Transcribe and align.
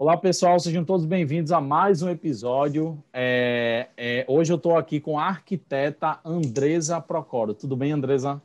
Olá, 0.00 0.16
pessoal, 0.16 0.60
sejam 0.60 0.84
todos 0.84 1.04
bem-vindos 1.04 1.50
a 1.50 1.60
mais 1.60 2.02
um 2.02 2.08
episódio. 2.08 3.02
É, 3.12 3.88
é, 3.96 4.24
hoje 4.28 4.52
eu 4.52 4.56
estou 4.56 4.76
aqui 4.76 5.00
com 5.00 5.18
a 5.18 5.24
arquiteta 5.24 6.20
Andresa 6.24 7.00
Procoro. 7.00 7.52
Tudo 7.52 7.76
bem, 7.76 7.90
Andresa? 7.90 8.40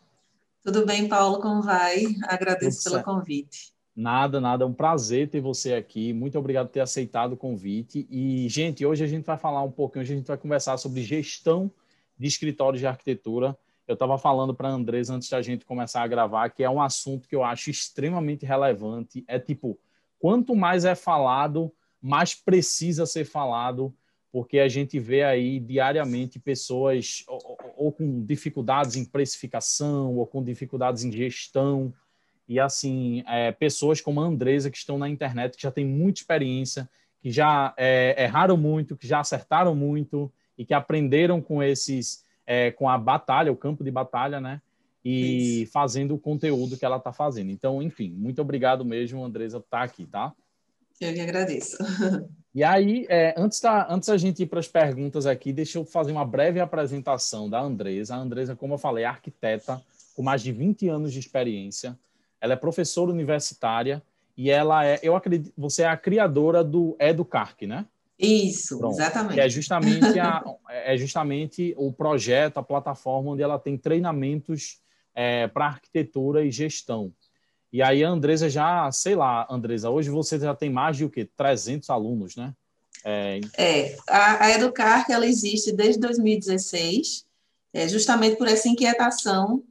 Tudo 0.63 0.83
bem, 0.83 1.07
Paulo, 1.07 1.39
como 1.39 1.61
vai? 1.61 2.05
Agradeço 2.23 2.89
pelo 2.89 3.03
convite. 3.03 3.71
Nada, 3.95 4.41
nada, 4.41 4.63
é 4.63 4.67
um 4.67 4.73
prazer 4.73 5.29
ter 5.29 5.41
você 5.41 5.75
aqui. 5.75 6.11
Muito 6.11 6.39
obrigado 6.39 6.69
por 6.69 6.73
ter 6.73 6.79
aceitado 6.79 7.33
o 7.33 7.37
convite. 7.37 8.07
E, 8.09 8.49
gente, 8.49 8.83
hoje 8.83 9.03
a 9.03 9.07
gente 9.07 9.23
vai 9.23 9.37
falar 9.37 9.61
um 9.61 9.71
pouquinho, 9.71 10.01
hoje 10.01 10.13
a 10.13 10.17
gente 10.17 10.27
vai 10.27 10.37
conversar 10.37 10.77
sobre 10.77 11.03
gestão 11.03 11.69
de 12.17 12.25
escritórios 12.25 12.79
de 12.79 12.87
arquitetura. 12.87 13.55
Eu 13.87 13.93
estava 13.93 14.17
falando 14.17 14.55
para 14.55 14.69
a 14.69 14.71
Andresa 14.71 15.13
antes 15.13 15.29
da 15.29 15.39
gente 15.39 15.65
começar 15.65 16.01
a 16.01 16.07
gravar 16.07 16.49
que 16.49 16.63
é 16.63 16.69
um 16.69 16.81
assunto 16.81 17.29
que 17.29 17.35
eu 17.35 17.43
acho 17.43 17.69
extremamente 17.69 18.43
relevante. 18.43 19.23
É 19.27 19.37
tipo, 19.37 19.77
quanto 20.23 20.55
mais 20.55 20.85
é 20.85 20.95
falado, 20.95 21.69
mais 22.01 22.33
precisa 22.33 23.05
ser 23.05 23.25
falado, 23.25 23.93
porque 24.31 24.57
a 24.57 24.69
gente 24.69 24.97
vê 24.97 25.21
aí 25.21 25.59
diariamente 25.59 26.39
pessoas 26.39 27.25
ou, 27.27 27.57
ou, 27.75 27.91
com 27.91 28.23
dificuldades 28.23 28.95
em 28.95 29.03
precificação, 29.03 30.15
ou 30.15 30.25
com 30.25 30.41
dificuldades 30.41 31.03
em 31.03 31.11
gestão, 31.11 31.93
e 32.47 32.57
assim, 32.57 33.21
é, 33.27 33.51
pessoas 33.51 33.99
como 33.99 34.21
a 34.21 34.23
Andresa, 34.23 34.71
que 34.71 34.77
estão 34.77 34.97
na 34.97 35.09
internet, 35.09 35.57
que 35.57 35.63
já 35.63 35.71
tem 35.71 35.85
muita 35.85 36.21
experiência, 36.21 36.89
que 37.19 37.29
já 37.29 37.73
é, 37.75 38.23
erraram 38.23 38.55
muito, 38.55 38.95
que 38.95 39.05
já 39.05 39.19
acertaram 39.19 39.75
muito, 39.75 40.31
e 40.57 40.63
que 40.63 40.73
aprenderam 40.73 41.41
com 41.41 41.61
esses, 41.61 42.23
é, 42.47 42.71
com 42.71 42.87
a 42.87 42.97
batalha, 42.97 43.51
o 43.51 43.57
campo 43.57 43.83
de 43.83 43.91
batalha, 43.91 44.39
né? 44.39 44.61
E 45.03 45.63
Isso. 45.63 45.71
fazendo 45.71 46.15
o 46.15 46.19
conteúdo 46.19 46.77
que 46.77 46.85
ela 46.85 46.97
está 46.97 47.11
fazendo. 47.11 47.51
Então, 47.51 47.81
enfim, 47.81 48.09
muito 48.09 48.41
obrigado 48.41 48.85
mesmo, 48.85 49.23
Andresa, 49.23 49.59
por 49.59 49.65
estar 49.65 49.79
tá 49.79 49.83
aqui, 49.83 50.05
tá? 50.05 50.33
Eu 51.01 51.13
que 51.13 51.21
agradeço. 51.21 51.77
E 52.55 52.63
aí, 52.63 53.07
é, 53.09 53.33
antes, 53.35 53.59
da, 53.59 53.91
antes 53.91 54.09
da 54.09 54.15
gente 54.15 54.43
ir 54.43 54.45
para 54.45 54.59
as 54.59 54.67
perguntas 54.67 55.25
aqui, 55.25 55.51
deixa 55.51 55.79
eu 55.79 55.85
fazer 55.85 56.11
uma 56.11 56.23
breve 56.23 56.59
apresentação 56.59 57.49
da 57.49 57.59
Andresa. 57.59 58.13
A 58.13 58.19
Andresa, 58.19 58.55
como 58.55 58.75
eu 58.75 58.77
falei, 58.77 59.05
é 59.05 59.07
arquiteta 59.07 59.81
com 60.15 60.21
mais 60.21 60.43
de 60.43 60.51
20 60.51 60.87
anos 60.87 61.11
de 61.11 61.17
experiência. 61.17 61.97
Ela 62.39 62.53
é 62.53 62.55
professora 62.55 63.09
universitária 63.09 64.03
e 64.37 64.51
ela 64.51 64.85
é, 64.85 64.99
eu 65.01 65.15
acredito, 65.15 65.51
você 65.57 65.81
é 65.81 65.87
a 65.87 65.97
criadora 65.97 66.63
do 66.63 66.95
EduCarc, 66.99 67.65
né? 67.65 67.87
Isso, 68.19 68.77
Pronto. 68.77 68.93
exatamente. 68.93 69.39
é 69.39 69.49
justamente, 69.49 70.19
a, 70.21 70.43
é 70.69 70.95
justamente 70.95 71.73
o 71.75 71.91
projeto, 71.91 72.59
a 72.59 72.63
plataforma 72.63 73.31
onde 73.31 73.41
ela 73.41 73.57
tem 73.57 73.79
treinamentos 73.79 74.82
é, 75.13 75.47
para 75.47 75.67
arquitetura 75.67 76.43
e 76.43 76.51
gestão. 76.51 77.13
E 77.71 77.81
aí 77.81 78.03
a 78.03 78.09
Andresa 78.09 78.49
já, 78.49 78.91
sei 78.91 79.15
lá, 79.15 79.47
Andresa, 79.49 79.89
hoje 79.89 80.09
você 80.09 80.37
já 80.39 80.53
tem 80.53 80.69
mais 80.69 80.97
de 80.97 81.05
o 81.05 81.09
quê? 81.09 81.27
300 81.35 81.89
alunos, 81.89 82.35
né? 82.35 82.53
É, 83.03 83.41
é 83.57 83.97
a, 84.07 84.45
a 84.45 84.51
Educar, 84.51 85.05
ela 85.09 85.25
existe 85.25 85.71
desde 85.71 85.99
2016, 85.99 87.25
é, 87.73 87.87
justamente 87.87 88.37
por 88.37 88.47
essa 88.47 88.69
inquietação 88.69 89.63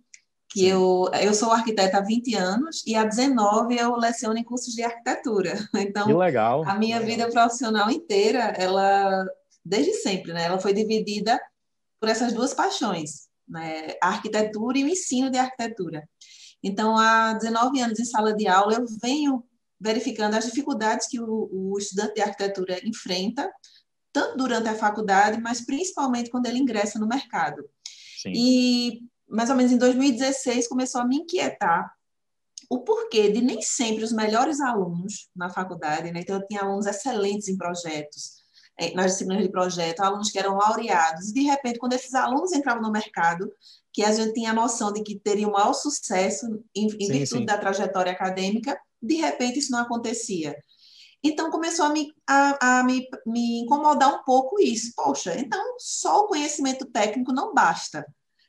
que 0.48 0.66
eu, 0.66 1.08
eu 1.22 1.32
sou 1.32 1.50
arquiteta 1.50 1.98
há 1.98 2.00
20 2.02 2.34
anos 2.34 2.82
e 2.86 2.94
há 2.94 3.04
19 3.04 3.74
eu 3.74 3.96
leciono 3.96 4.36
em 4.36 4.44
cursos 4.44 4.74
de 4.74 4.82
arquitetura. 4.82 5.54
Então, 5.74 6.06
que 6.06 6.12
legal. 6.12 6.64
a 6.66 6.74
minha 6.74 7.00
vida 7.00 7.30
profissional 7.30 7.90
inteira, 7.90 8.52
ela, 8.58 9.24
desde 9.64 9.94
sempre, 9.94 10.32
né, 10.32 10.44
ela 10.44 10.58
foi 10.58 10.74
dividida 10.74 11.40
por 11.98 12.08
essas 12.08 12.32
duas 12.32 12.52
paixões 12.52 13.31
né, 13.48 13.94
a 14.02 14.08
arquitetura 14.08 14.78
e 14.78 14.84
o 14.84 14.88
ensino 14.88 15.30
de 15.30 15.38
arquitetura. 15.38 16.08
Então, 16.62 16.96
há 16.96 17.34
19 17.34 17.80
anos 17.80 17.98
em 17.98 18.04
sala 18.04 18.34
de 18.34 18.46
aula, 18.46 18.74
eu 18.74 18.86
venho 19.02 19.44
verificando 19.80 20.34
as 20.34 20.44
dificuldades 20.44 21.08
que 21.08 21.20
o, 21.20 21.48
o 21.50 21.78
estudante 21.78 22.14
de 22.14 22.22
arquitetura 22.22 22.78
enfrenta, 22.86 23.50
tanto 24.12 24.36
durante 24.36 24.68
a 24.68 24.74
faculdade, 24.74 25.40
mas 25.40 25.64
principalmente 25.64 26.30
quando 26.30 26.46
ele 26.46 26.58
ingressa 26.58 26.98
no 26.98 27.08
mercado. 27.08 27.64
Sim. 28.22 28.32
E, 28.34 29.00
mais 29.28 29.50
ou 29.50 29.56
menos 29.56 29.72
em 29.72 29.78
2016, 29.78 30.68
começou 30.68 31.00
a 31.00 31.06
me 31.06 31.17
inquietar 31.17 31.92
o 32.70 32.80
porquê 32.80 33.30
de 33.30 33.42
nem 33.42 33.61
sempre 33.61 34.05
os 34.05 34.12
melhores 34.12 34.61
alunos 34.61 35.28
na 35.36 35.50
faculdade, 35.50 36.11
né? 36.11 36.20
então 36.20 36.36
eu 36.36 36.46
tinha 36.46 36.62
alunos 36.62 36.86
excelentes 36.86 37.48
em 37.48 37.56
projetos, 37.56 38.42
nas 38.94 39.12
disciplinas 39.12 39.44
de 39.44 39.50
projeto, 39.50 40.00
alunos 40.00 40.30
que 40.30 40.38
eram 40.38 40.56
laureados, 40.56 41.28
e 41.28 41.34
de 41.34 41.42
repente, 41.42 41.78
quando 41.78 41.92
esses 41.92 42.14
alunos 42.14 42.52
entravam 42.52 42.82
no 42.82 42.90
mercado, 42.90 43.52
que 43.92 44.02
a 44.02 44.12
gente 44.12 44.32
tinha 44.32 44.50
a 44.50 44.54
noção 44.54 44.92
de 44.92 45.02
que 45.02 45.18
teriam 45.18 45.52
maior 45.52 45.74
sucesso 45.74 46.46
em, 46.74 46.86
em 46.86 46.90
sim, 46.90 46.96
virtude 46.96 47.40
sim. 47.40 47.44
da 47.44 47.58
trajetória 47.58 48.12
acadêmica, 48.12 48.78
de 49.00 49.16
repente 49.16 49.58
isso 49.58 49.72
não 49.72 49.80
acontecia. 49.80 50.56
Então 51.22 51.50
começou 51.50 51.86
a 51.86 51.90
me, 51.90 52.12
a, 52.26 52.78
a 52.80 52.84
me, 52.84 53.06
me 53.24 53.60
incomodar 53.60 54.12
um 54.12 54.24
pouco 54.24 54.60
isso. 54.60 54.92
Poxa, 54.96 55.38
então 55.38 55.76
só 55.78 56.20
o 56.20 56.26
conhecimento 56.26 56.86
técnico 56.86 57.32
não 57.32 57.54
basta. 57.54 58.04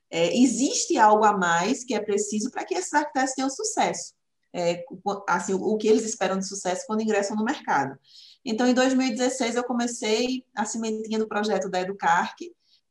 É, 0.10 0.36
existe 0.36 0.98
algo 0.98 1.24
a 1.24 1.38
mais 1.38 1.84
que 1.84 1.94
é 1.94 2.00
preciso 2.00 2.50
para 2.50 2.64
que 2.64 2.74
esses 2.74 2.94
arquitetos 2.94 3.34
tenham 3.34 3.50
sucesso. 3.50 4.14
É, 4.56 4.84
assim, 5.28 5.54
o, 5.54 5.62
o 5.62 5.78
que 5.78 5.88
eles 5.88 6.06
esperam 6.06 6.38
de 6.38 6.48
sucesso 6.48 6.86
quando 6.88 7.02
ingressam 7.02 7.36
no 7.36 7.44
mercado. 7.44 7.98
Então, 8.46 8.68
em 8.68 8.74
2016, 8.74 9.56
eu 9.56 9.64
comecei 9.64 10.46
a 10.56 10.66
sementinha 10.66 11.18
do 11.18 11.28
projeto 11.28 11.70
da 11.70 11.82
Educarc, 11.82 12.38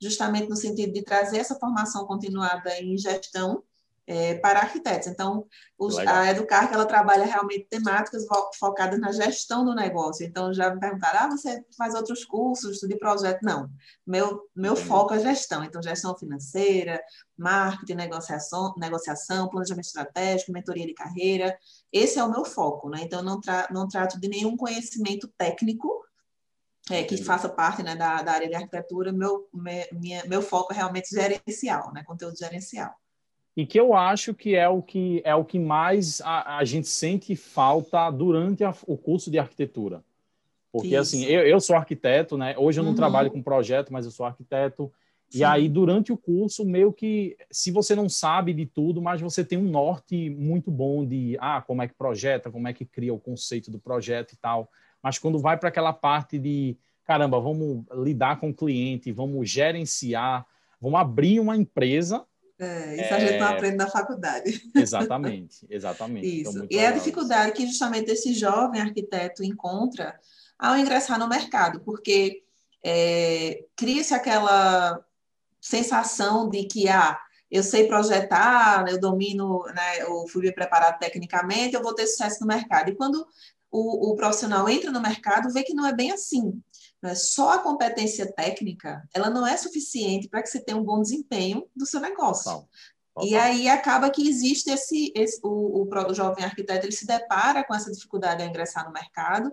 justamente 0.01 0.49
no 0.49 0.57
sentido 0.57 0.93
de 0.93 1.03
trazer 1.03 1.39
essa 1.39 1.59
formação 1.59 2.07
continuada 2.07 2.77
em 2.81 2.97
gestão 2.97 3.63
é, 4.07 4.35
para 4.35 4.61
arquitetos. 4.61 5.07
Então, 5.07 5.47
os, 5.79 5.97
a 5.99 6.31
Educar, 6.31 6.73
ela 6.73 6.87
trabalha 6.87 7.25
realmente 7.25 7.67
temáticas 7.69 8.25
focadas 8.59 8.99
na 9.01 9.13
gestão 9.13 9.65
do 9.65 9.75
negócio. 9.75 10.27
Então, 10.27 10.53
já 10.53 10.73
me 10.75 10.81
perguntaram, 10.81 11.21
ah, 11.21 11.31
você 11.31 11.65
faz 11.77 11.95
outros 11.95 12.25
cursos 12.25 12.79
de 12.81 12.97
projeto? 12.97 13.43
Não, 13.43 13.71
meu, 14.07 14.49
meu 14.55 14.75
foco 14.77 15.15
é 15.15 15.21
gestão. 15.21 15.63
Então, 15.65 15.83
gestão 15.83 16.17
financeira, 16.17 17.01
marketing, 17.37 17.95
negociação, 17.95 18.75
negociação, 18.77 19.49
planejamento 19.49 19.87
estratégico, 19.87 20.53
mentoria 20.53 20.87
de 20.87 20.95
carreira. 20.95 21.57
Esse 21.93 22.19
é 22.19 22.25
o 22.25 22.31
meu 22.31 22.45
foco, 22.45 22.89
né? 22.89 23.01
Então, 23.03 23.23
não, 23.23 23.41
tra 23.41 23.69
não 23.71 23.89
trato 23.89 24.21
de 24.21 24.29
nenhum 24.29 24.57
conhecimento 24.57 25.29
técnico 25.39 26.03
é, 26.91 27.05
que 27.05 27.17
faça 27.23 27.49
parte 27.49 27.83
né, 27.83 27.95
da, 27.95 28.23
da 28.23 28.33
área 28.33 28.49
de 28.49 28.57
arquitetura, 28.57 29.13
meu, 29.13 29.49
me, 29.55 29.87
minha, 29.93 30.25
meu 30.27 30.43
foco 30.43 30.73
é 30.73 30.77
realmente 30.77 31.11
gerencial, 31.11 31.93
né, 31.93 32.03
conteúdo 32.03 32.37
gerencial 32.37 32.93
e 33.57 33.67
que 33.67 33.79
eu 33.79 33.95
acho 33.95 34.33
que 34.35 34.55
é 34.55 34.69
o 34.69 34.81
que 34.81 35.21
é 35.25 35.35
o 35.35 35.45
que 35.45 35.59
mais 35.59 36.21
a, 36.23 36.59
a 36.59 36.65
gente 36.65 36.89
sente 36.89 37.37
falta 37.37 38.11
durante 38.11 38.65
a, 38.65 38.75
o 38.87 38.97
curso 38.97 39.31
de 39.31 39.39
arquitetura. 39.39 40.03
Porque 40.73 40.97
assim, 40.97 41.19
Isso. 41.19 41.27
assim, 41.27 41.35
eu, 41.35 41.47
eu 41.47 41.61
sou 41.61 41.77
arquiteto, 41.77 42.39
né? 42.39 42.55
Hoje 42.57 42.81
eu 42.81 42.85
não 42.85 42.93
uhum. 42.93 42.97
trabalho 42.97 43.31
com 43.31 43.43
projeto, 43.43 43.93
mas 43.93 44.07
eu 44.07 44.11
sou 44.11 44.25
arquiteto. 44.25 44.91
Sim. 45.29 45.39
E 45.39 45.45
aí, 45.45 45.69
durante 45.69 46.13
o 46.13 46.17
curso, 46.17 46.65
meio 46.65 46.93
que, 46.93 47.37
se 47.51 47.71
você 47.71 47.95
não 47.95 48.09
sabe 48.09 48.55
de 48.55 48.65
tudo, 48.65 49.01
mas 49.03 49.21
você 49.21 49.45
tem 49.45 49.59
um 49.59 49.71
norte 49.71 50.31
muito 50.31 50.71
bom 50.71 51.07
de, 51.07 51.37
ah, 51.41 51.63
como 51.67 51.83
é 51.83 51.89
que 51.89 51.95
projeta, 51.95 52.51
como 52.51 52.69
é 52.69 52.73
que 52.73 52.87
cria 52.87 53.13
o 53.13 53.21
conceito 53.21 53.71
do 53.71 53.79
projeto 53.79 54.33
e 54.33 54.37
tal. 54.37 54.71
Mas 55.03 55.19
quando 55.19 55.39
vai 55.39 55.59
para 55.59 55.69
aquela 55.69 55.93
parte 55.93 56.39
de, 56.39 56.77
caramba, 57.05 57.39
vamos 57.39 57.85
lidar 57.93 58.41
com 58.41 58.51
o 58.51 58.55
cliente, 58.55 59.13
vamos 59.13 59.51
gerenciar, 59.51 60.47
vamos 60.81 61.01
abrir 61.01 61.39
uma 61.41 61.57
empresa, 61.57 62.25
é, 62.63 62.95
isso 62.95 63.15
é... 63.15 63.17
a 63.17 63.19
gente 63.19 63.39
não 63.39 63.49
é. 63.49 63.51
aprende 63.51 63.77
na 63.77 63.89
faculdade. 63.89 64.63
Exatamente, 64.75 65.67
exatamente. 65.69 66.43
Isso. 66.43 66.51
Então, 66.51 66.67
e 66.71 66.79
é 66.79 66.87
a 66.87 66.93
dificuldade 66.93 67.53
que 67.53 67.67
justamente 67.67 68.11
esse 68.11 68.33
jovem 68.35 68.81
arquiteto 68.81 69.43
encontra 69.43 70.19
ao 70.59 70.77
ingressar 70.77 71.19
no 71.19 71.29
mercado, 71.29 71.81
porque 71.81 72.43
é, 72.85 73.65
cria-se 73.77 74.15
aquela 74.15 75.05
sensação 75.61 76.49
de 76.49 76.65
que 76.65 76.89
ah, 76.89 77.19
eu 77.51 77.63
sei 77.63 77.87
projetar, 77.87 78.89
eu 78.89 79.01
domino, 79.01 79.65
né, 79.75 80.03
eu 80.03 80.27
fui 80.29 80.43
bem 80.43 80.55
preparado 80.55 80.99
tecnicamente, 80.99 81.75
eu 81.75 81.83
vou 81.83 81.95
ter 81.95 82.07
sucesso 82.07 82.41
no 82.41 82.47
mercado. 82.47 82.91
E 82.91 82.95
quando 82.95 83.27
o, 83.71 84.13
o 84.13 84.17
profissional 84.17 84.69
entra 84.69 84.91
no 84.91 85.01
mercado, 85.01 85.53
vê 85.53 85.63
que 85.63 85.75
não 85.75 85.87
é 85.87 85.93
bem 85.93 86.13
assim. 86.13 86.63
Né? 87.03 87.15
Só 87.15 87.51
a 87.51 87.59
competência 87.59 88.33
técnica, 88.33 89.03
ela 89.13 89.29
não 89.29 89.47
é 89.47 89.57
suficiente 89.57 90.29
para 90.29 90.43
que 90.43 90.49
você 90.49 90.61
tenha 90.61 90.79
um 90.79 90.85
bom 90.85 91.01
desempenho 91.01 91.67
do 91.75 91.85
seu 91.85 92.01
negócio. 92.01 92.45
Total. 92.45 92.69
Total. 93.15 93.29
E 93.29 93.35
aí 93.35 93.69
acaba 93.69 94.09
que 94.09 94.27
existe 94.27 94.71
esse, 94.71 95.13
esse 95.15 95.39
o, 95.43 95.83
o, 95.83 96.15
jovem 96.15 96.45
arquiteto 96.45 96.87
ele 96.87 96.93
se 96.93 97.07
depara 97.07 97.63
com 97.63 97.75
essa 97.75 97.93
dificuldade 97.93 98.43
ao 98.43 98.49
ingressar 98.49 98.87
no 98.87 98.93
mercado 98.93 99.53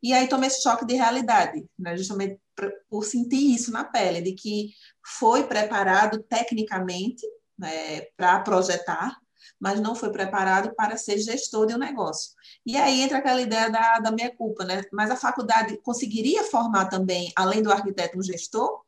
e 0.00 0.12
aí 0.12 0.28
toma 0.28 0.46
esse 0.46 0.62
choque 0.62 0.86
de 0.86 0.94
realidade, 0.94 1.64
né? 1.76 1.96
justamente 1.96 2.38
por, 2.54 2.72
por 2.88 3.04
sentir 3.04 3.52
isso 3.52 3.72
na 3.72 3.82
pele, 3.82 4.22
de 4.22 4.32
que 4.32 4.70
foi 5.04 5.44
preparado 5.44 6.22
tecnicamente 6.22 7.26
né, 7.58 8.02
para 8.16 8.38
projetar, 8.40 9.16
mas 9.58 9.80
não 9.80 9.94
foi 9.94 10.10
preparado 10.10 10.74
para 10.74 10.96
ser 10.96 11.18
gestor 11.18 11.66
de 11.66 11.74
um 11.74 11.78
negócio. 11.78 12.32
E 12.64 12.76
aí 12.76 13.00
entra 13.00 13.18
aquela 13.18 13.40
ideia 13.40 13.70
da, 13.70 13.98
da 13.98 14.10
minha 14.10 14.34
culpa, 14.34 14.64
né? 14.64 14.82
Mas 14.92 15.10
a 15.10 15.16
faculdade 15.16 15.78
conseguiria 15.82 16.44
formar 16.44 16.86
também, 16.86 17.32
além 17.36 17.62
do 17.62 17.72
arquiteto, 17.72 18.18
um 18.18 18.22
gestor? 18.22 18.82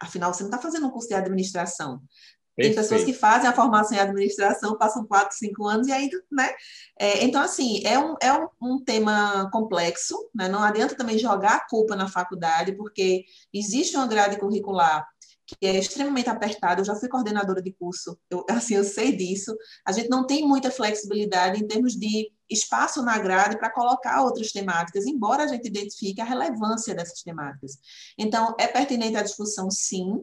Afinal, 0.00 0.32
você 0.32 0.42
não 0.42 0.50
está 0.50 0.60
fazendo 0.60 0.86
um 0.86 0.90
curso 0.90 1.08
de 1.08 1.14
administração. 1.14 2.02
Tem 2.58 2.74
pessoas 2.74 3.04
que 3.04 3.12
fazem 3.12 3.48
a 3.48 3.52
formação 3.52 3.96
em 3.96 4.00
administração, 4.00 4.76
passam 4.76 5.06
quatro, 5.06 5.36
cinco 5.36 5.64
anos 5.64 5.86
e 5.86 5.92
aí, 5.92 6.10
né? 6.30 6.50
É, 6.98 7.24
então, 7.24 7.40
assim, 7.40 7.80
é, 7.86 7.96
um, 7.96 8.16
é 8.20 8.32
um, 8.32 8.48
um, 8.60 8.84
tema 8.84 9.48
complexo, 9.52 10.28
né? 10.34 10.48
Não 10.48 10.60
adianta 10.60 10.96
também 10.96 11.16
jogar 11.16 11.54
a 11.54 11.68
culpa 11.68 11.94
na 11.94 12.08
faculdade, 12.08 12.72
porque 12.72 13.24
existe 13.54 13.96
uma 13.96 14.08
grade 14.08 14.40
curricular 14.40 15.06
que 15.48 15.66
é 15.66 15.78
extremamente 15.78 16.28
apertada. 16.28 16.80
Eu 16.80 16.84
já 16.84 16.94
fui 16.94 17.08
coordenadora 17.08 17.62
de 17.62 17.72
curso, 17.72 18.18
eu, 18.30 18.44
assim, 18.50 18.74
eu 18.74 18.84
sei 18.84 19.16
disso. 19.16 19.56
A 19.86 19.92
gente 19.92 20.10
não 20.10 20.26
tem 20.26 20.46
muita 20.46 20.70
flexibilidade 20.70 21.62
em 21.62 21.66
termos 21.66 21.94
de 21.94 22.30
espaço 22.50 23.02
na 23.02 23.18
grade 23.18 23.58
para 23.58 23.70
colocar 23.70 24.22
outras 24.22 24.52
temáticas, 24.52 25.06
embora 25.06 25.44
a 25.44 25.46
gente 25.46 25.66
identifique 25.66 26.20
a 26.20 26.24
relevância 26.24 26.94
dessas 26.94 27.22
temáticas. 27.22 27.78
Então, 28.16 28.54
é 28.58 28.66
pertinente 28.66 29.16
a 29.16 29.22
discussão, 29.22 29.70
sim, 29.70 30.22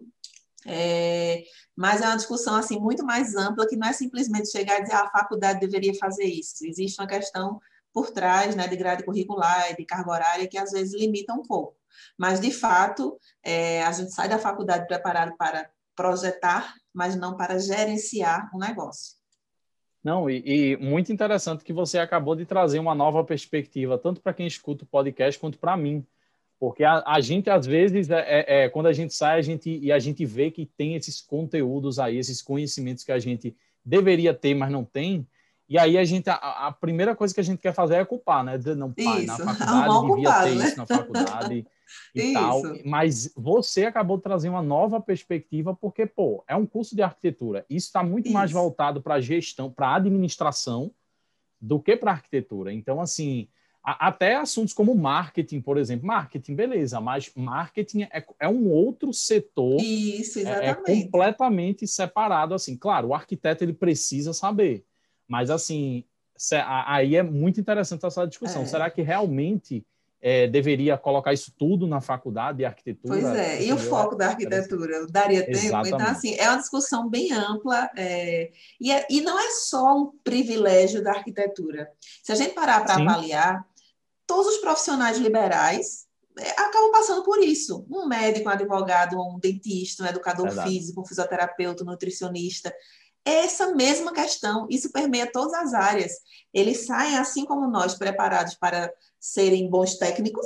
é, 0.67 1.43
mas 1.75 2.01
é 2.01 2.07
uma 2.07 2.17
discussão 2.17 2.55
assim 2.55 2.79
muito 2.79 3.05
mais 3.05 3.35
ampla 3.35 3.67
que 3.67 3.75
não 3.75 3.87
é 3.87 3.93
simplesmente 3.93 4.49
chegar 4.49 4.79
e 4.79 4.83
dizer 4.83 4.95
ah, 4.95 5.03
a 5.03 5.11
faculdade 5.11 5.59
deveria 5.59 5.93
fazer 5.95 6.25
isso. 6.25 6.65
Existe 6.65 6.99
uma 6.99 7.07
questão 7.07 7.59
por 7.93 8.11
trás, 8.11 8.55
né, 8.55 8.67
de 8.67 8.75
grade 8.75 9.05
curricular 9.05 9.71
e 9.71 9.75
de 9.75 9.85
carga 9.85 10.11
horária 10.11 10.47
que 10.47 10.57
às 10.57 10.71
vezes 10.71 10.93
limita 10.99 11.33
um 11.33 11.43
pouco. 11.43 11.77
Mas 12.17 12.39
de 12.39 12.51
fato, 12.51 13.17
é, 13.43 13.83
a 13.83 13.91
gente 13.91 14.11
sai 14.13 14.29
da 14.29 14.39
faculdade 14.39 14.87
preparado 14.87 15.35
para 15.37 15.69
projetar, 15.95 16.73
mas 16.93 17.15
não 17.15 17.35
para 17.37 17.57
gerenciar 17.59 18.49
um 18.53 18.59
negócio. 18.59 19.15
Não, 20.03 20.29
e, 20.29 20.43
e, 20.45 20.77
muito 20.77 21.11
interessante 21.11 21.63
que 21.63 21.73
você 21.73 21.97
acabou 21.97 22.35
de 22.35 22.45
trazer 22.45 22.77
uma 22.77 22.93
nova 22.93 23.23
perspectiva, 23.23 23.97
tanto 23.97 24.21
para 24.21 24.33
quem 24.33 24.45
escuta 24.45 24.83
o 24.83 24.87
podcast 24.87 25.39
quanto 25.39 25.57
para 25.57 25.75
mim. 25.75 26.05
Porque 26.59 26.83
a, 26.83 27.03
a, 27.05 27.19
gente, 27.19 27.49
às 27.49 27.65
vezes, 27.65 28.09
é, 28.09 28.19
é, 28.19 28.45
é, 28.65 28.69
quando 28.69 28.85
a 28.85 28.93
gente 28.93 29.13
sai 29.13 29.39
a 29.39 29.41
gente, 29.41 29.69
e 29.69 29.91
a 29.91 29.97
gente 29.97 30.23
vê 30.23 30.51
que 30.51 30.65
tem 30.65 30.95
esses 30.95 31.21
conteúdos 31.21 31.97
aí, 31.97 32.17
esses 32.17 32.41
conhecimentos 32.41 33.03
que 33.03 33.11
a 33.11 33.19
gente 33.19 33.55
deveria 33.83 34.33
ter, 34.33 34.53
mas 34.53 34.71
não 34.71 34.85
tem, 34.85 35.27
e 35.67 35.79
aí 35.79 35.97
a 35.97 36.03
gente, 36.03 36.29
a, 36.29 36.35
a 36.35 36.71
primeira 36.71 37.15
coisa 37.15 37.33
que 37.33 37.39
a 37.39 37.43
gente 37.43 37.59
quer 37.59 37.73
fazer 37.73 37.95
é 37.95 38.05
culpar, 38.05 38.43
né? 38.43 38.59
Não, 38.77 38.91
pai, 38.93 39.25
na 39.25 39.35
faculdade 39.37 39.99
devia 39.99 40.15
culpado, 40.15 40.45
ter 40.47 40.55
né? 40.55 40.65
isso 40.65 40.77
na 40.77 40.85
faculdade 40.85 41.67
e 42.15 42.21
isso. 42.21 42.33
tal. 42.33 42.61
Mas 42.85 43.33
você 43.35 43.85
acabou 43.85 44.17
de 44.17 44.23
trazer 44.23 44.49
uma 44.49 44.61
nova 44.61 45.01
perspectiva, 45.01 45.75
porque, 45.75 46.05
pô, 46.05 46.43
é 46.47 46.55
um 46.55 46.65
curso 46.65 46.95
de 46.95 47.01
arquitetura. 47.01 47.65
Isso 47.69 47.87
está 47.87 48.03
muito 48.03 48.25
isso. 48.25 48.33
mais 48.33 48.51
voltado 48.51 49.01
para 49.01 49.19
gestão, 49.19 49.71
para 49.71 49.95
administração, 49.95 50.91
do 51.59 51.79
que 51.79 51.95
para 51.95 52.11
arquitetura. 52.11 52.71
Então, 52.71 53.01
assim, 53.01 53.47
até 53.83 54.35
assuntos 54.35 54.73
como 54.73 54.95
marketing, 54.95 55.61
por 55.61 55.77
exemplo. 55.77 56.07
Marketing, 56.07 56.55
beleza, 56.55 56.99
mas 56.99 57.31
marketing 57.35 58.03
é, 58.03 58.23
é 58.39 58.47
um 58.47 58.69
outro 58.69 59.13
setor. 59.13 59.79
Isso, 59.79 60.39
exatamente. 60.39 60.65
É, 60.67 60.69
é, 60.69 61.03
completamente 61.03 61.87
separado, 61.87 62.53
assim. 62.53 62.75
Claro, 62.75 63.09
o 63.09 63.13
arquiteto 63.13 63.63
ele 63.63 63.73
precisa 63.73 64.33
saber, 64.33 64.83
mas 65.27 65.49
assim, 65.49 66.03
aí 66.51 67.15
é 67.15 67.23
muito 67.23 67.59
interessante 67.59 68.05
essa 68.05 68.25
discussão. 68.25 68.63
É. 68.63 68.65
Será 68.65 68.89
que 68.89 69.01
realmente 69.01 69.85
é, 70.21 70.47
deveria 70.47 70.97
colocar 70.97 71.33
isso 71.33 71.53
tudo 71.57 71.85
na 71.85 72.01
faculdade 72.01 72.57
de 72.59 72.65
arquitetura? 72.65 73.21
Pois 73.21 73.35
é, 73.35 73.63
e 73.63 73.71
o 73.71 73.77
foco 73.77 74.15
da 74.15 74.29
arquitetura? 74.29 75.05
Daria 75.07 75.45
tempo? 75.45 75.57
Então, 75.57 75.67
Exatamente. 75.67 75.93
Então, 75.93 76.07
assim, 76.07 76.35
é 76.35 76.49
uma 76.49 76.57
discussão 76.57 77.09
bem 77.09 77.31
ampla 77.31 77.89
é, 77.95 78.51
e, 78.81 78.91
é, 78.91 79.05
e 79.09 79.21
não 79.21 79.39
é 79.39 79.51
só 79.51 79.95
um 79.95 80.11
privilégio 80.23 81.03
da 81.03 81.11
arquitetura. 81.11 81.91
Se 82.23 82.31
a 82.31 82.35
gente 82.35 82.55
parar 82.55 82.83
para 82.83 82.95
avaliar, 82.95 83.65
todos 84.25 84.55
os 84.55 84.57
profissionais 84.57 85.17
liberais 85.19 86.05
é, 86.39 86.49
acabam 86.59 86.91
passando 86.91 87.23
por 87.23 87.41
isso. 87.43 87.85
Um 87.89 88.07
médico, 88.07 88.49
um 88.49 88.51
advogado, 88.51 89.21
um 89.21 89.39
dentista, 89.39 90.03
um 90.03 90.07
educador 90.07 90.47
Verdade. 90.47 90.69
físico, 90.69 91.01
um 91.01 91.05
fisioterapeuta, 91.05 91.83
um 91.83 91.87
nutricionista. 91.87 92.73
Essa 93.25 93.73
mesma 93.73 94.13
questão, 94.13 94.67
isso 94.69 94.91
permeia 94.91 95.31
todas 95.31 95.53
as 95.53 95.73
áreas. 95.73 96.13
Eles 96.53 96.85
saem, 96.85 97.17
assim 97.17 97.43
como 97.43 97.67
nós, 97.67 97.95
preparados 97.95 98.53
para 98.53 98.93
serem 99.19 99.67
bons 99.67 99.95
técnicos, 99.95 100.45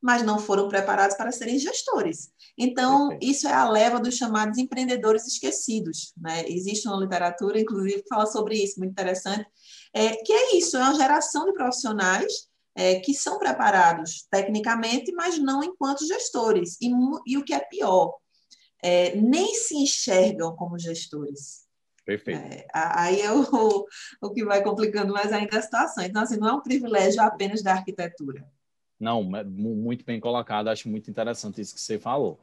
mas 0.00 0.22
não 0.22 0.38
foram 0.38 0.68
preparados 0.68 1.16
para 1.16 1.32
serem 1.32 1.58
gestores. 1.58 2.30
Então, 2.56 3.08
Perfeito. 3.08 3.30
isso 3.32 3.48
é 3.48 3.52
a 3.52 3.68
leva 3.68 3.98
dos 3.98 4.16
chamados 4.16 4.58
empreendedores 4.58 5.26
esquecidos. 5.26 6.12
Né? 6.16 6.44
Existe 6.48 6.86
uma 6.86 6.98
literatura, 6.98 7.60
inclusive, 7.60 8.02
que 8.02 8.08
fala 8.08 8.26
sobre 8.26 8.56
isso, 8.62 8.78
muito 8.78 8.92
interessante, 8.92 9.46
é, 9.94 10.16
que 10.16 10.32
é 10.32 10.56
isso, 10.56 10.76
é 10.76 10.80
uma 10.80 10.94
geração 10.94 11.46
de 11.46 11.54
profissionais 11.54 12.48
é, 12.74 13.00
que 13.00 13.14
são 13.14 13.38
preparados 13.38 14.26
tecnicamente, 14.30 15.12
mas 15.12 15.38
não 15.38 15.64
enquanto 15.64 16.06
gestores. 16.06 16.76
E, 16.80 16.90
e 17.26 17.38
o 17.38 17.44
que 17.44 17.54
é 17.54 17.60
pior, 17.60 18.14
é, 18.82 19.16
nem 19.16 19.54
se 19.54 19.76
enxergam 19.76 20.54
como 20.54 20.78
gestores. 20.78 21.67
Perfeito. 22.08 22.40
É, 22.40 22.66
aí 22.72 23.20
é 23.20 23.30
o, 23.30 23.86
o 24.22 24.30
que 24.30 24.42
vai 24.42 24.62
complicando 24.62 25.12
mais 25.12 25.30
ainda 25.30 25.58
a 25.58 25.60
situação. 25.60 26.02
Então, 26.02 26.22
assim, 26.22 26.38
não 26.38 26.48
é 26.48 26.52
um 26.54 26.62
privilégio 26.62 27.20
apenas 27.20 27.62
da 27.62 27.72
arquitetura. 27.72 28.46
Não, 28.98 29.22
muito 29.22 30.06
bem 30.06 30.18
colocado, 30.18 30.68
acho 30.68 30.88
muito 30.88 31.10
interessante 31.10 31.60
isso 31.60 31.74
que 31.74 31.80
você 31.82 31.98
falou. 31.98 32.40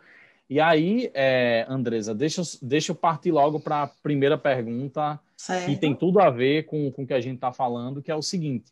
E 0.48 0.60
aí, 0.60 1.10
é, 1.16 1.66
Andresa, 1.68 2.14
deixa, 2.14 2.44
deixa 2.62 2.92
eu 2.92 2.96
partir 2.96 3.32
logo 3.32 3.60
para 3.60 3.82
a 3.82 3.88
primeira 3.88 4.38
pergunta, 4.38 5.20
certo. 5.36 5.66
que 5.66 5.76
tem 5.76 5.96
tudo 5.96 6.20
a 6.20 6.30
ver 6.30 6.68
com, 6.68 6.92
com 6.92 7.02
o 7.02 7.08
que 7.08 7.16
a 7.16 7.20
gente 7.20 7.38
está 7.38 7.52
falando, 7.52 8.04
que 8.04 8.12
é 8.12 8.16
o 8.16 8.22
seguinte. 8.22 8.72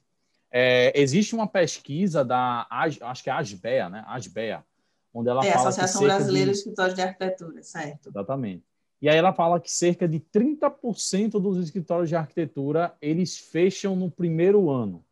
É, 0.52 0.94
existe 0.96 1.34
uma 1.34 1.48
pesquisa 1.48 2.24
da, 2.24 2.68
acho 2.70 3.24
que 3.24 3.32
é 3.32 3.34
a 3.34 3.38
ASBEA, 3.40 3.90
né? 3.90 4.04
ASBEA, 4.06 4.64
onde 5.12 5.28
ela 5.28 5.44
é, 5.44 5.54
fala 5.54 5.70
Associação 5.70 6.04
Brasileira 6.04 6.52
de 6.52 6.58
Escritórios 6.60 6.94
de 6.94 7.02
Arquitetura, 7.02 7.64
certo. 7.64 8.10
Exatamente. 8.10 8.64
E 9.04 9.10
aí 9.10 9.18
ela 9.18 9.34
fala 9.34 9.60
que 9.60 9.70
cerca 9.70 10.08
de 10.08 10.18
30% 10.18 11.32
dos 11.32 11.58
escritórios 11.58 12.08
de 12.08 12.16
arquitetura, 12.16 12.96
eles 13.02 13.38
fecham 13.38 13.98
no 13.98 14.10
primeiro 14.10 14.70
ano. 14.70 15.04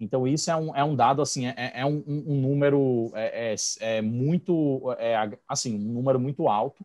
Então, 0.00 0.26
isso 0.26 0.50
é 0.50 0.56
um, 0.56 0.74
é 0.74 0.82
um 0.82 0.96
dado, 0.96 1.22
assim, 1.22 1.46
é, 1.46 1.70
é 1.72 1.86
um, 1.86 2.02
um, 2.04 2.40
número 2.40 3.12
é, 3.14 3.54
é, 3.54 3.98
é 3.98 4.02
muito, 4.02 4.92
é, 4.98 5.38
assim, 5.46 5.76
um 5.76 5.92
número 5.92 6.18
muito 6.18 6.48
alto. 6.48 6.84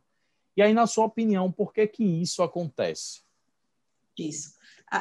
E 0.56 0.62
aí, 0.62 0.76
na 0.76 0.86
sua 0.86 1.06
opinião, 1.06 1.52
por 1.52 1.74
que 1.74 1.88
que 1.88 2.04
isso 2.04 2.44
acontece? 2.44 3.24
Isso 4.16 4.54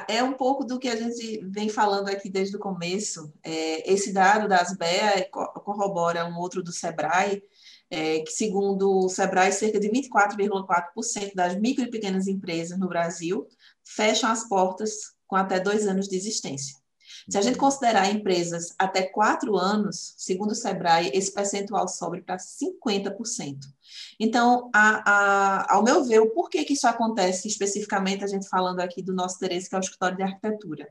é 0.08 0.22
um 0.22 0.32
pouco 0.32 0.64
do 0.64 0.78
que 0.78 0.88
a 0.88 0.96
gente 0.96 1.44
vem 1.44 1.69
falando 1.69 2.08
aqui 2.08 2.31
desde 2.31 2.56
o 2.56 2.60
começo. 2.60 3.32
É, 3.43 3.93
esse 3.93 4.12
dado 4.12 4.49
das 4.49 4.75
BEA 4.76 5.28
corrobora 5.31 6.25
um 6.26 6.38
outro 6.38 6.62
do 6.62 6.72
SEBRAE, 6.72 7.43
é, 7.92 8.20
que, 8.20 8.32
segundo 8.32 9.04
o 9.04 9.08
SEBRAE, 9.10 9.52
cerca 9.52 9.78
de 9.78 9.90
24,4% 9.90 11.34
das 11.34 11.54
micro 11.60 11.84
e 11.84 11.90
pequenas 11.90 12.26
empresas 12.26 12.78
no 12.78 12.88
Brasil 12.88 13.46
fecham 13.84 14.30
as 14.30 14.48
portas 14.48 15.12
com 15.26 15.36
até 15.36 15.60
dois 15.60 15.86
anos 15.86 16.08
de 16.08 16.16
existência. 16.16 16.74
Se 17.28 17.36
a 17.36 17.42
gente 17.42 17.58
considerar 17.58 18.10
empresas 18.10 18.74
até 18.78 19.02
quatro 19.02 19.56
anos, 19.58 20.14
segundo 20.16 20.52
o 20.52 20.54
Sebrae, 20.54 21.10
esse 21.12 21.32
percentual 21.32 21.86
sobe 21.86 22.22
para 22.22 22.38
50%. 22.38 23.58
Então, 24.18 24.70
a, 24.75 25.11
a, 25.11 25.75
ao 25.75 25.84
meu 25.84 26.02
ver, 26.02 26.20
o 26.20 26.30
porquê 26.30 26.64
que 26.64 26.72
isso 26.72 26.87
acontece, 26.87 27.46
especificamente 27.46 28.25
a 28.25 28.26
gente 28.26 28.49
falando 28.49 28.80
aqui 28.80 29.02
do 29.02 29.12
nosso 29.12 29.37
interesse, 29.37 29.68
que 29.68 29.75
é 29.75 29.78
o 29.78 29.80
escritório 29.80 30.16
de 30.16 30.22
arquitetura. 30.22 30.88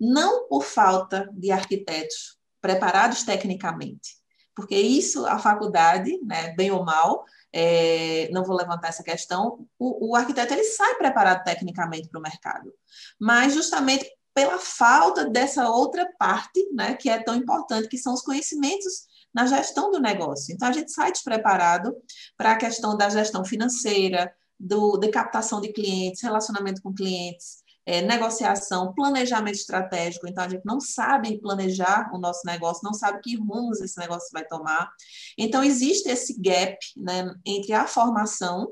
Não 0.00 0.48
por 0.48 0.64
falta 0.64 1.28
de 1.34 1.50
arquitetos 1.50 2.38
preparados 2.60 3.22
tecnicamente, 3.22 4.17
porque 4.58 4.74
isso 4.74 5.24
a 5.24 5.38
faculdade, 5.38 6.18
né, 6.24 6.52
bem 6.56 6.72
ou 6.72 6.84
mal, 6.84 7.24
é, 7.52 8.28
não 8.32 8.42
vou 8.42 8.56
levantar 8.56 8.88
essa 8.88 9.04
questão, 9.04 9.64
o, 9.78 10.10
o 10.10 10.16
arquiteto 10.16 10.52
ele 10.52 10.64
sai 10.64 10.96
preparado 10.96 11.44
tecnicamente 11.44 12.08
para 12.08 12.18
o 12.18 12.22
mercado, 12.22 12.74
mas 13.20 13.54
justamente 13.54 14.04
pela 14.34 14.58
falta 14.58 15.30
dessa 15.30 15.70
outra 15.70 16.12
parte, 16.18 16.68
né, 16.72 16.94
que 16.94 17.08
é 17.08 17.22
tão 17.22 17.36
importante, 17.36 17.86
que 17.86 17.96
são 17.96 18.12
os 18.12 18.20
conhecimentos 18.20 19.06
na 19.32 19.46
gestão 19.46 19.92
do 19.92 20.00
negócio. 20.00 20.52
Então, 20.52 20.66
a 20.66 20.72
gente 20.72 20.90
sai 20.90 21.12
despreparado 21.12 21.94
para 22.36 22.50
a 22.50 22.56
questão 22.56 22.96
da 22.96 23.08
gestão 23.08 23.44
financeira, 23.44 24.34
do, 24.58 24.98
de 24.98 25.08
captação 25.08 25.60
de 25.60 25.72
clientes, 25.72 26.20
relacionamento 26.20 26.82
com 26.82 26.92
clientes, 26.92 27.62
é, 27.88 28.02
negociação, 28.02 28.92
planejamento 28.92 29.54
estratégico. 29.54 30.28
Então, 30.28 30.44
a 30.44 30.48
gente 30.48 30.62
não 30.66 30.78
sabe 30.78 31.40
planejar 31.40 32.10
o 32.12 32.18
nosso 32.18 32.42
negócio, 32.44 32.84
não 32.84 32.92
sabe 32.92 33.20
que 33.22 33.34
rumos 33.34 33.80
esse 33.80 33.98
negócio 33.98 34.28
vai 34.30 34.44
tomar. 34.44 34.90
Então, 35.38 35.64
existe 35.64 36.06
esse 36.06 36.38
gap 36.38 36.76
né, 36.94 37.34
entre 37.46 37.72
a 37.72 37.86
formação 37.86 38.70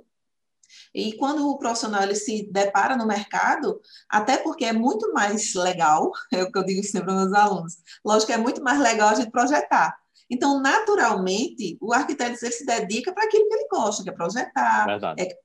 e 0.95 1.15
quando 1.15 1.49
o 1.49 1.57
profissional 1.57 2.03
ele 2.03 2.15
se 2.15 2.47
depara 2.53 2.95
no 2.95 3.07
mercado, 3.07 3.81
até 4.07 4.37
porque 4.37 4.67
é 4.67 4.73
muito 4.75 5.11
mais 5.15 5.55
legal, 5.55 6.11
é 6.31 6.43
o 6.43 6.53
que 6.53 6.59
eu 6.59 6.65
digo 6.65 6.83
sempre 6.83 7.07
para 7.07 7.17
meus 7.17 7.33
alunos, 7.33 7.77
lógico 8.05 8.27
que 8.27 8.33
é 8.35 8.39
muito 8.39 8.63
mais 8.63 8.79
legal 8.79 9.09
a 9.09 9.15
gente 9.15 9.31
projetar. 9.31 9.97
Então, 10.29 10.61
naturalmente, 10.61 11.79
o 11.81 11.95
arquiteto 11.95 12.45
ele 12.45 12.53
se 12.53 12.67
dedica 12.67 13.15
para 13.15 13.25
aquilo 13.25 13.49
que 13.49 13.55
ele 13.55 13.69
gosta, 13.71 14.03
que 14.03 14.11
é 14.11 14.13
projetar, 14.13 14.87
é, 15.19 15.39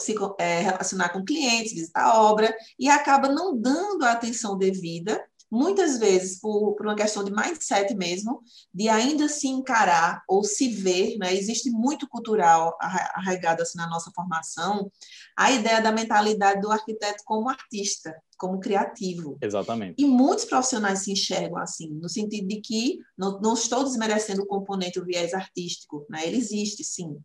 se 0.00 0.14
é, 0.38 0.60
relacionar 0.60 1.10
com 1.10 1.24
clientes, 1.24 1.72
visitar 1.72 2.04
a 2.04 2.22
obra, 2.22 2.54
e 2.78 2.88
acaba 2.88 3.28
não 3.28 3.56
dando 3.56 4.04
a 4.04 4.12
atenção 4.12 4.56
devida 4.56 5.22
muitas 5.50 5.98
vezes 5.98 6.40
por, 6.40 6.74
por, 6.74 6.86
uma 6.86 6.96
questão 6.96 7.22
de 7.22 7.30
mindset 7.30 7.94
mesmo, 7.94 8.42
de 8.74 8.88
ainda 8.88 9.28
se 9.28 9.46
encarar 9.46 10.22
ou 10.28 10.42
se 10.42 10.68
ver, 10.68 11.16
né? 11.18 11.34
existe 11.34 11.70
muito 11.70 12.08
cultural 12.08 12.76
arraigado 12.80 13.62
assim 13.62 13.78
na 13.78 13.88
nossa 13.88 14.10
formação, 14.14 14.90
a 15.36 15.52
ideia 15.52 15.82
da 15.82 15.92
mentalidade 15.92 16.62
do 16.62 16.72
arquiteto 16.72 17.22
como 17.24 17.50
artista, 17.50 18.16
como 18.38 18.58
criativo. 18.58 19.36
Exatamente. 19.42 20.02
E 20.02 20.06
muitos 20.06 20.46
profissionais 20.46 21.00
se 21.00 21.12
enxergam 21.12 21.58
assim, 21.58 21.90
no 21.90 22.08
sentido 22.08 22.48
de 22.48 22.60
que 22.60 22.98
não, 23.16 23.38
não 23.40 23.52
estou 23.52 23.84
desmerecendo 23.84 24.42
o 24.42 24.46
componente, 24.46 24.98
o 24.98 25.04
viés 25.04 25.34
artístico, 25.34 26.06
né? 26.08 26.26
ele 26.26 26.38
existe 26.38 26.82
sim, 26.82 27.18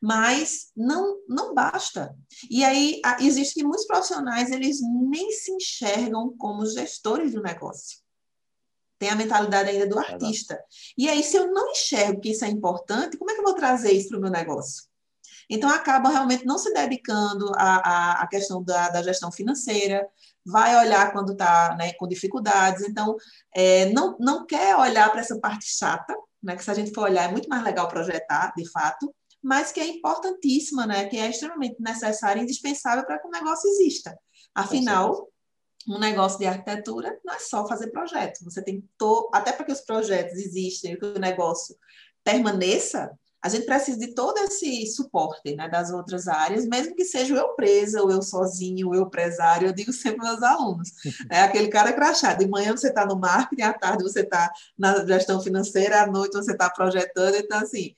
mas 0.00 0.70
não, 0.76 1.18
não 1.28 1.52
basta. 1.52 2.14
E 2.48 2.64
aí 2.64 3.00
existe 3.20 3.54
que 3.54 3.64
muitos 3.64 3.86
profissionais 3.86 4.52
eles 4.52 4.78
nem 5.10 5.32
se 5.32 5.50
enxergam 5.50 6.36
como 6.38 6.64
gestores 6.66 7.32
do 7.32 7.42
negócio. 7.42 7.98
Tem 8.98 9.10
a 9.10 9.16
mentalidade 9.16 9.68
ainda 9.68 9.86
do 9.86 9.98
artista. 9.98 10.58
E 10.96 11.06
aí, 11.06 11.22
se 11.22 11.36
eu 11.36 11.52
não 11.52 11.70
enxergo 11.72 12.18
que 12.18 12.30
isso 12.30 12.46
é 12.46 12.48
importante, 12.48 13.18
como 13.18 13.30
é 13.30 13.34
que 13.34 13.40
eu 13.40 13.44
vou 13.44 13.54
trazer 13.54 13.92
isso 13.92 14.08
para 14.08 14.16
o 14.16 14.20
meu 14.22 14.30
negócio? 14.30 14.84
Então, 15.48 15.70
acaba 15.70 16.08
realmente 16.08 16.44
não 16.44 16.58
se 16.58 16.72
dedicando 16.72 17.50
à, 17.56 18.22
à, 18.22 18.26
questão 18.26 18.62
da, 18.62 18.88
da 18.88 19.02
gestão 19.02 19.30
financeira, 19.30 20.06
vai 20.44 20.76
olhar 20.76 21.12
quando 21.12 21.32
está 21.32 21.76
né, 21.76 21.92
com 21.94 22.06
dificuldades, 22.06 22.82
então 22.82 23.16
é, 23.54 23.86
não, 23.90 24.16
não 24.18 24.46
quer 24.46 24.76
olhar 24.76 25.10
para 25.10 25.20
essa 25.20 25.38
parte 25.38 25.66
chata, 25.66 26.14
né, 26.42 26.56
que 26.56 26.64
se 26.64 26.70
a 26.70 26.74
gente 26.74 26.92
for 26.92 27.02
olhar 27.02 27.28
é 27.28 27.32
muito 27.32 27.48
mais 27.48 27.64
legal 27.64 27.88
projetar, 27.88 28.52
de 28.56 28.68
fato, 28.70 29.12
mas 29.42 29.72
que 29.72 29.80
é 29.80 29.86
importantíssima, 29.86 30.86
né, 30.86 31.06
que 31.06 31.16
é 31.16 31.28
extremamente 31.28 31.76
necessária 31.80 32.40
e 32.40 32.42
indispensável 32.44 33.04
para 33.04 33.18
que 33.18 33.26
o 33.26 33.30
negócio 33.30 33.68
exista. 33.70 34.16
Afinal, 34.54 35.28
um 35.88 35.98
negócio 35.98 36.38
de 36.38 36.46
arquitetura 36.46 37.18
não 37.24 37.34
é 37.34 37.38
só 37.38 37.66
fazer 37.66 37.88
projeto, 37.88 38.44
você 38.44 38.62
tem 38.62 38.88
to... 38.98 39.30
até 39.32 39.52
para 39.52 39.64
que 39.64 39.72
os 39.72 39.80
projetos 39.80 40.34
existem, 40.34 40.98
que 40.98 41.06
o 41.06 41.18
negócio 41.18 41.76
permaneça, 42.24 43.16
a 43.42 43.48
gente 43.48 43.66
precisa 43.66 43.98
de 43.98 44.08
todo 44.08 44.38
esse 44.38 44.86
suporte 44.86 45.54
né, 45.54 45.68
das 45.68 45.90
outras 45.90 46.26
áreas, 46.26 46.66
mesmo 46.66 46.94
que 46.94 47.04
seja 47.04 47.34
eu 47.34 47.54
presa, 47.54 48.02
ou 48.02 48.10
eu 48.10 48.22
sozinho, 48.22 48.88
ou 48.88 48.94
eu 48.94 49.02
empresário, 49.02 49.68
eu 49.68 49.72
digo 49.72 49.92
sempre 49.92 50.26
aos 50.26 50.40
meus 50.40 50.42
alunos. 50.42 50.90
É 51.30 51.40
aquele 51.42 51.68
cara 51.68 51.92
crachado. 51.92 52.44
De 52.44 52.50
manhã 52.50 52.76
você 52.76 52.88
está 52.88 53.04
no 53.04 53.18
marketing, 53.18 53.62
à 53.62 53.72
tarde 53.72 54.02
você 54.02 54.20
está 54.20 54.50
na 54.78 55.04
gestão 55.04 55.40
financeira, 55.40 56.02
à 56.02 56.06
noite 56.06 56.34
você 56.34 56.52
está 56.52 56.70
projetando. 56.70 57.36
Então, 57.36 57.58
assim, 57.58 57.94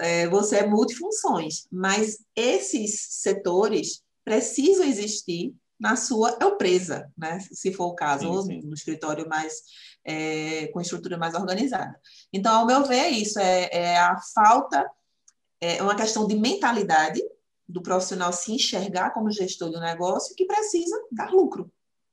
é, 0.00 0.28
você 0.28 0.58
é 0.58 0.66
multifunções, 0.66 1.66
mas 1.70 2.18
esses 2.34 3.00
setores 3.10 4.02
precisam 4.24 4.84
existir 4.84 5.54
na 5.78 5.96
sua 5.96 6.38
empresa, 6.40 7.10
né? 7.16 7.40
se 7.52 7.72
for 7.72 7.86
o 7.86 7.94
caso, 7.94 8.22
sim, 8.44 8.58
ou 8.58 8.66
no 8.66 8.74
escritório 8.74 9.28
mais 9.28 9.62
é, 10.04 10.66
com 10.68 10.80
estrutura 10.80 11.16
mais 11.16 11.34
organizada. 11.34 11.98
Então, 12.32 12.54
ao 12.54 12.66
meu 12.66 12.84
ver, 12.84 12.98
é 12.98 13.10
isso, 13.10 13.38
é, 13.38 13.68
é 13.72 13.96
a 13.98 14.16
falta, 14.34 14.88
é 15.60 15.82
uma 15.82 15.96
questão 15.96 16.26
de 16.26 16.36
mentalidade 16.36 17.22
do 17.66 17.82
profissional 17.82 18.32
se 18.32 18.52
enxergar 18.52 19.10
como 19.10 19.30
gestor 19.30 19.70
do 19.70 19.80
negócio 19.80 20.34
que 20.36 20.44
precisa 20.44 20.96
dar 21.10 21.32
lucro. 21.32 21.70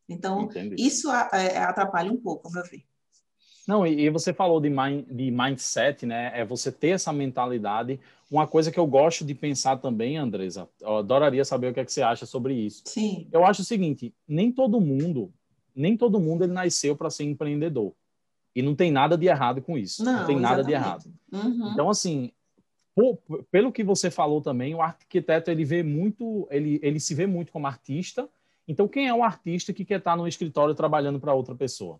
Então, 0.07 0.43
Entendi. 0.43 0.75
isso 0.77 1.11
é, 1.11 1.57
atrapalha 1.57 2.11
um 2.11 2.17
pouco, 2.17 2.47
ao 2.47 2.53
meu 2.53 2.63
ver. 2.63 2.83
Não, 3.67 3.85
e, 3.85 4.09
você 4.09 4.33
falou 4.33 4.59
de, 4.59 4.69
mind, 4.69 5.05
de 5.07 5.31
mindset, 5.31 6.05
né? 6.05 6.31
É 6.33 6.43
você 6.43 6.71
ter 6.71 6.89
essa 6.89 7.13
mentalidade. 7.13 7.99
Uma 8.29 8.47
coisa 8.47 8.71
que 8.71 8.79
eu 8.79 8.87
gosto 8.87 9.23
de 9.23 9.35
pensar 9.35 9.77
também, 9.77 10.17
Andresa, 10.17 10.67
eu 10.81 10.97
adoraria 10.97 11.45
saber 11.45 11.69
o 11.69 11.73
que, 11.73 11.79
é 11.79 11.85
que 11.85 11.93
você 11.93 12.01
acha 12.01 12.25
sobre 12.25 12.53
isso. 12.53 12.83
Sim. 12.85 13.27
Eu 13.31 13.45
acho 13.45 13.61
o 13.61 13.65
seguinte: 13.65 14.13
nem 14.27 14.51
todo 14.51 14.81
mundo 14.81 15.31
nem 15.75 15.97
todo 15.97 16.19
mundo 16.19 16.43
ele 16.43 16.53
nasceu 16.53 16.95
para 16.95 17.09
ser 17.09 17.23
empreendedor. 17.23 17.93
E 18.55 18.61
não 18.61 18.75
tem 18.75 18.91
nada 18.91 19.17
de 19.17 19.27
errado 19.27 19.61
com 19.61 19.77
isso. 19.77 20.03
Não, 20.03 20.19
não 20.19 20.25
tem 20.25 20.39
nada 20.39 20.63
de 20.63 20.73
errado. 20.73 21.05
Uhum. 21.31 21.71
Então, 21.71 21.89
assim, 21.89 22.31
por, 22.93 23.17
pelo 23.49 23.71
que 23.71 23.83
você 23.83 24.11
falou 24.11 24.41
também, 24.41 24.75
o 24.75 24.81
arquiteto 24.81 25.49
ele 25.49 25.63
vê 25.63 25.81
muito, 25.81 26.47
ele, 26.51 26.79
ele 26.83 26.99
se 26.99 27.15
vê 27.15 27.25
muito 27.25 27.51
como 27.51 27.67
artista. 27.67 28.27
Então, 28.67 28.87
quem 28.87 29.07
é 29.07 29.13
um 29.13 29.23
artista 29.23 29.71
que 29.71 29.85
quer 29.85 29.99
estar 29.99 30.17
no 30.17 30.27
escritório 30.27 30.75
trabalhando 30.75 31.19
para 31.19 31.33
outra 31.33 31.55
pessoa? 31.55 31.99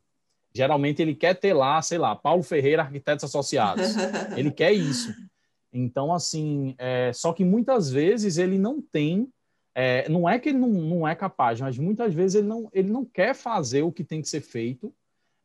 Geralmente 0.54 1.02
ele 1.02 1.16
quer 1.16 1.34
ter 1.36 1.54
lá, 1.54 1.82
sei 1.82 1.98
lá, 1.98 2.14
Paulo 2.16 2.44
Ferreira 2.44 2.82
Arquitetos 2.82 3.24
Associados. 3.24 3.96
ele 4.36 4.52
quer 4.52 4.74
isso. 4.74 5.14
Então, 5.72 6.14
assim, 6.14 6.76
é, 6.78 7.14
só 7.14 7.32
que 7.32 7.46
muitas 7.46 7.90
vezes 7.90 8.38
ele 8.38 8.58
não 8.58 8.82
tem 8.82 9.32
é, 9.74 10.08
não 10.10 10.28
é 10.28 10.38
que 10.38 10.50
ele 10.50 10.58
não, 10.58 10.70
não 10.70 11.08
é 11.08 11.16
capaz, 11.16 11.60
mas 11.62 11.78
muitas 11.78 12.14
vezes 12.14 12.36
ele 12.36 12.48
não, 12.48 12.70
ele 12.74 12.92
não 12.92 13.06
quer 13.06 13.34
fazer 13.34 13.82
o 13.84 13.92
que 13.92 14.04
tem 14.04 14.22
que 14.22 14.30
ser 14.30 14.42
feito, 14.42 14.94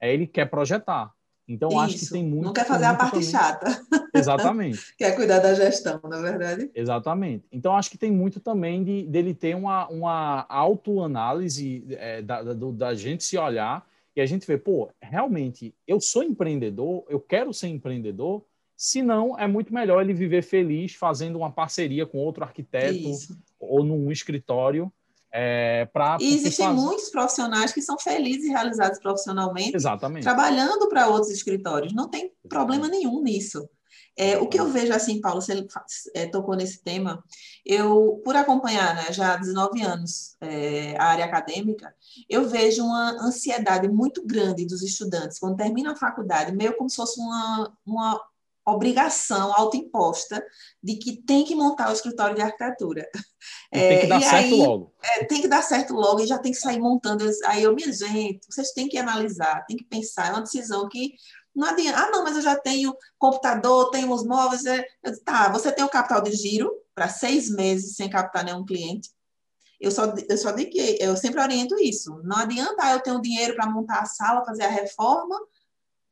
é, 0.01 0.13
ele 0.13 0.27
quer 0.27 0.47
projetar. 0.47 1.13
Então, 1.49 1.69
Isso. 1.69 1.79
acho 1.79 1.99
que 1.99 2.11
tem 2.11 2.25
muito. 2.25 2.45
Não 2.45 2.53
quer 2.53 2.67
fazer 2.67 2.87
a 2.87 2.95
parte 2.95 3.13
também... 3.13 3.31
chata. 3.31 3.87
Exatamente. 4.13 4.97
quer 4.97 5.15
cuidar 5.15 5.39
da 5.39 5.55
gestão, 5.55 6.01
na 6.03 6.19
é 6.19 6.23
verdade. 6.23 6.71
Exatamente. 6.75 7.47
Então, 7.53 7.77
acho 7.77 7.89
que 7.89 7.99
tem 7.99 8.11
muito 8.11 8.41
também 8.41 8.83
de, 8.83 9.05
dele 9.05 9.33
ter 9.33 9.55
uma, 9.55 9.87
uma 9.89 10.45
autoanálise 10.49 11.85
é, 11.91 12.21
da, 12.21 12.43
da, 12.43 12.53
da 12.53 12.95
gente 12.95 13.23
se 13.23 13.39
olhar 13.39 13.87
e 14.17 14.21
a 14.21 14.27
gente 14.27 14.47
ver, 14.47 14.59
pô, 14.59 14.91
realmente, 15.01 15.75
eu 15.87 16.01
sou 16.01 16.23
empreendedor, 16.23 17.05
eu 17.09 17.21
quero 17.21 17.53
ser 17.53 17.69
empreendedor, 17.69 18.43
se 18.77 19.03
não, 19.03 19.39
é 19.39 19.47
muito 19.47 19.73
melhor 19.73 20.03
ele 20.03 20.13
viver 20.13 20.43
feliz 20.43 20.95
fazendo 20.95 21.37
uma 21.37 21.51
parceria 21.51 22.07
com 22.07 22.19
outro 22.19 22.43
arquiteto 22.43 23.09
Isso. 23.11 23.39
Ou 23.59 23.85
num 23.85 24.11
escritório. 24.11 24.93
É, 25.33 25.85
pra, 25.93 26.17
e 26.21 26.35
existem 26.35 26.67
faz... 26.67 26.79
muitos 26.79 27.11
profissionais 27.11 27.73
que 27.73 27.83
são 27.83 27.99
felizes 27.99 28.45
e 28.45 28.49
realizados 28.49 28.99
profissionalmente, 28.99 29.77
Exatamente. 29.77 30.23
trabalhando 30.23 30.89
para 30.89 31.09
outros 31.09 31.31
escritórios. 31.31 31.93
Não 31.93 32.09
tem 32.09 32.33
problema 32.49 32.89
nenhum 32.89 33.23
nisso. 33.23 33.69
É, 34.19 34.39
o 34.39 34.49
que 34.49 34.59
eu 34.59 34.71
vejo 34.71 34.95
assim, 34.95 35.21
Paulo, 35.21 35.43
você 35.43 35.67
é, 36.15 36.27
tocou 36.27 36.57
nesse 36.57 36.83
tema, 36.83 37.23
eu, 37.65 38.23
por 38.25 38.35
acompanhar 38.35 38.95
né, 38.95 39.13
já 39.13 39.35
há 39.35 39.37
19 39.37 39.83
anos 39.83 40.37
é, 40.41 40.97
a 40.99 41.05
área 41.05 41.27
acadêmica, 41.27 41.95
eu 42.29 42.49
vejo 42.49 42.83
uma 42.83 43.11
ansiedade 43.23 43.87
muito 43.89 44.27
grande 44.27 44.65
dos 44.65 44.83
estudantes, 44.83 45.39
quando 45.39 45.59
terminam 45.59 45.93
a 45.93 45.97
faculdade, 45.97 46.57
meio 46.57 46.75
como 46.79 46.89
se 46.89 46.97
fosse 46.97 47.21
uma, 47.21 47.77
uma 47.85 48.21
obrigação 48.67 49.53
autoimposta 49.55 50.45
de 50.83 50.97
que 50.97 51.23
tem 51.23 51.45
que 51.45 51.55
montar 51.55 51.89
o 51.89 51.93
escritório 51.93 52.35
de 52.35 52.43
arquitetura. 52.43 53.09
E 53.73 53.79
tem 53.79 54.01
que 54.01 54.07
dar 54.07 54.21
certo 54.23 54.55
aí, 54.55 54.57
logo. 54.57 54.95
É, 55.03 55.25
tem 55.25 55.41
que 55.41 55.49
dar 55.49 55.63
certo 55.63 55.95
logo 55.95 56.21
e 56.21 56.27
já 56.27 56.39
tem 56.39 56.51
que 56.51 56.59
sair 56.59 56.81
montando. 56.81 57.25
Aí 57.45 57.63
eu, 57.63 57.75
minha 57.75 57.93
gente, 57.93 58.41
vocês 58.49 58.73
têm 58.73 58.89
que 58.89 58.99
analisar, 58.99 59.65
tem 59.67 59.77
que 59.77 59.85
pensar, 59.85 60.29
é 60.29 60.31
uma 60.31 60.41
decisão 60.41 60.89
que 60.89 61.13
não 61.55 61.69
adianta. 61.69 61.99
Ah, 61.99 62.11
não, 62.11 62.23
mas 62.23 62.37
eu 62.37 62.43
já 62.43 62.55
tenho 62.55 62.95
computador, 63.19 63.91
tenho 63.91 64.13
os 64.13 64.25
móveis. 64.25 64.65
É... 64.67 64.85
tá, 65.25 65.49
você 65.51 65.73
tem 65.73 65.85
o 65.85 65.89
capital 65.89 66.21
de 66.21 66.33
giro 66.33 66.71
para 66.95 67.09
seis 67.09 67.49
meses 67.51 67.97
sem 67.97 68.11
captar 68.11 68.45
nenhum 68.45 68.65
cliente. 68.65 69.11
Eu 69.81 69.91
só, 69.91 70.13
eu 70.29 70.39
só 70.39 70.53
digo 70.53 70.71
que 70.71 70.99
eu 71.01 71.17
sempre 71.17 71.41
oriento 71.41 71.79
isso. 71.79 72.21
Não 72.25 72.37
adianta 72.37 72.77
ah, 72.81 72.93
eu 72.93 73.01
tenho 73.01 73.21
dinheiro 73.21 73.55
para 73.55 73.71
montar 73.71 74.01
a 74.01 74.07
sala, 74.07 74.45
fazer 74.45 74.65
a 74.65 74.71
reforma, 74.71 75.39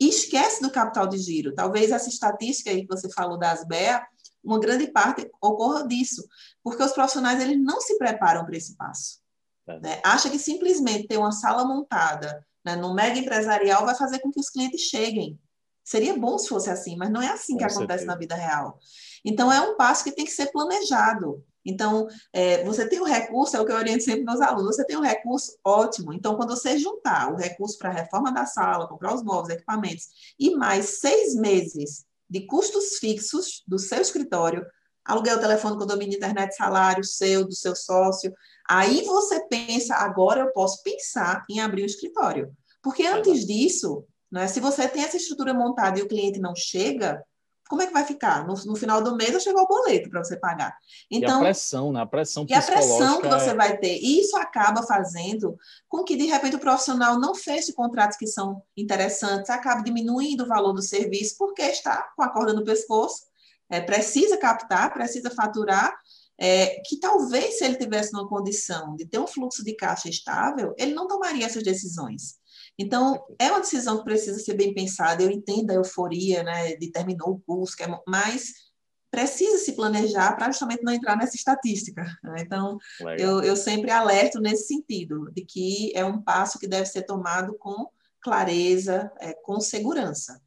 e 0.00 0.08
esquece 0.08 0.60
do 0.60 0.70
capital 0.70 1.06
de 1.06 1.18
giro. 1.18 1.54
Talvez 1.54 1.90
essa 1.90 2.08
estatística 2.08 2.70
aí 2.70 2.82
que 2.82 2.94
você 2.94 3.08
falou 3.10 3.38
das 3.38 3.66
BEA, 3.66 4.04
uma 4.42 4.60
grande 4.60 4.88
parte 4.88 5.28
ocorra 5.40 5.86
disso, 5.86 6.26
porque 6.62 6.82
os 6.82 6.92
profissionais 6.92 7.40
eles 7.40 7.62
não 7.62 7.80
se 7.80 7.96
preparam 7.96 8.44
para 8.44 8.56
esse 8.56 8.76
passo. 8.76 9.20
É. 9.66 9.80
Né? 9.80 10.00
Acha 10.04 10.28
que 10.28 10.38
simplesmente 10.38 11.06
ter 11.06 11.16
uma 11.16 11.32
sala 11.32 11.64
montada 11.64 12.44
né, 12.64 12.76
no 12.76 12.94
mega 12.94 13.18
empresarial 13.18 13.84
vai 13.84 13.94
fazer 13.94 14.18
com 14.20 14.30
que 14.30 14.40
os 14.40 14.50
clientes 14.50 14.82
cheguem. 14.82 15.38
Seria 15.84 16.16
bom 16.16 16.38
se 16.38 16.48
fosse 16.48 16.70
assim, 16.70 16.96
mas 16.96 17.10
não 17.10 17.20
é 17.20 17.28
assim 17.28 17.52
com 17.52 17.58
que 17.58 17.64
certeza. 17.64 17.80
acontece 17.80 18.04
na 18.06 18.16
vida 18.16 18.34
real. 18.34 18.78
Então, 19.24 19.52
é 19.52 19.60
um 19.60 19.76
passo 19.76 20.02
que 20.02 20.12
tem 20.12 20.24
que 20.24 20.30
ser 20.30 20.50
planejado. 20.50 21.44
Então, 21.64 22.08
é, 22.32 22.64
você 22.64 22.88
tem 22.88 23.00
o 23.00 23.02
um 23.02 23.06
recurso, 23.06 23.56
é 23.56 23.60
o 23.60 23.64
que 23.64 23.72
eu 23.72 23.76
oriento 23.76 24.04
sempre 24.04 24.24
meus 24.24 24.40
alunos, 24.40 24.76
você 24.76 24.84
tem 24.84 24.96
um 24.96 25.02
recurso 25.02 25.56
ótimo. 25.64 26.12
Então, 26.12 26.36
quando 26.36 26.50
você 26.50 26.78
juntar 26.78 27.32
o 27.32 27.36
recurso 27.36 27.78
para 27.78 27.90
a 27.90 27.92
reforma 27.92 28.32
da 28.32 28.44
sala, 28.46 28.88
comprar 28.88 29.14
os 29.14 29.22
móveis, 29.22 29.56
equipamentos, 29.56 30.08
e 30.38 30.54
mais 30.56 31.00
seis 31.00 31.34
meses 31.34 32.04
de 32.28 32.46
custos 32.46 32.98
fixos 32.98 33.62
do 33.66 33.78
seu 33.78 34.00
escritório, 34.00 34.64
aluguel, 35.04 35.38
telefone, 35.38 35.78
condomínio, 35.78 36.16
internet, 36.16 36.54
salário 36.54 37.04
seu, 37.04 37.44
do 37.44 37.54
seu 37.54 37.76
sócio, 37.76 38.32
aí 38.68 39.02
você 39.04 39.46
pensa, 39.48 39.94
agora 39.94 40.40
eu 40.40 40.52
posso 40.52 40.82
pensar 40.82 41.44
em 41.48 41.60
abrir 41.60 41.82
o 41.82 41.86
escritório. 41.86 42.54
Porque 42.82 43.06
antes 43.06 43.46
disso, 43.46 44.04
né, 44.34 44.48
se 44.48 44.58
você 44.58 44.88
tem 44.88 45.04
essa 45.04 45.16
estrutura 45.16 45.54
montada 45.54 45.96
e 45.96 46.02
o 46.02 46.08
cliente 46.08 46.40
não 46.40 46.56
chega, 46.56 47.24
como 47.68 47.82
é 47.82 47.86
que 47.86 47.92
vai 47.92 48.04
ficar? 48.04 48.44
No, 48.44 48.54
no 48.66 48.74
final 48.74 49.00
do 49.00 49.16
mês 49.16 49.30
vai 49.30 49.40
chegar 49.40 49.62
o 49.62 49.68
boleto 49.68 50.10
para 50.10 50.24
você 50.24 50.36
pagar. 50.36 50.76
Então, 51.08 51.20
e 51.20 51.24
a 51.24 51.28
então, 51.28 51.40
pressão, 51.40 51.92
né? 51.92 52.00
A 52.00 52.06
pressão 52.06 52.44
E 52.48 52.52
a 52.52 52.60
pressão 52.60 53.20
que 53.20 53.28
você 53.28 53.50
é... 53.50 53.54
vai 53.54 53.78
ter. 53.78 53.96
E 53.96 54.20
isso 54.20 54.36
acaba 54.36 54.82
fazendo 54.82 55.56
com 55.88 56.02
que, 56.02 56.16
de 56.16 56.24
repente, 56.24 56.56
o 56.56 56.58
profissional 56.58 57.16
não 57.20 57.32
feche 57.32 57.72
contratos 57.72 58.18
que 58.18 58.26
são 58.26 58.60
interessantes, 58.76 59.48
acabe 59.50 59.84
diminuindo 59.84 60.42
o 60.42 60.48
valor 60.48 60.72
do 60.72 60.82
serviço, 60.82 61.36
porque 61.38 61.62
está 61.62 62.02
com 62.16 62.22
a 62.24 62.28
corda 62.28 62.52
no 62.52 62.64
pescoço, 62.64 63.22
é, 63.70 63.80
precisa 63.80 64.36
captar, 64.36 64.92
precisa 64.92 65.30
faturar, 65.30 65.94
é, 66.36 66.80
que 66.84 66.98
talvez 66.98 67.58
se 67.58 67.64
ele 67.64 67.76
tivesse 67.76 68.12
uma 68.12 68.28
condição 68.28 68.96
de 68.96 69.06
ter 69.06 69.20
um 69.20 69.28
fluxo 69.28 69.62
de 69.62 69.76
caixa 69.76 70.08
estável, 70.08 70.74
ele 70.76 70.92
não 70.92 71.06
tomaria 71.06 71.46
essas 71.46 71.62
decisões. 71.62 72.42
Então, 72.78 73.24
é 73.38 73.50
uma 73.50 73.60
decisão 73.60 73.98
que 73.98 74.04
precisa 74.04 74.38
ser 74.38 74.54
bem 74.54 74.74
pensada. 74.74 75.22
Eu 75.22 75.30
entendo 75.30 75.70
a 75.70 75.74
euforia, 75.74 76.42
né, 76.42 76.74
de 76.76 76.90
terminou 76.90 77.30
o 77.30 77.40
curso, 77.40 77.76
é, 77.80 77.86
mas 78.06 78.72
precisa 79.10 79.58
se 79.58 79.76
planejar 79.76 80.34
para 80.34 80.50
justamente 80.50 80.82
não 80.82 80.92
entrar 80.92 81.16
nessa 81.16 81.36
estatística. 81.36 82.02
Né? 82.22 82.36
Então, 82.40 82.78
eu, 83.16 83.42
eu, 83.44 83.54
sempre 83.54 83.92
alerto 83.92 84.40
nesse 84.40 84.66
sentido, 84.66 85.30
de 85.32 85.44
que 85.44 85.92
é 85.94 86.04
um 86.04 86.20
passo 86.20 86.58
que 86.58 86.66
deve 86.66 86.86
ser 86.86 87.02
tomado 87.02 87.56
com 87.56 87.88
clareza, 88.20 89.12
é, 89.20 89.32
com 89.32 89.60
segurança. 89.60 90.42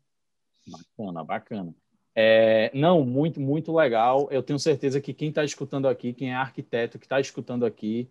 Bacana, 0.67 1.23
bacana. 1.23 1.75
É, 2.13 2.69
não, 2.73 3.05
muito, 3.05 3.39
muito 3.39 3.73
legal. 3.73 4.27
Eu 4.31 4.43
tenho 4.43 4.59
certeza 4.59 4.99
que 4.99 5.13
quem 5.13 5.29
está 5.29 5.45
escutando 5.45 5.87
aqui, 5.87 6.11
quem 6.11 6.31
é 6.31 6.35
arquiteto 6.35 6.99
que 6.99 7.05
está 7.05 7.21
escutando 7.21 7.65
aqui, 7.65 8.09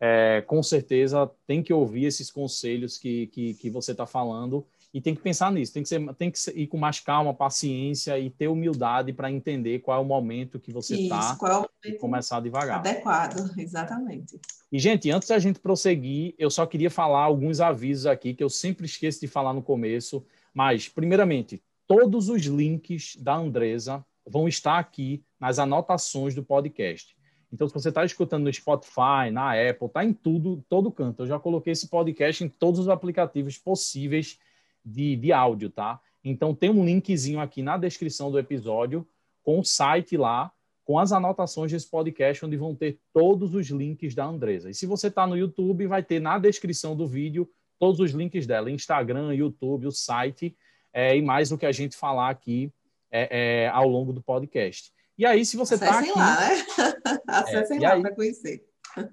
é, 0.00 0.42
com 0.46 0.62
certeza 0.62 1.30
tem 1.46 1.62
que 1.62 1.72
ouvir 1.72 2.04
esses 2.04 2.30
conselhos 2.30 2.98
que, 2.98 3.26
que, 3.28 3.54
que 3.54 3.70
você 3.70 3.92
está 3.92 4.06
falando 4.06 4.66
e 4.92 5.00
tem 5.00 5.14
que 5.14 5.20
pensar 5.20 5.52
nisso, 5.52 5.74
tem 5.74 5.82
que, 5.82 5.88
ser, 5.88 6.14
tem 6.14 6.30
que 6.30 6.38
ir 6.54 6.66
com 6.68 6.78
mais 6.78 7.00
calma, 7.00 7.34
paciência 7.34 8.18
e 8.18 8.30
ter 8.30 8.48
humildade 8.48 9.12
para 9.12 9.30
entender 9.30 9.80
qual 9.80 9.98
é 9.98 10.00
o 10.00 10.04
momento 10.06 10.58
que 10.58 10.72
você 10.72 10.96
está 10.96 11.36
é 11.84 11.88
e 11.90 11.92
começar 11.98 12.40
devagar. 12.40 12.78
Adequado, 12.78 13.52
exatamente. 13.58 14.40
E, 14.72 14.78
gente, 14.78 15.10
antes 15.10 15.28
da 15.28 15.38
gente 15.38 15.60
prosseguir, 15.60 16.34
eu 16.38 16.50
só 16.50 16.66
queria 16.66 16.90
falar 16.90 17.22
alguns 17.22 17.60
avisos 17.60 18.06
aqui 18.06 18.34
que 18.34 18.42
eu 18.42 18.48
sempre 18.48 18.86
esqueço 18.86 19.20
de 19.20 19.26
falar 19.26 19.52
no 19.52 19.62
começo, 19.62 20.24
mas, 20.54 20.88
primeiramente, 20.88 21.62
todos 21.86 22.28
os 22.28 22.42
links 22.44 23.16
da 23.16 23.34
Andresa 23.34 24.04
vão 24.26 24.48
estar 24.48 24.78
aqui 24.78 25.22
nas 25.38 25.58
anotações 25.58 26.34
do 26.34 26.42
podcast. 26.42 27.15
Então, 27.52 27.68
se 27.68 27.74
você 27.74 27.88
está 27.88 28.04
escutando 28.04 28.44
no 28.44 28.52
Spotify, 28.52 29.30
na 29.32 29.52
Apple, 29.52 29.86
está 29.86 30.04
em 30.04 30.12
tudo, 30.12 30.64
todo 30.68 30.90
canto. 30.90 31.22
Eu 31.22 31.26
já 31.26 31.38
coloquei 31.38 31.72
esse 31.72 31.88
podcast 31.88 32.44
em 32.44 32.48
todos 32.48 32.80
os 32.80 32.88
aplicativos 32.88 33.56
possíveis 33.56 34.38
de, 34.84 35.16
de 35.16 35.32
áudio, 35.32 35.70
tá? 35.70 36.00
Então, 36.24 36.54
tem 36.54 36.70
um 36.70 36.84
linkzinho 36.84 37.40
aqui 37.40 37.62
na 37.62 37.76
descrição 37.76 38.30
do 38.30 38.38
episódio 38.38 39.06
com 39.42 39.60
o 39.60 39.64
site 39.64 40.16
lá, 40.16 40.50
com 40.84 40.98
as 40.98 41.12
anotações 41.12 41.70
desse 41.70 41.88
podcast, 41.88 42.44
onde 42.44 42.56
vão 42.56 42.74
ter 42.74 42.98
todos 43.12 43.54
os 43.54 43.68
links 43.68 44.14
da 44.14 44.24
Andresa. 44.24 44.70
E 44.70 44.74
se 44.74 44.86
você 44.86 45.06
está 45.06 45.26
no 45.26 45.36
YouTube, 45.36 45.86
vai 45.86 46.02
ter 46.02 46.20
na 46.20 46.38
descrição 46.38 46.96
do 46.96 47.06
vídeo 47.06 47.48
todos 47.78 48.00
os 48.00 48.10
links 48.10 48.46
dela: 48.46 48.70
Instagram, 48.70 49.34
YouTube, 49.34 49.86
o 49.86 49.92
site 49.92 50.56
é, 50.92 51.16
e 51.16 51.22
mais 51.22 51.52
o 51.52 51.58
que 51.58 51.66
a 51.66 51.72
gente 51.72 51.96
falar 51.96 52.30
aqui 52.30 52.72
é, 53.10 53.64
é, 53.64 53.68
ao 53.68 53.88
longo 53.88 54.12
do 54.12 54.22
podcast. 54.22 54.92
E 55.18 55.24
aí, 55.24 55.44
se 55.44 55.56
você 55.56 55.74
está 55.74 55.98
aqui... 55.98 56.12
lá, 56.16 56.40
né? 56.40 56.66
Acessem 57.26 57.84
é, 57.84 57.88
lá 57.88 58.00
para 58.00 58.14
conhecer. 58.14 58.64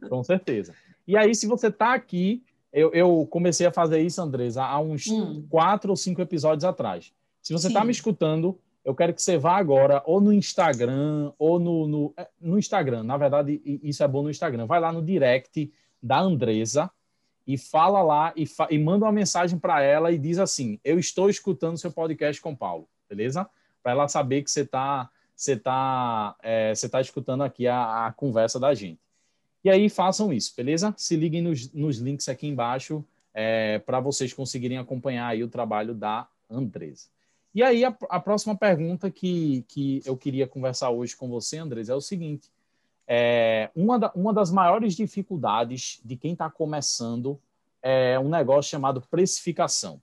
Com 0.10 0.24
certeza. 0.24 0.74
E 1.08 1.16
aí, 1.16 1.34
se 1.34 1.48
você 1.48 1.68
está 1.68 1.94
aqui, 1.94 2.44
eu, 2.72 2.92
eu, 2.94 3.28
comecei 3.30 3.68
a 3.68 3.72
fazer 3.72 4.02
isso, 4.02 4.22
Andresa, 4.22 4.64
há 4.64 4.80
uns 4.80 5.08
hum. 5.08 5.46
quatro 5.50 5.92
ou 5.92 5.96
cinco 5.96 6.22
episódios 6.22 6.64
atrás. 6.64 7.14
Se 7.42 7.54
você 7.54 7.68
está 7.68 7.84
me 7.84 7.92
escutando, 7.92 8.60
eu 8.84 8.96
quero 8.96 9.14
que 9.14 9.22
você 9.22 9.38
vá 9.38 9.58
agora 9.58 10.02
ou 10.06 10.20
no 10.20 10.34
Instagram, 10.34 11.32
ou 11.38 11.60
no, 11.60 11.88
no, 11.88 12.14
é, 12.18 12.28
no 12.40 12.58
Instagram. 12.58 13.04
Na 13.04 13.18
verdade, 13.18 13.62
isso 13.64 14.04
é 14.04 14.08
bom 14.08 14.24
no 14.24 14.30
Instagram. 14.30 14.66
Vai 14.66 14.80
lá 14.80 14.92
no 14.92 15.02
direct 15.02 15.72
da 16.02 16.20
Andresa 16.20 16.92
e 17.46 17.58
fala 17.58 18.02
lá 18.02 18.34
e, 18.36 18.46
fa 18.46 18.68
e 18.70 18.78
manda 18.80 19.06
uma 19.06 19.12
mensagem 19.12 19.60
para 19.60 19.82
ela 19.82 20.12
e 20.12 20.18
diz 20.18 20.40
assim: 20.40 20.80
Eu 20.84 21.00
estou 21.00 21.30
escutando 21.30 21.78
seu 21.78 21.92
podcast 21.92 22.42
com 22.42 22.56
Paulo, 22.56 22.88
beleza? 23.10 23.48
Para 23.82 23.92
ela 23.92 24.08
saber 24.08 24.44
que 24.44 24.52
você 24.52 24.62
está 24.62 25.10
você 25.36 25.54
está 25.54 26.36
é, 26.42 26.74
você 26.74 26.88
tá 26.88 27.02
escutando 27.02 27.44
aqui 27.44 27.68
a, 27.68 28.08
a, 28.08 28.12
conversa 28.12 28.60
da 28.60 28.74
gente. 28.74 29.00
E 29.63 29.70
aí 29.70 29.90
façam 29.90 30.34
isso, 30.34 30.54
beleza? 30.56 30.94
Se 30.98 31.16
liguem 31.16 31.42
nos, 31.42 31.72
nos 31.72 31.98
links 31.98 32.28
aqui 32.30 32.48
embaixo 32.48 33.04
é, 33.34 33.80
para 33.80 34.00
vocês 34.00 34.34
conseguirem 34.34 34.78
acompanhar 34.78 35.28
aí 35.28 35.44
o 35.44 35.48
trabalho 35.48 35.94
da 35.94 36.28
Andresa. 36.50 37.08
E 37.56 37.62
aí 37.62 37.86
a, 37.86 37.96
a, 38.10 38.20
próxima 38.20 38.56
pergunta 38.56 39.12
que, 39.12 39.63
que 39.68 40.02
eu 40.06 40.18
queria 40.18 40.48
conversar 40.48 40.90
hoje 40.90 41.16
com 41.16 41.30
você, 41.30 41.58
Andresa, 41.58 41.94
é 41.94 41.96
o 41.96 42.02
seguinte. 42.02 42.50
É, 43.08 43.70
uma, 43.75 44.00
da, 44.00 44.12
uma 44.16 44.34
das 44.34 44.52
maiores 44.52 44.96
dificuldades 44.96 46.00
de 46.04 46.16
quem 46.16 46.34
está 46.34 46.50
começando 46.50 47.40
é 47.82 48.18
um 48.20 48.30
negócio 48.30 48.72
chamado 48.72 49.02
precificação. 49.02 50.02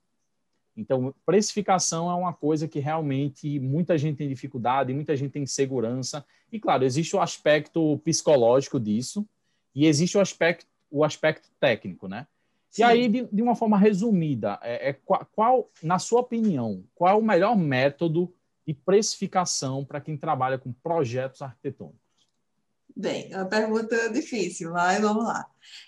Então, 0.77 1.15
precificação 1.27 2.11
é 2.11 2.15
uma 2.15 2.33
coisa 2.33 2.69
que 2.69 2.79
realmente 2.79 3.59
muita 3.59 3.99
gente 3.99 4.19
tem 4.19 4.29
dificuldade, 4.29 4.95
muita 4.95 5.17
gente 5.17 5.33
tem 5.33 5.43
insegurança. 5.43 6.25
E, 6.51 6.59
claro, 6.59 6.85
existe 6.85 7.15
o 7.15 7.21
aspecto 7.21 7.99
psicológico 8.05 8.79
disso 8.79 9.27
e 9.75 9.87
existe 9.87 10.17
o 10.17 10.21
aspecto, 10.21 10.67
o 10.91 11.05
aspecto 11.05 11.51
técnico, 11.61 12.09
né? 12.09 12.27
Sim. 12.71 12.83
E 12.83 12.85
aí, 12.85 13.09
de, 13.09 13.29
de, 13.31 13.43
uma 13.43 13.57
forma 13.57 13.77
resumida, 13.77 14.59
é, 14.63 14.91
é 14.91 14.93
qual, 14.93 15.29
qual, 15.33 15.71
na 15.83 15.99
sua 15.99 16.21
opinião, 16.21 16.85
qual 16.95 17.11
é 17.11 17.19
o 17.19 17.23
melhor 17.23 17.57
método 17.57 18.33
de 18.67 18.73
precificação 18.73 19.85
para 19.85 20.01
quem 20.01 20.17
trabalha 20.17 20.57
com 20.57 20.73
projetos 20.73 21.43
arquitetônicos? 21.43 21.99
Bem, 22.95 23.33
é 23.33 23.37
uma 23.37 23.47
pergunta 23.47 24.11
difícil, 24.11 24.73
mas 24.73 25.01
vamos 25.01 25.25
lá. 25.25 25.47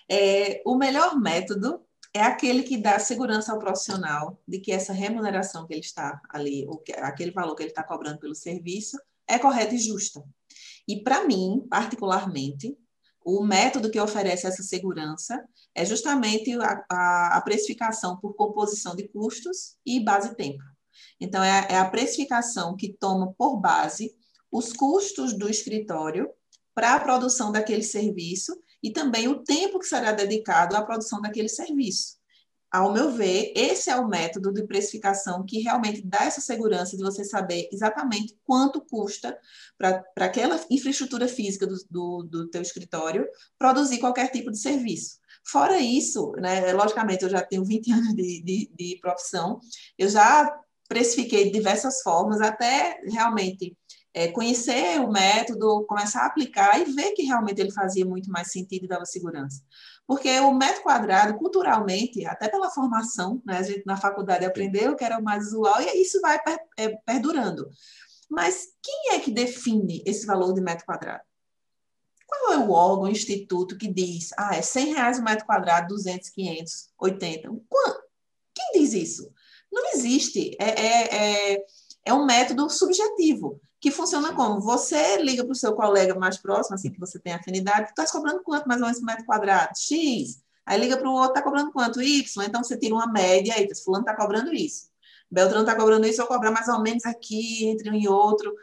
É, 0.09 0.61
o 0.65 0.75
melhor 0.75 1.19
método 1.19 1.82
é 2.13 2.21
aquele 2.21 2.63
que 2.63 2.77
dá 2.77 2.99
segurança 2.99 3.51
ao 3.51 3.59
profissional 3.59 4.39
de 4.47 4.59
que 4.59 4.71
essa 4.71 4.93
remuneração 4.93 5.65
que 5.65 5.73
ele 5.73 5.81
está 5.81 6.21
ali, 6.29 6.65
ou 6.67 6.77
que, 6.77 6.93
aquele 6.93 7.31
valor 7.31 7.55
que 7.55 7.63
ele 7.63 7.71
está 7.71 7.83
cobrando 7.83 8.19
pelo 8.19 8.35
serviço, 8.35 8.97
é 9.27 9.39
correta 9.39 9.73
e 9.73 9.79
justa. 9.79 10.23
E 10.87 11.01
para 11.01 11.25
mim, 11.25 11.65
particularmente, 11.69 12.77
o 13.25 13.43
método 13.43 13.89
que 13.89 13.99
oferece 13.99 14.45
essa 14.45 14.61
segurança 14.61 15.43
é 15.73 15.83
justamente 15.85 16.51
a, 16.61 16.85
a, 16.91 17.37
a 17.37 17.41
precificação 17.41 18.17
por 18.19 18.35
composição 18.35 18.95
de 18.95 19.07
custos 19.07 19.77
e 19.85 19.99
base-tempo. 19.99 20.61
Então, 21.19 21.43
é, 21.43 21.67
é 21.69 21.77
a 21.77 21.89
precificação 21.89 22.75
que 22.75 22.93
toma 22.93 23.33
por 23.33 23.59
base 23.59 24.13
os 24.51 24.71
custos 24.73 25.33
do 25.33 25.49
escritório 25.49 26.29
para 26.75 26.93
a 26.93 26.99
produção 26.99 27.51
daquele 27.51 27.83
serviço 27.83 28.53
e 28.83 28.91
também 28.91 29.29
o 29.29 29.43
tempo 29.43 29.79
que 29.79 29.87
será 29.87 30.11
dedicado 30.11 30.75
à 30.75 30.83
produção 30.83 31.21
daquele 31.21 31.49
serviço. 31.49 32.21
Ao 32.73 32.91
meu 32.91 33.11
ver, 33.11 33.53
esse 33.55 33.91
é 33.91 33.95
o 33.95 34.07
método 34.07 34.51
de 34.51 34.65
precificação 34.65 35.45
que 35.45 35.59
realmente 35.59 36.01
dá 36.01 36.25
essa 36.25 36.41
segurança 36.41 36.97
de 36.97 37.03
você 37.03 37.23
saber 37.23 37.69
exatamente 37.71 38.35
quanto 38.43 38.81
custa 38.81 39.37
para 39.77 40.03
aquela 40.17 40.59
infraestrutura 40.71 41.27
física 41.27 41.67
do, 41.67 41.75
do, 41.87 42.23
do 42.23 42.49
teu 42.49 42.63
escritório 42.63 43.27
produzir 43.59 43.99
qualquer 43.99 44.31
tipo 44.31 44.49
de 44.49 44.57
serviço. 44.57 45.19
Fora 45.45 45.77
isso, 45.77 46.31
né, 46.37 46.73
logicamente, 46.73 47.23
eu 47.23 47.29
já 47.29 47.43
tenho 47.43 47.63
20 47.63 47.91
anos 47.93 48.15
de, 48.15 48.41
de, 48.41 48.71
de 48.75 48.99
profissão, 48.99 49.59
eu 49.95 50.09
já 50.09 50.51
precifiquei 50.87 51.45
de 51.45 51.51
diversas 51.51 52.01
formas, 52.01 52.41
até 52.41 52.99
realmente 53.05 53.77
é, 54.13 54.27
conhecer 54.27 54.99
o 54.99 55.11
método, 55.11 55.85
começar 55.87 56.21
a 56.21 56.25
aplicar 56.27 56.79
e 56.79 56.85
ver 56.85 57.13
que 57.13 57.23
realmente 57.23 57.59
ele 57.59 57.71
fazia 57.71 58.05
muito 58.05 58.29
mais 58.29 58.51
sentido 58.51 58.85
e 58.85 58.87
dava 58.87 59.05
segurança. 59.05 59.61
Porque 60.05 60.39
o 60.39 60.53
metro 60.53 60.83
quadrado, 60.83 61.35
culturalmente, 61.35 62.25
até 62.25 62.47
pela 62.47 62.69
formação, 62.69 63.41
né, 63.45 63.57
a 63.57 63.63
gente 63.63 63.83
na 63.85 63.97
faculdade 63.97 64.45
aprendeu 64.45 64.95
que 64.95 65.03
era 65.03 65.17
o 65.17 65.23
mais 65.23 65.47
usual 65.47 65.81
e 65.81 66.01
isso 66.01 66.21
vai 66.21 66.41
per, 66.41 66.59
é, 66.77 66.89
perdurando. 66.89 67.67
Mas 68.29 68.67
quem 68.81 69.13
é 69.13 69.19
que 69.19 69.31
define 69.31 70.03
esse 70.05 70.25
valor 70.25 70.53
de 70.53 70.61
metro 70.61 70.85
quadrado? 70.85 71.23
Qual 72.27 72.53
é 72.53 72.57
o 72.57 72.71
órgão, 72.71 73.05
o 73.05 73.11
instituto 73.11 73.77
que 73.77 73.87
diz, 73.87 74.29
ah, 74.37 74.55
é 74.55 74.61
100 74.61 74.93
reais 74.93 75.19
o 75.19 75.23
metro 75.23 75.45
quadrado, 75.45 75.87
200, 75.89 76.29
500, 76.29 76.89
80? 76.99 77.49
Quem 78.55 78.71
diz 78.81 78.93
isso? 78.93 79.31
Não 79.71 79.91
existe. 79.93 80.55
É, 80.59 81.53
é, 81.53 81.65
é, 82.05 82.11
é 82.11 82.13
um 82.13 82.25
método 82.25 82.69
subjetivo 82.69 83.59
que 83.79 83.91
funciona 83.91 84.33
como? 84.33 84.61
Você 84.61 85.17
liga 85.17 85.43
para 85.43 85.51
o 85.51 85.55
seu 85.55 85.73
colega 85.73 86.15
mais 86.15 86.37
próximo, 86.37 86.75
assim, 86.75 86.89
que 86.89 86.99
você 86.99 87.19
tem 87.19 87.33
afinidade, 87.33 87.89
está 87.89 88.05
cobrando 88.07 88.41
quanto 88.41 88.65
mais 88.67 88.79
ou 88.81 88.87
menos 88.87 89.01
metro 89.01 89.25
quadrado? 89.25 89.77
X. 89.77 90.41
Aí 90.65 90.79
liga 90.79 90.95
para 90.95 91.09
o 91.09 91.13
outro, 91.13 91.31
está 91.31 91.41
cobrando 91.41 91.71
quanto? 91.71 92.01
Y. 92.01 92.45
Então 92.45 92.63
você 92.63 92.77
tira 92.77 92.95
uma 92.95 93.07
média 93.07 93.53
aí, 93.55 93.67
fulano 93.75 94.03
está 94.03 94.15
cobrando 94.15 94.53
isso. 94.53 94.87
Beltrano 95.29 95.65
está 95.65 95.75
cobrando 95.75 96.07
isso, 96.07 96.21
eu 96.21 96.27
cobrar 96.27 96.51
mais 96.51 96.69
ou 96.69 96.81
menos 96.81 97.05
aqui, 97.05 97.65
entre 97.65 97.89
um 97.89 97.95
e 97.95 98.07
outro. 98.07 98.55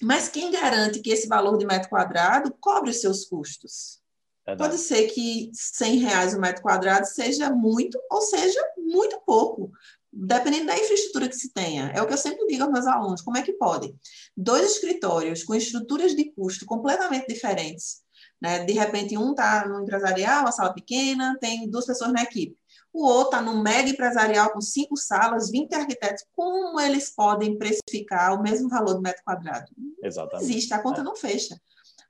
Mas 0.00 0.28
quem 0.28 0.50
garante 0.50 1.00
que 1.00 1.10
esse 1.10 1.28
valor 1.28 1.58
de 1.58 1.66
metro 1.66 1.90
quadrado 1.90 2.50
cobre 2.60 2.90
os 2.90 3.00
seus 3.00 3.24
custos? 3.26 4.00
Verdade. 4.46 4.70
Pode 4.70 4.82
ser 4.82 5.08
que 5.08 5.50
100 5.52 5.98
reais 5.98 6.34
o 6.34 6.40
metro 6.40 6.62
quadrado 6.62 7.06
seja 7.06 7.50
muito 7.50 8.00
ou 8.10 8.22
seja 8.22 8.60
muito 8.78 9.20
pouco 9.26 9.70
dependendo 10.12 10.66
da 10.66 10.76
infraestrutura 10.76 11.28
que 11.28 11.36
se 11.36 11.52
tenha. 11.52 11.90
É 11.94 12.02
o 12.02 12.06
que 12.06 12.12
eu 12.12 12.18
sempre 12.18 12.46
digo 12.46 12.64
aos 12.64 12.72
meus 12.72 12.86
alunos: 12.86 13.22
como 13.22 13.38
é 13.38 13.42
que 13.42 13.54
pode? 13.54 13.94
Dois 14.36 14.72
escritórios 14.72 15.42
com 15.42 15.54
estruturas 15.54 16.14
de 16.14 16.30
custo 16.32 16.66
completamente 16.66 17.26
diferentes. 17.26 18.02
Né? 18.40 18.64
De 18.64 18.72
repente, 18.72 19.16
um 19.16 19.30
está 19.30 19.66
no 19.66 19.82
empresarial, 19.82 20.42
uma 20.42 20.52
sala 20.52 20.74
pequena, 20.74 21.36
tem 21.40 21.70
duas 21.70 21.86
pessoas 21.86 22.12
na 22.12 22.22
equipe. 22.22 22.56
O 22.92 23.06
outro 23.06 23.38
está 23.38 23.40
num 23.40 23.62
mega 23.62 23.88
empresarial 23.88 24.52
com 24.52 24.60
cinco 24.60 24.96
salas, 24.96 25.50
20 25.50 25.74
arquitetos. 25.74 26.24
Como 26.32 26.78
eles 26.78 27.08
podem 27.14 27.56
precificar 27.56 28.34
o 28.34 28.42
mesmo 28.42 28.68
valor 28.68 28.94
do 28.94 29.00
metro 29.00 29.22
quadrado? 29.24 29.70
Exatamente. 30.02 30.44
Não 30.44 30.50
existe, 30.50 30.74
a 30.74 30.82
conta 30.82 31.00
é. 31.00 31.04
não 31.04 31.16
fecha. 31.16 31.58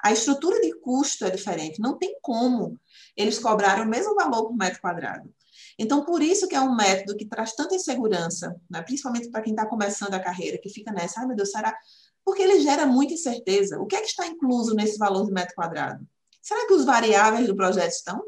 A 0.02 0.10
estrutura 0.10 0.60
de 0.60 0.74
custo 0.80 1.24
é 1.24 1.30
diferente, 1.30 1.80
não 1.80 1.96
tem 1.96 2.16
como 2.20 2.76
eles 3.16 3.38
cobrarem 3.38 3.84
o 3.84 3.88
mesmo 3.88 4.16
valor 4.16 4.48
por 4.48 4.56
metro 4.56 4.80
quadrado. 4.80 5.32
Então, 5.78 6.04
por 6.04 6.22
isso 6.22 6.46
que 6.48 6.54
é 6.54 6.60
um 6.60 6.74
método 6.74 7.16
que 7.16 7.26
traz 7.26 7.54
tanta 7.54 7.74
insegurança, 7.74 8.54
né? 8.70 8.82
principalmente 8.82 9.30
para 9.30 9.42
quem 9.42 9.52
está 9.52 9.66
começando 9.66 10.14
a 10.14 10.20
carreira, 10.20 10.58
que 10.58 10.68
fica 10.68 10.92
nessa, 10.92 11.20
ai 11.20 11.26
meu 11.26 11.36
Deus, 11.36 11.50
será? 11.50 11.76
Porque 12.24 12.42
ele 12.42 12.60
gera 12.60 12.86
muita 12.86 13.14
incerteza. 13.14 13.80
O 13.80 13.86
que 13.86 13.96
é 13.96 14.00
que 14.00 14.06
está 14.06 14.26
incluso 14.26 14.74
nesse 14.74 14.98
valor 14.98 15.26
de 15.26 15.32
metro 15.32 15.54
quadrado? 15.54 16.06
Será 16.40 16.66
que 16.66 16.74
os 16.74 16.84
variáveis 16.84 17.46
do 17.46 17.56
projeto 17.56 17.92
estão? 17.92 18.22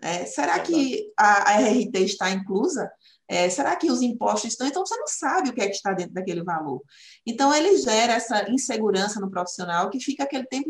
É, 0.00 0.26
será 0.26 0.58
que 0.58 1.12
a, 1.16 1.52
a 1.52 1.60
RRT 1.60 1.96
está 1.98 2.30
inclusa? 2.30 2.90
É, 3.28 3.48
será 3.48 3.76
que 3.76 3.90
os 3.90 4.02
impostos 4.02 4.50
estão? 4.50 4.66
Então, 4.66 4.84
você 4.84 4.96
não 4.96 5.06
sabe 5.06 5.48
o 5.48 5.54
que 5.54 5.62
é 5.62 5.68
que 5.68 5.76
está 5.76 5.92
dentro 5.92 6.12
daquele 6.12 6.42
valor. 6.42 6.82
Então, 7.24 7.54
ele 7.54 7.78
gera 7.78 8.14
essa 8.14 8.50
insegurança 8.50 9.20
no 9.20 9.30
profissional 9.30 9.88
que 9.88 10.00
fica 10.00 10.24
aquele 10.24 10.44
tempo 10.44 10.68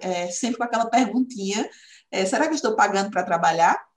é, 0.00 0.30
sempre 0.30 0.58
com 0.58 0.64
aquela 0.64 0.88
perguntinha: 0.88 1.68
é, 2.10 2.24
será 2.24 2.46
que 2.46 2.52
eu 2.52 2.56
estou 2.56 2.76
pagando 2.76 3.10
para 3.10 3.24
trabalhar? 3.24 3.87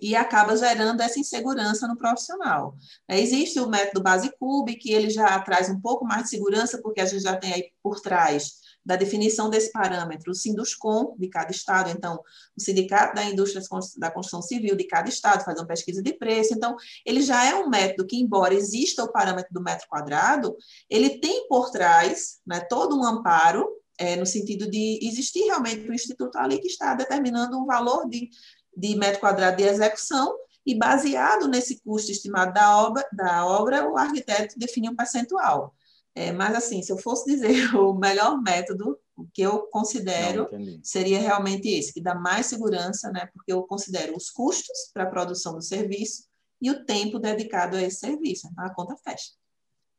E 0.00 0.14
acaba 0.16 0.56
gerando 0.56 1.00
essa 1.00 1.18
insegurança 1.18 1.86
no 1.86 1.96
profissional. 1.96 2.76
É, 3.08 3.20
existe 3.20 3.60
o 3.60 3.68
método 3.68 4.02
Basecube, 4.02 4.76
que 4.76 4.92
ele 4.92 5.10
já 5.10 5.38
traz 5.40 5.68
um 5.68 5.80
pouco 5.80 6.04
mais 6.04 6.24
de 6.24 6.30
segurança, 6.30 6.80
porque 6.82 7.00
a 7.00 7.06
gente 7.06 7.22
já 7.22 7.36
tem 7.36 7.52
aí 7.52 7.70
por 7.82 8.00
trás 8.00 8.64
da 8.84 8.96
definição 8.96 9.48
desse 9.48 9.72
parâmetro, 9.72 10.30
o 10.30 10.34
Sinduscom 10.34 11.16
de 11.18 11.28
cada 11.28 11.50
estado, 11.50 11.90
então, 11.90 12.20
o 12.56 12.60
Sindicato 12.60 13.14
da 13.14 13.24
Indústria 13.24 13.62
da 13.96 14.10
Construção 14.10 14.42
Civil 14.42 14.76
de 14.76 14.84
cada 14.84 15.08
estado 15.08 15.42
faz 15.42 15.58
uma 15.58 15.66
pesquisa 15.66 16.02
de 16.02 16.12
preço, 16.12 16.52
então, 16.52 16.76
ele 17.06 17.22
já 17.22 17.46
é 17.46 17.54
um 17.54 17.70
método 17.70 18.06
que, 18.06 18.20
embora 18.20 18.52
exista 18.52 19.02
o 19.02 19.10
parâmetro 19.10 19.52
do 19.52 19.62
metro 19.62 19.88
quadrado, 19.88 20.54
ele 20.90 21.18
tem 21.18 21.48
por 21.48 21.70
trás 21.70 22.40
né, 22.46 22.60
todo 22.60 22.98
um 22.98 23.04
amparo, 23.04 23.66
é, 23.96 24.16
no 24.16 24.26
sentido 24.26 24.68
de 24.68 24.98
existir 25.02 25.44
realmente 25.44 25.88
um 25.88 25.94
instituto 25.94 26.36
ali 26.36 26.58
que 26.58 26.66
está 26.66 26.94
determinando 26.94 27.56
um 27.56 27.64
valor 27.64 28.08
de, 28.08 28.28
de 28.76 28.96
metro 28.96 29.20
quadrado 29.20 29.56
de 29.56 29.64
execução, 29.64 30.36
e 30.66 30.74
baseado 30.74 31.46
nesse 31.46 31.80
custo 31.82 32.10
estimado 32.10 32.52
da 32.54 32.78
obra, 32.78 33.06
da 33.12 33.46
obra 33.46 33.88
o 33.88 33.98
arquiteto 33.98 34.58
define 34.58 34.88
um 34.88 34.96
percentual. 34.96 35.74
É, 36.14 36.32
mas, 36.32 36.54
assim, 36.54 36.80
se 36.80 36.92
eu 36.92 36.98
fosse 36.98 37.26
dizer 37.26 37.74
o 37.76 37.92
melhor 37.92 38.40
método, 38.40 38.98
o 39.16 39.26
que 39.32 39.42
eu 39.42 39.66
considero 39.66 40.48
Não, 40.50 40.80
seria 40.82 41.20
realmente 41.20 41.68
esse, 41.68 41.92
que 41.92 42.00
dá 42.00 42.14
mais 42.14 42.46
segurança, 42.46 43.10
né? 43.10 43.28
Porque 43.32 43.52
eu 43.52 43.62
considero 43.64 44.16
os 44.16 44.30
custos 44.30 44.90
para 44.92 45.04
a 45.04 45.10
produção 45.10 45.54
do 45.54 45.62
serviço 45.62 46.24
e 46.60 46.70
o 46.70 46.84
tempo 46.84 47.18
dedicado 47.18 47.76
a 47.76 47.82
esse 47.82 47.98
serviço. 47.98 48.48
A 48.56 48.70
conta 48.70 48.96
fecha. 48.96 49.32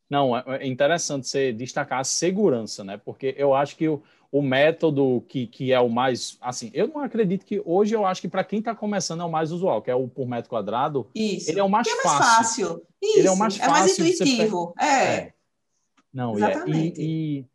Não, 0.09 0.35
é, 0.35 0.43
é 0.47 0.67
interessante 0.67 1.27
você 1.27 1.51
destacar 1.51 1.99
a 1.99 2.03
segurança, 2.03 2.83
né? 2.83 2.97
Porque 2.97 3.35
eu 3.37 3.53
acho 3.53 3.75
que 3.75 3.87
o, 3.87 4.01
o 4.35 4.41
método 4.41 5.23
que, 5.29 5.47
que 5.47 5.71
é 5.71 5.79
o 5.79 5.87
mais. 5.87 6.37
Assim, 6.41 6.69
eu 6.73 6.89
não 6.89 6.99
acredito 6.99 7.45
que. 7.45 7.61
Hoje 7.63 7.95
eu 7.95 8.05
acho 8.05 8.19
que 8.19 8.27
para 8.27 8.43
quem 8.43 8.59
está 8.59 8.75
começando 8.75 9.21
é 9.21 9.23
o 9.23 9.31
mais 9.31 9.49
usual, 9.49 9.81
que 9.81 9.89
é 9.89 9.95
o 9.95 10.09
por 10.09 10.27
metro 10.27 10.49
quadrado. 10.49 11.07
Isso. 11.15 11.49
Ele 11.49 11.61
é 11.61 11.63
o 11.63 11.69
mais, 11.69 11.87
é 11.87 11.91
mais 11.91 12.03
fácil. 12.03 12.67
fácil. 12.67 12.87
Isso. 13.01 13.19
Ele 13.19 13.27
é 13.29 13.31
o 13.31 13.37
mais 13.37 13.55
fácil. 13.55 13.69
É 13.69 13.79
mais 13.79 13.93
intuitivo. 13.97 14.73
Você... 14.77 14.85
É. 14.85 15.13
é. 15.13 15.33
Não, 16.13 16.33
é, 16.33 16.35
Exatamente. 16.35 17.01
E, 17.01 17.39
e 17.39 17.45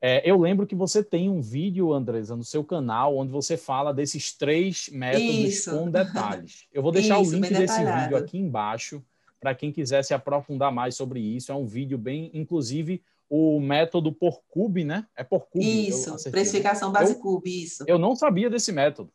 é, 0.00 0.28
eu 0.28 0.36
lembro 0.36 0.66
que 0.66 0.74
você 0.74 1.00
tem 1.00 1.30
um 1.30 1.40
vídeo, 1.40 1.92
Andresa, 1.92 2.34
no 2.34 2.42
seu 2.42 2.64
canal, 2.64 3.16
onde 3.16 3.30
você 3.30 3.56
fala 3.56 3.94
desses 3.94 4.32
três 4.32 4.88
métodos 4.90 5.28
Isso. 5.28 5.70
com 5.70 5.88
detalhes. 5.88 6.66
Eu 6.72 6.82
vou 6.82 6.90
deixar 6.90 7.22
Isso, 7.22 7.30
o 7.30 7.34
link 7.36 7.54
desse 7.54 7.78
vídeo 7.78 8.16
aqui 8.16 8.36
embaixo 8.36 9.00
para 9.38 9.54
quem 9.54 9.70
quiser 9.70 10.02
se 10.02 10.12
aprofundar 10.12 10.72
mais 10.72 10.96
sobre 10.96 11.20
isso. 11.20 11.52
É 11.52 11.54
um 11.54 11.66
vídeo 11.66 11.96
bem, 11.96 12.32
inclusive, 12.34 13.00
o 13.28 13.60
método 13.60 14.12
por 14.12 14.42
cube, 14.48 14.84
né? 14.84 15.06
É 15.16 15.24
por 15.24 15.46
cube. 15.46 15.88
Isso, 15.88 16.12
né? 16.12 16.30
precificação 16.30 16.92
base 16.92 17.16
cube, 17.16 17.64
isso. 17.64 17.84
Eu 17.86 17.98
não 17.98 18.14
sabia 18.14 18.48
desse 18.48 18.72
método. 18.72 19.10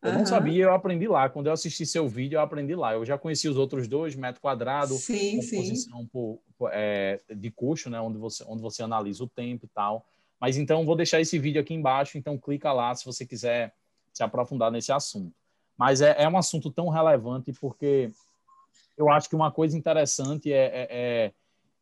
Eu 0.00 0.12
uhum. 0.12 0.18
não 0.18 0.26
sabia, 0.26 0.64
eu 0.64 0.72
aprendi 0.72 1.08
lá. 1.08 1.28
Quando 1.28 1.48
eu 1.48 1.52
assisti 1.52 1.84
seu 1.84 2.08
vídeo, 2.08 2.36
eu 2.36 2.40
aprendi 2.40 2.74
lá. 2.76 2.94
Eu 2.94 3.04
já 3.04 3.18
conheci 3.18 3.48
os 3.48 3.56
outros 3.56 3.88
dois, 3.88 4.14
metro 4.14 4.40
quadrado, 4.40 4.94
sim, 4.94 5.40
composição 5.40 6.00
sim. 6.00 6.06
Por, 6.06 6.38
por, 6.56 6.70
é, 6.72 7.20
de 7.28 7.50
custo, 7.50 7.90
né? 7.90 8.00
Onde 8.00 8.16
você, 8.16 8.44
onde 8.46 8.62
você 8.62 8.82
analisa 8.82 9.24
o 9.24 9.28
tempo 9.28 9.66
e 9.66 9.68
tal. 9.68 10.06
Mas 10.40 10.56
então, 10.56 10.86
vou 10.86 10.94
deixar 10.94 11.20
esse 11.20 11.36
vídeo 11.36 11.60
aqui 11.60 11.74
embaixo, 11.74 12.16
então 12.16 12.38
clica 12.38 12.72
lá 12.72 12.94
se 12.94 13.04
você 13.04 13.26
quiser 13.26 13.74
se 14.12 14.22
aprofundar 14.22 14.70
nesse 14.70 14.92
assunto. 14.92 15.34
Mas 15.76 16.00
é, 16.00 16.14
é 16.22 16.28
um 16.28 16.38
assunto 16.38 16.70
tão 16.70 16.88
relevante 16.88 17.52
porque 17.52 18.10
eu 18.96 19.10
acho 19.10 19.28
que 19.28 19.34
uma 19.36 19.50
coisa 19.50 19.76
interessante 19.76 20.52
é, 20.52 20.66
é, 20.66 20.88
é 20.90 21.32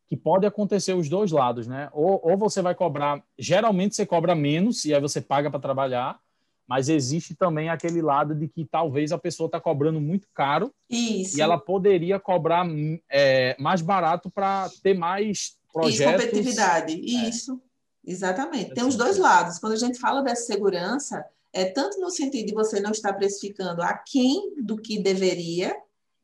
que 0.07 0.15
pode 0.15 0.45
acontecer 0.45 0.93
os 0.93 1.09
dois 1.09 1.31
lados, 1.31 1.67
né? 1.67 1.89
Ou, 1.91 2.19
ou 2.23 2.37
você 2.37 2.61
vai 2.61 2.73
cobrar, 2.73 3.21
geralmente 3.37 3.95
você 3.95 4.05
cobra 4.05 4.33
menos 4.33 4.85
e 4.85 4.93
aí 4.93 5.01
você 5.01 5.19
paga 5.19 5.51
para 5.51 5.59
trabalhar, 5.59 6.17
mas 6.65 6.87
existe 6.89 7.35
também 7.35 7.69
aquele 7.69 8.01
lado 8.01 8.33
de 8.33 8.47
que 8.47 8.65
talvez 8.65 9.11
a 9.11 9.17
pessoa 9.17 9.47
está 9.47 9.59
cobrando 9.59 9.99
muito 9.99 10.27
caro 10.33 10.73
Isso. 10.89 11.37
e 11.37 11.41
ela 11.41 11.57
poderia 11.57 12.19
cobrar 12.19 12.65
é, 13.09 13.55
mais 13.59 13.81
barato 13.81 14.29
para 14.29 14.69
ter 14.81 14.93
mais 14.93 15.57
projetos. 15.71 15.99
Isso, 15.99 16.11
competitividade. 16.11 16.93
É. 16.93 17.29
Isso, 17.29 17.61
exatamente. 18.05 18.73
Tem 18.73 18.85
os 18.85 18.95
dois 18.95 19.17
lados. 19.17 19.59
Quando 19.59 19.73
a 19.73 19.77
gente 19.77 19.99
fala 19.99 20.21
dessa 20.21 20.45
segurança, 20.45 21.25
é 21.53 21.65
tanto 21.65 21.99
no 21.99 22.09
sentido 22.09 22.47
de 22.47 22.53
você 22.53 22.79
não 22.79 22.91
estar 22.91 23.13
precificando 23.13 23.81
aquém 23.81 24.53
do 24.61 24.77
que 24.77 24.99
deveria 24.99 25.75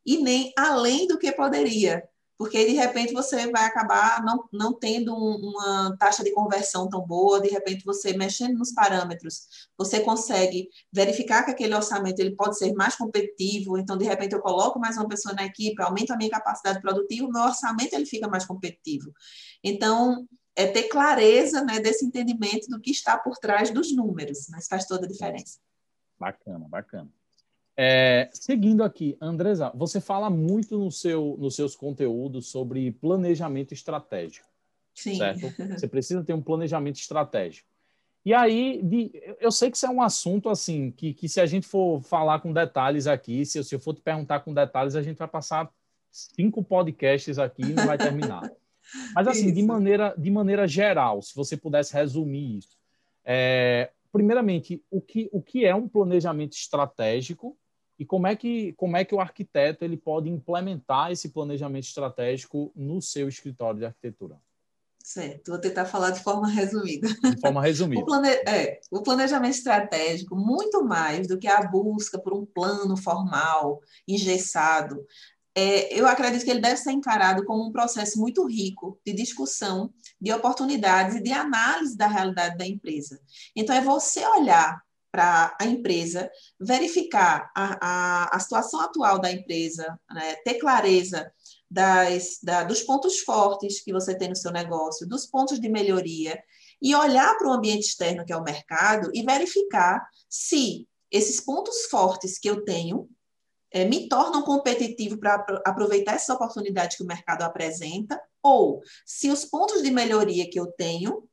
e 0.05 0.17
nem 0.17 0.53
além 0.57 1.07
do 1.07 1.17
que 1.17 1.31
poderia 1.31 2.03
porque 2.37 2.65
de 2.65 2.73
repente 2.73 3.13
você 3.13 3.49
vai 3.51 3.65
acabar 3.65 4.23
não, 4.23 4.47
não 4.51 4.73
tendo 4.73 5.13
um, 5.13 5.49
uma 5.49 5.95
taxa 5.97 6.23
de 6.23 6.31
conversão 6.33 6.89
tão 6.89 7.05
boa, 7.05 7.39
de 7.39 7.49
repente 7.49 7.85
você 7.85 8.13
mexendo 8.13 8.57
nos 8.57 8.71
parâmetros, 8.73 9.67
você 9.77 9.99
consegue 9.99 10.69
verificar 10.91 11.43
que 11.43 11.51
aquele 11.51 11.75
orçamento 11.75 12.19
ele 12.19 12.35
pode 12.35 12.57
ser 12.57 12.73
mais 12.73 12.95
competitivo, 12.95 13.77
então 13.77 13.97
de 13.97 14.05
repente 14.05 14.33
eu 14.33 14.41
coloco 14.41 14.79
mais 14.79 14.97
uma 14.97 15.07
pessoa 15.07 15.33
na 15.33 15.45
equipe, 15.45 15.81
aumento 15.81 16.11
a 16.11 16.17
minha 16.17 16.29
capacidade 16.29 16.81
produtiva, 16.81 17.27
o 17.27 17.31
meu 17.31 17.43
orçamento 17.43 17.93
ele 17.93 18.05
fica 18.05 18.27
mais 18.27 18.45
competitivo. 18.45 19.13
Então, 19.63 20.27
é 20.55 20.67
ter 20.67 20.83
clareza 20.83 21.63
né, 21.63 21.79
desse 21.79 22.05
entendimento 22.05 22.67
do 22.67 22.79
que 22.79 22.91
está 22.91 23.17
por 23.17 23.37
trás 23.37 23.71
dos 23.71 23.95
números, 23.95 24.47
mas 24.49 24.67
faz 24.67 24.85
toda 24.85 25.05
a 25.05 25.09
diferença. 25.09 25.59
Bacana, 26.19 26.67
bacana. 26.69 27.09
É, 27.75 28.29
seguindo 28.31 28.83
aqui, 28.83 29.17
Andresa, 29.19 29.71
você 29.73 29.99
fala 29.99 30.29
muito 30.29 30.77
no 30.77 30.91
seu, 30.91 31.35
nos 31.39 31.55
seus 31.55 31.75
conteúdos 31.75 32.47
sobre 32.47 32.91
planejamento 32.91 33.73
estratégico. 33.73 34.47
Sim. 34.93 35.15
Certo? 35.15 35.41
Você 35.75 35.87
precisa 35.87 36.23
ter 36.23 36.33
um 36.33 36.41
planejamento 36.41 36.97
estratégico. 36.97 37.67
E 38.23 38.33
aí, 38.33 38.79
de, 38.83 39.11
eu 39.41 39.51
sei 39.51 39.69
que 39.69 39.75
isso 39.75 39.85
é 39.85 39.89
um 39.89 40.01
assunto 40.01 40.49
assim, 40.49 40.91
que, 40.91 41.13
que 41.13 41.27
se 41.27 41.41
a 41.41 41.45
gente 41.45 41.67
for 41.67 42.01
falar 42.03 42.39
com 42.39 42.53
detalhes 42.53 43.07
aqui, 43.07 43.45
se, 43.45 43.61
se 43.63 43.75
eu 43.75 43.79
for 43.79 43.93
te 43.93 44.01
perguntar 44.01 44.41
com 44.41 44.53
detalhes, 44.53 44.95
a 44.95 45.01
gente 45.01 45.17
vai 45.17 45.27
passar 45.27 45.69
cinco 46.11 46.63
podcasts 46.63 47.39
aqui 47.39 47.63
e 47.63 47.73
não 47.73 47.87
vai 47.87 47.97
terminar. 47.97 48.49
Mas 49.15 49.27
assim, 49.27 49.51
de 49.51 49.63
maneira, 49.63 50.13
de 50.17 50.29
maneira 50.29 50.67
geral, 50.67 51.21
se 51.21 51.35
você 51.35 51.57
pudesse 51.57 51.93
resumir 51.93 52.59
isso, 52.59 52.77
é, 53.25 53.89
primeiramente, 54.11 54.81
o 54.91 55.01
que, 55.01 55.29
o 55.33 55.41
que 55.41 55.65
é 55.65 55.73
um 55.73 55.87
planejamento 55.87 56.53
estratégico 56.53 57.57
e 58.03 58.05
como 58.05 58.27
é 58.27 58.35
que 58.35 58.73
como 58.73 58.97
é 58.97 59.05
que 59.05 59.15
o 59.15 59.21
arquiteto 59.21 59.85
ele 59.85 59.95
pode 59.95 60.29
implementar 60.29 61.09
esse 61.09 61.29
planejamento 61.29 61.85
estratégico 61.85 62.69
no 62.75 63.01
seu 63.01 63.29
escritório 63.29 63.79
de 63.79 63.85
arquitetura? 63.85 64.37
Certo, 65.01 65.51
vou 65.51 65.59
tentar 65.59 65.85
falar 65.85 66.11
de 66.11 66.21
forma 66.21 66.49
resumida. 66.49 67.07
De 67.07 67.39
forma 67.39 67.61
resumida. 67.63 68.01
o, 68.01 68.05
plane... 68.05 68.29
é, 68.29 68.79
o 68.91 69.01
planejamento 69.01 69.53
estratégico, 69.53 70.35
muito 70.35 70.83
mais 70.83 71.27
do 71.27 71.37
que 71.37 71.47
a 71.47 71.61
busca 71.61 72.19
por 72.19 72.33
um 72.33 72.45
plano 72.45 72.95
formal, 72.97 73.81
engessado, 74.07 75.05
é, 75.55 75.97
eu 75.97 76.07
acredito 76.07 76.43
que 76.43 76.51
ele 76.51 76.61
deve 76.61 76.77
ser 76.77 76.91
encarado 76.91 77.45
como 77.45 77.67
um 77.67 77.71
processo 77.71 78.19
muito 78.19 78.45
rico 78.45 78.99
de 79.05 79.13
discussão, 79.13 79.93
de 80.19 80.31
oportunidades 80.33 81.15
e 81.15 81.23
de 81.23 81.31
análise 81.31 81.97
da 81.97 82.07
realidade 82.07 82.57
da 82.57 82.65
empresa. 82.65 83.19
Então, 83.55 83.75
é 83.75 83.81
você 83.81 84.25
olhar 84.25 84.81
para 85.13 85.55
a 85.61 85.67
empresa, 85.67 86.27
verificar 86.59 87.51
a, 87.55 87.77
a, 87.79 88.35
a, 88.35 88.39
situação 88.39 88.81
atual 88.81 89.21
da 89.21 89.31
empresa, 89.31 89.85
né, 90.11 90.37
ter 90.37 90.55
clareza 90.55 91.31
das, 91.69 92.39
da, 92.41 92.63
dos 92.63 92.81
pontos 92.81 93.19
fortes 93.19 93.79
que 93.83 93.93
você 93.93 94.17
tem 94.17 94.29
no 94.29 94.35
seu 94.35 94.51
negócio, 94.51 95.07
dos 95.07 95.27
pontos 95.27 95.59
de 95.59 95.69
melhoria, 95.69 96.41
e 96.81 96.95
olhar 96.95 97.37
para 97.37 97.47
o 97.47 97.53
ambiente 97.53 97.85
externo, 97.85 98.25
que 98.25 98.33
é 98.33 98.37
o 98.37 98.43
mercado, 98.43 99.11
e 99.13 99.21
verificar 99.23 100.03
se 100.27 100.87
esses 101.11 101.39
pontos 101.39 101.85
fortes 101.91 102.39
que 102.39 102.49
eu 102.49 102.65
tenho 102.65 103.07
é, 103.71 103.85
me 103.85 104.09
tornam 104.09 104.41
competitivo 104.41 105.19
para 105.19 105.35
aproveitar 105.63 106.13
essa 106.15 106.33
oportunidade 106.33 106.97
que 106.97 107.03
o 107.03 107.07
mercado 107.07 107.43
apresenta, 107.43 108.19
ou 108.41 108.81
se 109.05 109.29
os 109.29 109.45
pontos 109.45 109.83
de 109.83 109.91
melhoria 109.91 110.49
que 110.49 110.59
eu 110.59 110.71
tenho 110.71 111.29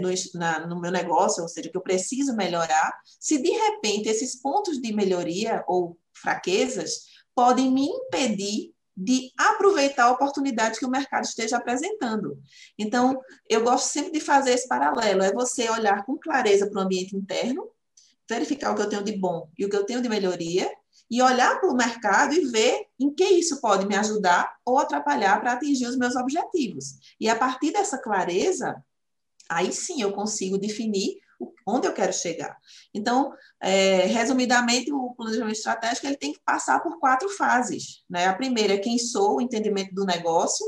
no, 0.00 0.38
na, 0.38 0.66
no 0.66 0.80
meu 0.80 0.90
negócio, 0.90 1.42
ou 1.42 1.48
seja, 1.48 1.70
que 1.70 1.76
eu 1.76 1.82
preciso 1.82 2.34
melhorar, 2.34 2.92
se 3.20 3.38
de 3.38 3.50
repente 3.50 4.08
esses 4.08 4.40
pontos 4.40 4.80
de 4.80 4.92
melhoria 4.92 5.64
ou 5.66 5.98
fraquezas 6.14 7.04
podem 7.34 7.70
me 7.70 7.86
impedir 7.86 8.74
de 8.96 9.30
aproveitar 9.36 10.04
a 10.04 10.12
oportunidade 10.12 10.78
que 10.78 10.86
o 10.86 10.90
mercado 10.90 11.24
esteja 11.24 11.58
apresentando. 11.58 12.38
Então, 12.78 13.20
eu 13.48 13.62
gosto 13.62 13.88
sempre 13.88 14.12
de 14.12 14.20
fazer 14.20 14.52
esse 14.52 14.66
paralelo, 14.66 15.22
é 15.22 15.32
você 15.32 15.68
olhar 15.68 16.04
com 16.06 16.18
clareza 16.18 16.66
para 16.70 16.80
o 16.80 16.82
ambiente 16.82 17.14
interno, 17.14 17.68
verificar 18.28 18.72
o 18.72 18.74
que 18.74 18.82
eu 18.82 18.88
tenho 18.88 19.04
de 19.04 19.16
bom 19.16 19.50
e 19.56 19.66
o 19.66 19.68
que 19.68 19.76
eu 19.76 19.84
tenho 19.84 20.00
de 20.00 20.08
melhoria, 20.08 20.70
e 21.10 21.22
olhar 21.22 21.60
para 21.60 21.70
o 21.70 21.76
mercado 21.76 22.34
e 22.34 22.46
ver 22.46 22.86
em 22.98 23.12
que 23.14 23.24
isso 23.24 23.60
pode 23.60 23.86
me 23.86 23.94
ajudar 23.94 24.56
ou 24.64 24.78
atrapalhar 24.78 25.40
para 25.40 25.52
atingir 25.52 25.86
os 25.86 25.96
meus 25.96 26.16
objetivos. 26.16 26.96
E 27.20 27.28
a 27.28 27.36
partir 27.36 27.72
dessa 27.72 27.98
clareza, 27.98 28.82
aí 29.48 29.72
sim 29.72 30.02
eu 30.02 30.12
consigo 30.12 30.58
definir 30.58 31.18
onde 31.66 31.86
eu 31.86 31.92
quero 31.92 32.12
chegar. 32.12 32.56
Então, 32.94 33.32
é, 33.60 34.06
resumidamente, 34.06 34.92
o 34.92 35.14
planejamento 35.14 35.56
estratégico 35.56 36.06
ele 36.06 36.16
tem 36.16 36.32
que 36.32 36.40
passar 36.44 36.80
por 36.80 36.98
quatro 36.98 37.28
fases. 37.30 38.04
Né? 38.08 38.26
A 38.26 38.34
primeira 38.34 38.74
é 38.74 38.78
quem 38.78 38.98
sou, 38.98 39.36
o 39.36 39.40
entendimento 39.40 39.94
do 39.94 40.06
negócio, 40.06 40.64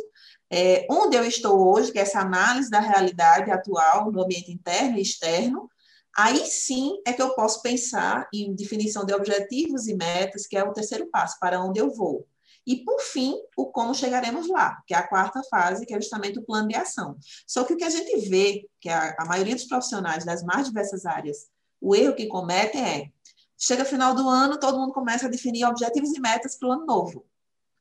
é, 0.50 0.86
onde 0.90 1.16
eu 1.16 1.24
estou 1.24 1.72
hoje, 1.72 1.92
que 1.92 1.98
é 1.98 2.02
essa 2.02 2.20
análise 2.20 2.70
da 2.70 2.80
realidade 2.80 3.50
atual 3.50 4.10
no 4.10 4.22
ambiente 4.22 4.50
interno 4.50 4.98
e 4.98 5.02
externo. 5.02 5.70
Aí 6.16 6.46
sim 6.46 7.00
é 7.06 7.12
que 7.12 7.22
eu 7.22 7.34
posso 7.34 7.62
pensar 7.62 8.28
em 8.34 8.54
definição 8.54 9.04
de 9.04 9.14
objetivos 9.14 9.86
e 9.86 9.94
metas, 9.94 10.46
que 10.46 10.56
é 10.56 10.64
o 10.64 10.72
terceiro 10.72 11.06
passo, 11.10 11.38
para 11.38 11.62
onde 11.62 11.78
eu 11.78 11.94
vou. 11.94 12.26
E, 12.68 12.84
por 12.84 13.00
fim, 13.00 13.34
o 13.56 13.64
como 13.64 13.94
chegaremos 13.94 14.46
lá, 14.46 14.82
que 14.86 14.92
é 14.92 14.98
a 14.98 15.08
quarta 15.08 15.42
fase, 15.50 15.86
que 15.86 15.94
é 15.94 15.98
justamente 15.98 16.38
o 16.38 16.44
plano 16.44 16.68
de 16.68 16.76
ação. 16.76 17.16
Só 17.46 17.64
que 17.64 17.72
o 17.72 17.76
que 17.78 17.84
a 17.84 17.88
gente 17.88 18.28
vê, 18.28 18.68
que 18.78 18.90
a, 18.90 19.16
a 19.18 19.24
maioria 19.24 19.54
dos 19.54 19.64
profissionais 19.64 20.22
das 20.22 20.42
mais 20.42 20.66
diversas 20.66 21.06
áreas, 21.06 21.46
o 21.80 21.96
erro 21.96 22.14
que 22.14 22.26
cometem 22.26 22.84
é, 22.84 23.08
chega 23.56 23.86
final 23.86 24.14
do 24.14 24.28
ano, 24.28 24.60
todo 24.60 24.78
mundo 24.78 24.92
começa 24.92 25.24
a 25.24 25.30
definir 25.30 25.64
objetivos 25.64 26.10
e 26.12 26.20
metas 26.20 26.58
para 26.58 26.68
o 26.68 26.72
ano 26.72 26.84
novo. 26.84 27.24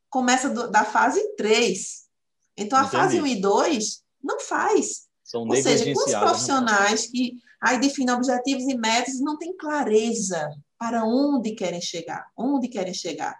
Começa 0.09 0.49
do, 0.49 0.71
da 0.71 0.85
fase 0.85 1.35
3. 1.35 2.07
Então, 2.55 2.79
a 2.79 2.83
Entendi. 2.83 2.95
fase 2.95 3.21
1 3.21 3.27
e 3.27 3.41
2 3.41 4.03
não 4.23 4.39
faz. 4.39 5.07
São 5.21 5.41
Ou 5.41 5.55
seja, 5.57 5.93
com 5.93 5.99
os 5.99 6.13
né? 6.13 6.19
profissionais 6.21 7.07
que 7.07 7.33
aí 7.59 7.77
definem 7.77 8.15
objetivos 8.15 8.63
e 8.63 8.77
metas 8.77 9.19
não 9.19 9.37
têm 9.37 9.57
clareza 9.57 10.49
para 10.79 11.03
onde 11.03 11.51
querem 11.51 11.81
chegar, 11.81 12.25
onde 12.37 12.69
querem 12.69 12.93
chegar. 12.93 13.37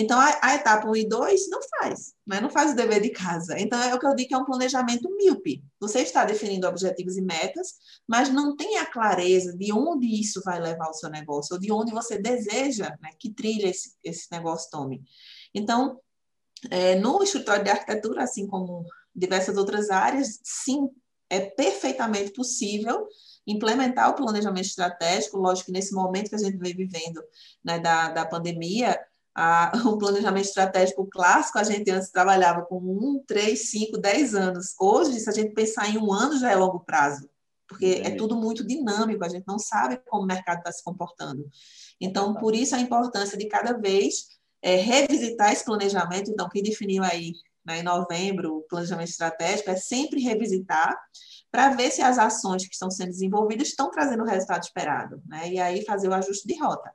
Então, 0.00 0.20
a, 0.20 0.38
a, 0.40 0.54
etapa 0.54 0.88
1 0.88 0.94
e 0.94 1.08
2 1.08 1.50
não 1.50 1.58
faz, 1.60 2.14
né? 2.24 2.40
não 2.40 2.48
faz 2.48 2.70
o 2.70 2.76
dever 2.76 3.02
de 3.02 3.10
casa. 3.10 3.58
Então, 3.58 3.82
é 3.82 3.92
o 3.92 3.98
que 3.98 4.06
eu 4.06 4.14
digo 4.14 4.28
que 4.28 4.34
é 4.34 4.38
um 4.38 4.44
planejamento 4.44 5.10
míope. 5.16 5.60
Você 5.80 6.02
está 6.02 6.24
definindo 6.24 6.68
objetivos 6.68 7.16
e 7.16 7.20
metas, 7.20 7.74
mas 8.06 8.28
não 8.28 8.54
tem 8.54 8.78
a 8.78 8.86
clareza 8.86 9.56
de 9.56 9.72
onde 9.72 10.06
isso 10.06 10.40
vai 10.44 10.60
levar 10.60 10.88
o 10.88 10.94
seu 10.94 11.10
negócio, 11.10 11.54
ou 11.54 11.60
de 11.60 11.72
onde 11.72 11.90
você 11.90 12.16
deseja 12.16 12.96
né, 13.02 13.10
que 13.18 13.28
trilha 13.28 13.66
esse, 13.66 13.96
esse 14.04 14.30
negócio 14.30 14.70
tome. 14.70 15.02
Então, 15.52 15.98
é, 16.70 16.94
no 16.94 17.20
escritório 17.20 17.64
de 17.64 17.70
arquitetura, 17.70 18.22
assim 18.22 18.46
como 18.46 18.86
diversas 19.12 19.56
outras 19.56 19.90
áreas, 19.90 20.38
sim, 20.44 20.88
é 21.28 21.40
perfeitamente 21.40 22.30
possível 22.30 23.04
implementar 23.44 24.10
o 24.10 24.14
planejamento 24.14 24.66
estratégico. 24.66 25.38
Lógico 25.38 25.66
que 25.66 25.72
nesse 25.72 25.92
momento 25.92 26.28
que 26.28 26.36
a 26.36 26.38
gente 26.38 26.56
vem 26.56 26.76
vivendo 26.76 27.20
né, 27.64 27.80
da, 27.80 28.10
da 28.10 28.24
pandemia, 28.24 28.96
a, 29.38 29.70
o 29.86 29.96
planejamento 29.98 30.46
estratégico 30.46 31.06
clássico, 31.06 31.58
a 31.58 31.62
gente 31.62 31.88
antes 31.90 32.10
trabalhava 32.10 32.62
com 32.62 32.78
um, 32.78 33.22
três, 33.24 33.70
cinco, 33.70 33.96
dez 33.96 34.34
anos. 34.34 34.74
Hoje, 34.80 35.20
se 35.20 35.30
a 35.30 35.32
gente 35.32 35.54
pensar 35.54 35.88
em 35.88 35.96
um 35.96 36.12
ano, 36.12 36.36
já 36.40 36.50
é 36.50 36.56
longo 36.56 36.80
prazo, 36.80 37.30
porque 37.68 38.02
é 38.04 38.10
tudo 38.16 38.34
muito 38.34 38.66
dinâmico, 38.66 39.24
a 39.24 39.28
gente 39.28 39.46
não 39.46 39.58
sabe 39.58 40.00
como 40.08 40.24
o 40.24 40.26
mercado 40.26 40.58
está 40.58 40.72
se 40.72 40.82
comportando. 40.82 41.48
Então, 42.00 42.34
por 42.34 42.52
isso 42.52 42.74
a 42.74 42.80
importância 42.80 43.38
de 43.38 43.46
cada 43.46 43.74
vez 43.78 44.26
é, 44.60 44.74
revisitar 44.74 45.52
esse 45.52 45.64
planejamento. 45.64 46.32
Então, 46.32 46.48
quem 46.48 46.62
definiu 46.62 47.04
aí 47.04 47.32
né, 47.64 47.78
em 47.78 47.82
novembro 47.84 48.56
o 48.56 48.62
planejamento 48.62 49.10
estratégico 49.10 49.70
é 49.70 49.76
sempre 49.76 50.20
revisitar 50.20 50.98
para 51.50 51.70
ver 51.70 51.92
se 51.92 52.02
as 52.02 52.18
ações 52.18 52.66
que 52.66 52.72
estão 52.72 52.90
sendo 52.90 53.10
desenvolvidas 53.10 53.68
estão 53.68 53.88
trazendo 53.88 54.24
o 54.24 54.26
resultado 54.26 54.64
esperado, 54.64 55.22
né? 55.26 55.48
E 55.48 55.60
aí 55.60 55.84
fazer 55.84 56.08
o 56.08 56.14
ajuste 56.14 56.46
de 56.46 56.58
rota. 56.58 56.92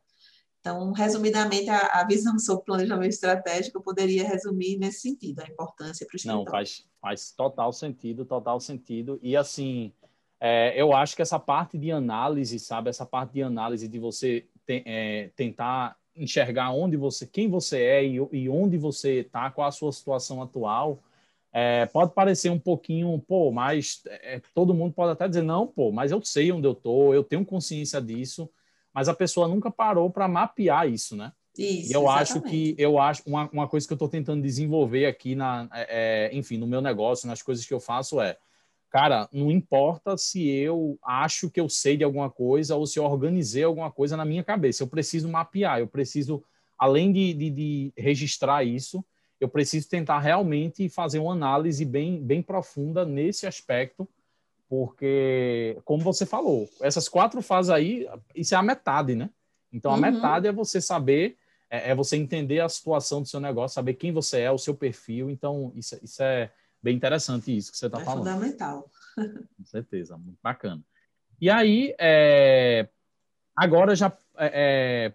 Então, 0.64 0.94
resumidamente, 0.94 1.70
a, 1.70 2.00
a, 2.00 2.08
visão 2.08 2.40
sobre 2.40 2.64
planejamento 2.64 3.12
estratégico 3.12 3.80
eu 3.80 3.82
poderia 3.82 4.26
resumir 4.26 4.78
nesse 4.78 5.02
sentido, 5.02 5.42
a 5.42 5.44
importância 5.46 6.08
para 6.08 6.14
o 6.14 6.16
escritório. 6.16 6.46
Não, 6.46 6.50
faz, 6.50 6.86
faz 7.02 7.32
total 7.32 7.74
sentido, 7.74 8.24
total 8.24 8.62
sentido. 8.62 9.20
E, 9.22 9.36
assim, 9.36 9.92
é, 10.40 10.74
eu 10.82 10.94
acho 10.94 11.18
que 11.18 11.22
essa 11.22 11.38
parte 11.38 11.78
de 11.78 11.92
análise, 11.92 12.58
sabe, 12.60 12.90
essa 12.90 13.06
parte 13.06 13.34
de 13.34 13.44
análise 13.44 13.90
de 13.90 14.00
você 14.00 14.48
te, 14.66 14.82
é, 14.86 15.32
tentar 15.36 15.98
enxergar 16.16 16.72
onde 16.72 16.96
você, 16.96 17.28
quem 17.28 17.50
você 17.50 17.82
é 17.82 18.06
e, 18.06 18.16
e 18.32 18.48
onde 18.48 18.78
você 18.78 19.20
está, 19.20 19.52
qual 19.52 19.68
a 19.68 19.72
sua 19.72 19.92
situação 19.92 20.42
atual, 20.42 21.04
é, 21.52 21.88
pode 21.88 22.14
parecer 22.14 22.50
um 22.50 22.60
pouquinho, 22.60 23.22
pô, 23.28 23.52
mas 23.52 24.02
é, 24.06 24.42
todo 24.56 24.74
mundo 24.74 24.94
pode 24.94 25.12
até 25.12 25.28
dizer, 25.28 25.44
não, 25.44 25.68
pô, 25.68 25.92
mas 25.92 26.10
eu 26.10 26.24
sei 26.24 26.54
onde 26.54 26.66
eu 26.66 26.74
tô, 26.74 27.14
eu 27.14 27.22
tenho 27.22 27.46
consciência 27.46 28.02
disso, 28.02 28.50
mas 28.94 29.10
a 29.10 29.14
pessoa 29.14 29.48
nunca 29.48 29.72
parou 29.72 30.10
para 30.10 30.28
mapear 30.28 30.88
isso, 30.88 31.16
né? 31.16 31.32
Isso, 31.58 31.92
e 31.92 31.94
eu 31.94 32.04
exatamente. 32.04 32.22
acho 32.22 32.42
que 32.42 32.76
eu 32.78 33.00
acho 33.00 33.24
uma, 33.26 33.50
uma 33.52 33.68
coisa 33.68 33.86
que 33.86 33.94
eu 33.94 33.96
estou 33.96 34.10
tentando 34.10 34.42
desenvolver 34.42 35.06
aqui 35.06 35.36
na, 35.36 35.70
é, 35.72 36.30
é, 36.32 36.36
enfim, 36.36 36.58
no 36.58 36.66
meu 36.66 36.82
negócio, 36.82 37.28
nas 37.28 37.42
coisas 37.42 37.66
que 37.66 37.74
eu 37.74 37.80
faço 37.80 38.20
é, 38.20 38.38
cara, 38.90 39.28
não 39.32 39.52
importa 39.52 40.18
se 40.18 40.48
eu 40.48 40.98
acho 41.04 41.50
que 41.50 41.60
eu 41.60 41.70
sei 41.70 41.98
de 41.98 42.04
alguma 42.04 42.30
coisa 42.30 42.76
ou 42.76 42.88
se 42.88 42.98
eu 42.98 43.04
organizei 43.04 43.64
alguma 43.64 43.92
coisa 43.92 44.18
na 44.18 44.26
minha 44.26 44.44
cabeça, 44.44 44.84
eu 44.84 44.88
preciso 44.88 45.30
mapear, 45.30 45.80
eu 45.80 45.88
preciso, 45.88 46.44
além 46.78 47.12
de, 47.12 47.34
de, 47.34 47.50
de 47.50 47.94
registrar 47.98 48.64
isso, 48.64 49.04
eu 49.40 49.50
preciso 49.50 49.90
tentar 49.90 50.20
realmente 50.20 50.88
fazer 50.90 51.20
uma 51.20 51.34
análise 51.34 51.84
bem, 51.86 52.20
bem 52.22 52.42
profunda 52.42 53.06
nesse 53.06 53.46
aspecto 53.46 54.08
porque, 54.70 55.78
como 55.86 56.04
você 56.04 56.26
falou, 56.26 56.68
essas 56.82 57.08
quatro 57.08 57.42
fases 57.42 57.70
aí, 57.70 58.08
isso 58.34 58.56
é 58.56 58.58
a 58.58 58.64
metade, 58.64 59.16
né? 59.16 59.30
Então, 59.72 59.92
a 59.92 59.96
uhum. 59.96 60.02
metade 60.02 60.48
é 60.48 60.52
você 60.52 60.80
saber, 60.80 61.38
é, 61.70 61.92
é, 61.92 61.96
você 61.96 62.16
entender 62.16 62.60
a 62.60 62.70
situação 62.70 63.22
do 63.22 63.28
seu 63.28 63.40
negócio, 63.40 63.76
saber 63.76 63.96
quem 63.96 64.12
você 64.12 64.42
é, 64.42 64.52
o 64.52 64.58
seu 64.58 64.76
perfil. 64.76 65.30
Então, 65.30 65.72
isso, 65.76 66.00
isso 66.04 66.22
é 66.22 66.52
bem 66.82 66.96
interessante, 66.96 67.56
isso 67.56 67.72
que 67.72 67.78
você 67.78 67.88
está 67.88 68.02
é 68.02 68.06
falando. 68.06 68.26
Fundamental. 68.26 68.90
Com 69.58 69.66
certeza, 69.66 70.18
muito 70.18 70.40
bacana. 70.42 70.82
E 71.42 71.50
aí, 71.50 71.96
é, 72.00 72.88
agora 73.56 73.96
já, 73.96 74.16
é, 74.38 74.52
é 74.54 75.14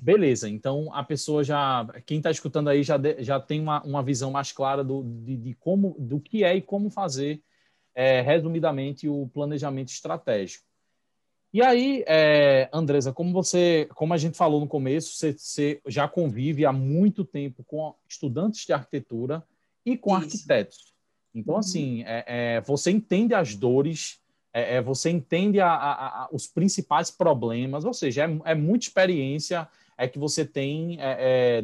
beleza, 0.00 0.48
então 0.48 0.92
a 0.92 1.02
pessoa 1.02 1.42
já, 1.42 1.86
quem 2.04 2.18
está 2.18 2.30
escutando 2.30 2.68
aí 2.68 2.82
já, 2.82 2.96
de, 2.96 3.22
já 3.22 3.40
tem 3.40 3.60
uma, 3.60 3.82
uma 3.82 4.02
visão 4.02 4.30
mais 4.30 4.52
clara 4.52 4.84
do, 4.84 5.02
de, 5.02 5.36
de 5.36 5.54
como, 5.54 5.96
do 5.98 6.20
que 6.20 6.44
é 6.44 6.54
e 6.54 6.62
como 6.62 6.90
fazer 6.90 7.42
é, 7.96 8.20
resumidamente, 8.20 9.08
o 9.08 9.26
planejamento 9.32 9.88
estratégico. 9.88 10.62
E 11.50 11.62
aí, 11.62 12.04
é, 12.06 12.68
Andresa, 12.70 13.10
como 13.10 13.32
você, 13.32 13.88
como 13.94 14.12
a 14.12 14.18
gente 14.18 14.36
falou 14.36 14.60
no 14.60 14.66
começo, 14.66 15.16
você, 15.16 15.32
você 15.32 15.80
já 15.86 16.06
convive 16.06 16.66
há 16.66 16.72
muito 16.72 17.24
tempo 17.24 17.64
com 17.64 17.94
estudantes 18.06 18.66
de 18.66 18.74
arquitetura 18.74 19.42
e 19.84 19.96
com 19.96 20.10
Isso. 20.10 20.26
arquitetos. 20.26 20.92
Então, 21.34 21.54
uhum. 21.54 21.60
assim, 21.60 22.02
é, 22.02 22.24
é, 22.26 22.60
você 22.60 22.90
entende 22.90 23.32
as 23.32 23.54
dores, 23.54 24.20
é, 24.52 24.74
é 24.74 24.82
você 24.82 25.08
entende 25.08 25.58
a, 25.58 25.68
a, 25.70 26.24
a, 26.24 26.28
os 26.30 26.46
principais 26.46 27.10
problemas, 27.10 27.86
ou 27.86 27.94
seja, 27.94 28.26
é, 28.26 28.52
é 28.52 28.54
muita 28.54 28.84
experiência 28.84 29.66
é 29.96 30.06
que 30.06 30.18
você 30.18 30.44
tem 30.44 30.98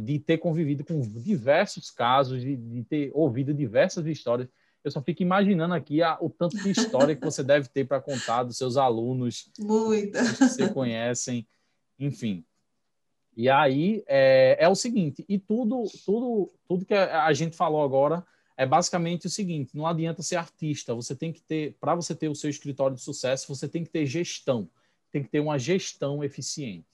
de 0.02 0.18
ter 0.18 0.38
convivido 0.38 0.82
com 0.82 0.98
diversos 1.02 1.90
casos, 1.90 2.40
de, 2.40 2.56
de 2.56 2.82
ter 2.82 3.10
ouvido 3.12 3.52
diversas 3.52 4.06
histórias 4.06 4.48
eu 4.84 4.90
só 4.90 5.00
fico 5.00 5.22
imaginando 5.22 5.74
aqui 5.74 6.02
a, 6.02 6.18
o 6.20 6.28
tanto 6.28 6.56
de 6.56 6.70
história 6.70 7.14
que 7.14 7.24
você 7.24 7.42
deve 7.42 7.68
ter 7.68 7.86
para 7.86 8.00
contar 8.00 8.42
dos 8.42 8.56
seus 8.56 8.76
alunos. 8.76 9.50
Muita. 9.58 10.20
Que 10.20 10.44
você 10.44 10.68
conhecem, 10.68 11.46
enfim. 11.98 12.44
E 13.36 13.48
aí 13.48 14.02
é, 14.06 14.56
é, 14.60 14.68
o 14.68 14.74
seguinte, 14.74 15.24
e 15.28 15.38
tudo, 15.38 15.84
tudo, 16.04 16.52
tudo 16.68 16.84
que 16.84 16.94
a 16.94 17.32
gente 17.32 17.56
falou 17.56 17.82
agora 17.82 18.24
é 18.56 18.66
basicamente 18.66 19.26
o 19.26 19.30
seguinte: 19.30 19.76
não 19.76 19.86
adianta 19.86 20.22
ser 20.22 20.36
artista, 20.36 20.94
você 20.94 21.14
tem 21.14 21.32
que 21.32 21.40
ter, 21.40 21.76
para 21.80 21.94
você 21.94 22.14
ter 22.14 22.28
o 22.28 22.34
seu 22.34 22.50
escritório 22.50 22.96
de 22.96 23.02
sucesso, 23.02 23.48
você 23.48 23.68
tem 23.68 23.84
que 23.84 23.90
ter 23.90 24.04
gestão, 24.04 24.68
tem 25.10 25.22
que 25.22 25.30
ter 25.30 25.40
uma 25.40 25.58
gestão 25.58 26.22
eficiente. 26.22 26.86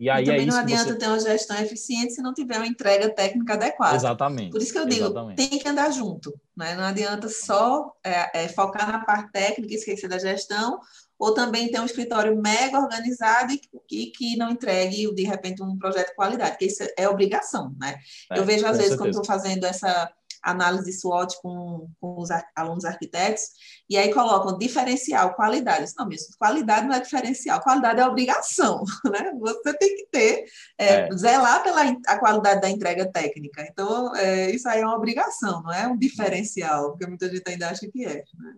E 0.00 0.08
aí 0.08 0.24
e 0.24 0.30
é 0.30 0.32
também 0.32 0.48
é 0.48 0.50
não 0.50 0.58
adianta 0.58 0.92
você... 0.92 0.98
ter 0.98 1.06
uma 1.06 1.20
gestão 1.20 1.56
eficiente 1.58 2.14
se 2.14 2.22
não 2.22 2.32
tiver 2.32 2.56
uma 2.56 2.66
entrega 2.66 3.10
técnica 3.10 3.52
adequada. 3.52 3.96
Exatamente. 3.96 4.50
Por 4.50 4.62
isso 4.62 4.72
que 4.72 4.78
eu 4.78 4.86
digo, 4.86 5.04
exatamente. 5.04 5.36
tem 5.36 5.58
que 5.58 5.68
andar 5.68 5.90
junto. 5.90 6.32
Né? 6.56 6.74
Não 6.74 6.84
adianta 6.84 7.28
só 7.28 7.94
é, 8.02 8.44
é, 8.44 8.48
focar 8.48 8.90
na 8.90 9.04
parte 9.04 9.30
técnica 9.30 9.74
e 9.74 9.76
esquecer 9.76 10.08
da 10.08 10.18
gestão, 10.18 10.80
ou 11.18 11.34
também 11.34 11.70
ter 11.70 11.78
um 11.80 11.84
escritório 11.84 12.34
mega 12.40 12.78
organizado 12.78 13.52
e, 13.52 13.60
e 13.90 14.06
que 14.06 14.38
não 14.38 14.50
entregue, 14.50 15.14
de 15.14 15.22
repente, 15.22 15.62
um 15.62 15.76
projeto 15.76 16.08
de 16.08 16.14
qualidade, 16.14 16.56
que 16.56 16.64
isso 16.64 16.82
é 16.96 17.06
obrigação. 17.06 17.76
Né? 17.78 17.98
É, 18.32 18.38
eu 18.38 18.44
vejo, 18.46 18.64
às 18.64 18.78
vezes, 18.78 18.92
certeza. 18.92 18.96
quando 18.96 19.10
estou 19.10 19.24
fazendo 19.26 19.64
essa 19.64 20.10
análise 20.42 20.92
SWOT 20.92 21.36
com, 21.42 21.88
com 22.00 22.20
os 22.20 22.28
alunos 22.56 22.84
arquitetos, 22.84 23.42
e 23.88 23.96
aí 23.96 24.12
colocam 24.12 24.58
diferencial, 24.58 25.34
qualidade. 25.34 25.92
Não, 25.96 26.06
mesmo, 26.06 26.28
qualidade 26.38 26.86
não 26.86 26.94
é 26.94 27.00
diferencial, 27.00 27.60
qualidade 27.60 28.00
é 28.00 28.06
obrigação, 28.06 28.82
né? 29.10 29.32
Você 29.38 29.74
tem 29.78 29.96
que 29.96 30.06
ter, 30.10 30.44
é, 30.78 30.86
é. 30.86 31.16
zelar 31.16 31.62
pela 31.62 31.82
a 32.06 32.18
qualidade 32.18 32.60
da 32.60 32.70
entrega 32.70 33.10
técnica. 33.10 33.66
Então, 33.70 34.14
é, 34.16 34.50
isso 34.50 34.68
aí 34.68 34.80
é 34.80 34.86
uma 34.86 34.96
obrigação, 34.96 35.62
não 35.62 35.72
é 35.72 35.86
um 35.86 35.96
diferencial, 35.96 36.90
porque 36.90 37.06
muita 37.06 37.28
gente 37.28 37.48
ainda 37.48 37.68
acha 37.68 37.88
que 37.90 38.04
é. 38.04 38.24
Né? 38.38 38.54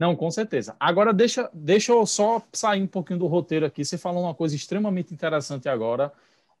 Não, 0.00 0.16
com 0.16 0.30
certeza. 0.30 0.74
Agora, 0.80 1.12
deixa, 1.12 1.50
deixa 1.52 1.92
eu 1.92 2.06
só 2.06 2.42
sair 2.54 2.82
um 2.82 2.86
pouquinho 2.86 3.18
do 3.18 3.26
roteiro 3.26 3.66
aqui. 3.66 3.84
Você 3.84 3.98
falou 3.98 4.24
uma 4.24 4.34
coisa 4.34 4.56
extremamente 4.56 5.12
interessante 5.12 5.68
agora, 5.68 6.10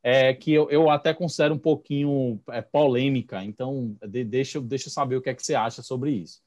é, 0.02 0.32
que 0.32 0.52
eu, 0.52 0.70
eu, 0.70 0.90
até 0.90 1.12
considero 1.12 1.54
um 1.54 1.58
pouquinho 1.58 2.40
é, 2.48 2.62
polêmica. 2.62 3.44
Então, 3.44 3.96
de, 4.06 4.24
deixa, 4.24 4.60
deixa 4.60 4.88
eu 4.88 4.92
saber 4.92 5.16
o 5.16 5.22
que 5.22 5.30
é 5.30 5.34
que 5.34 5.44
você 5.44 5.54
acha 5.54 5.82
sobre 5.82 6.10
isso. 6.10 6.40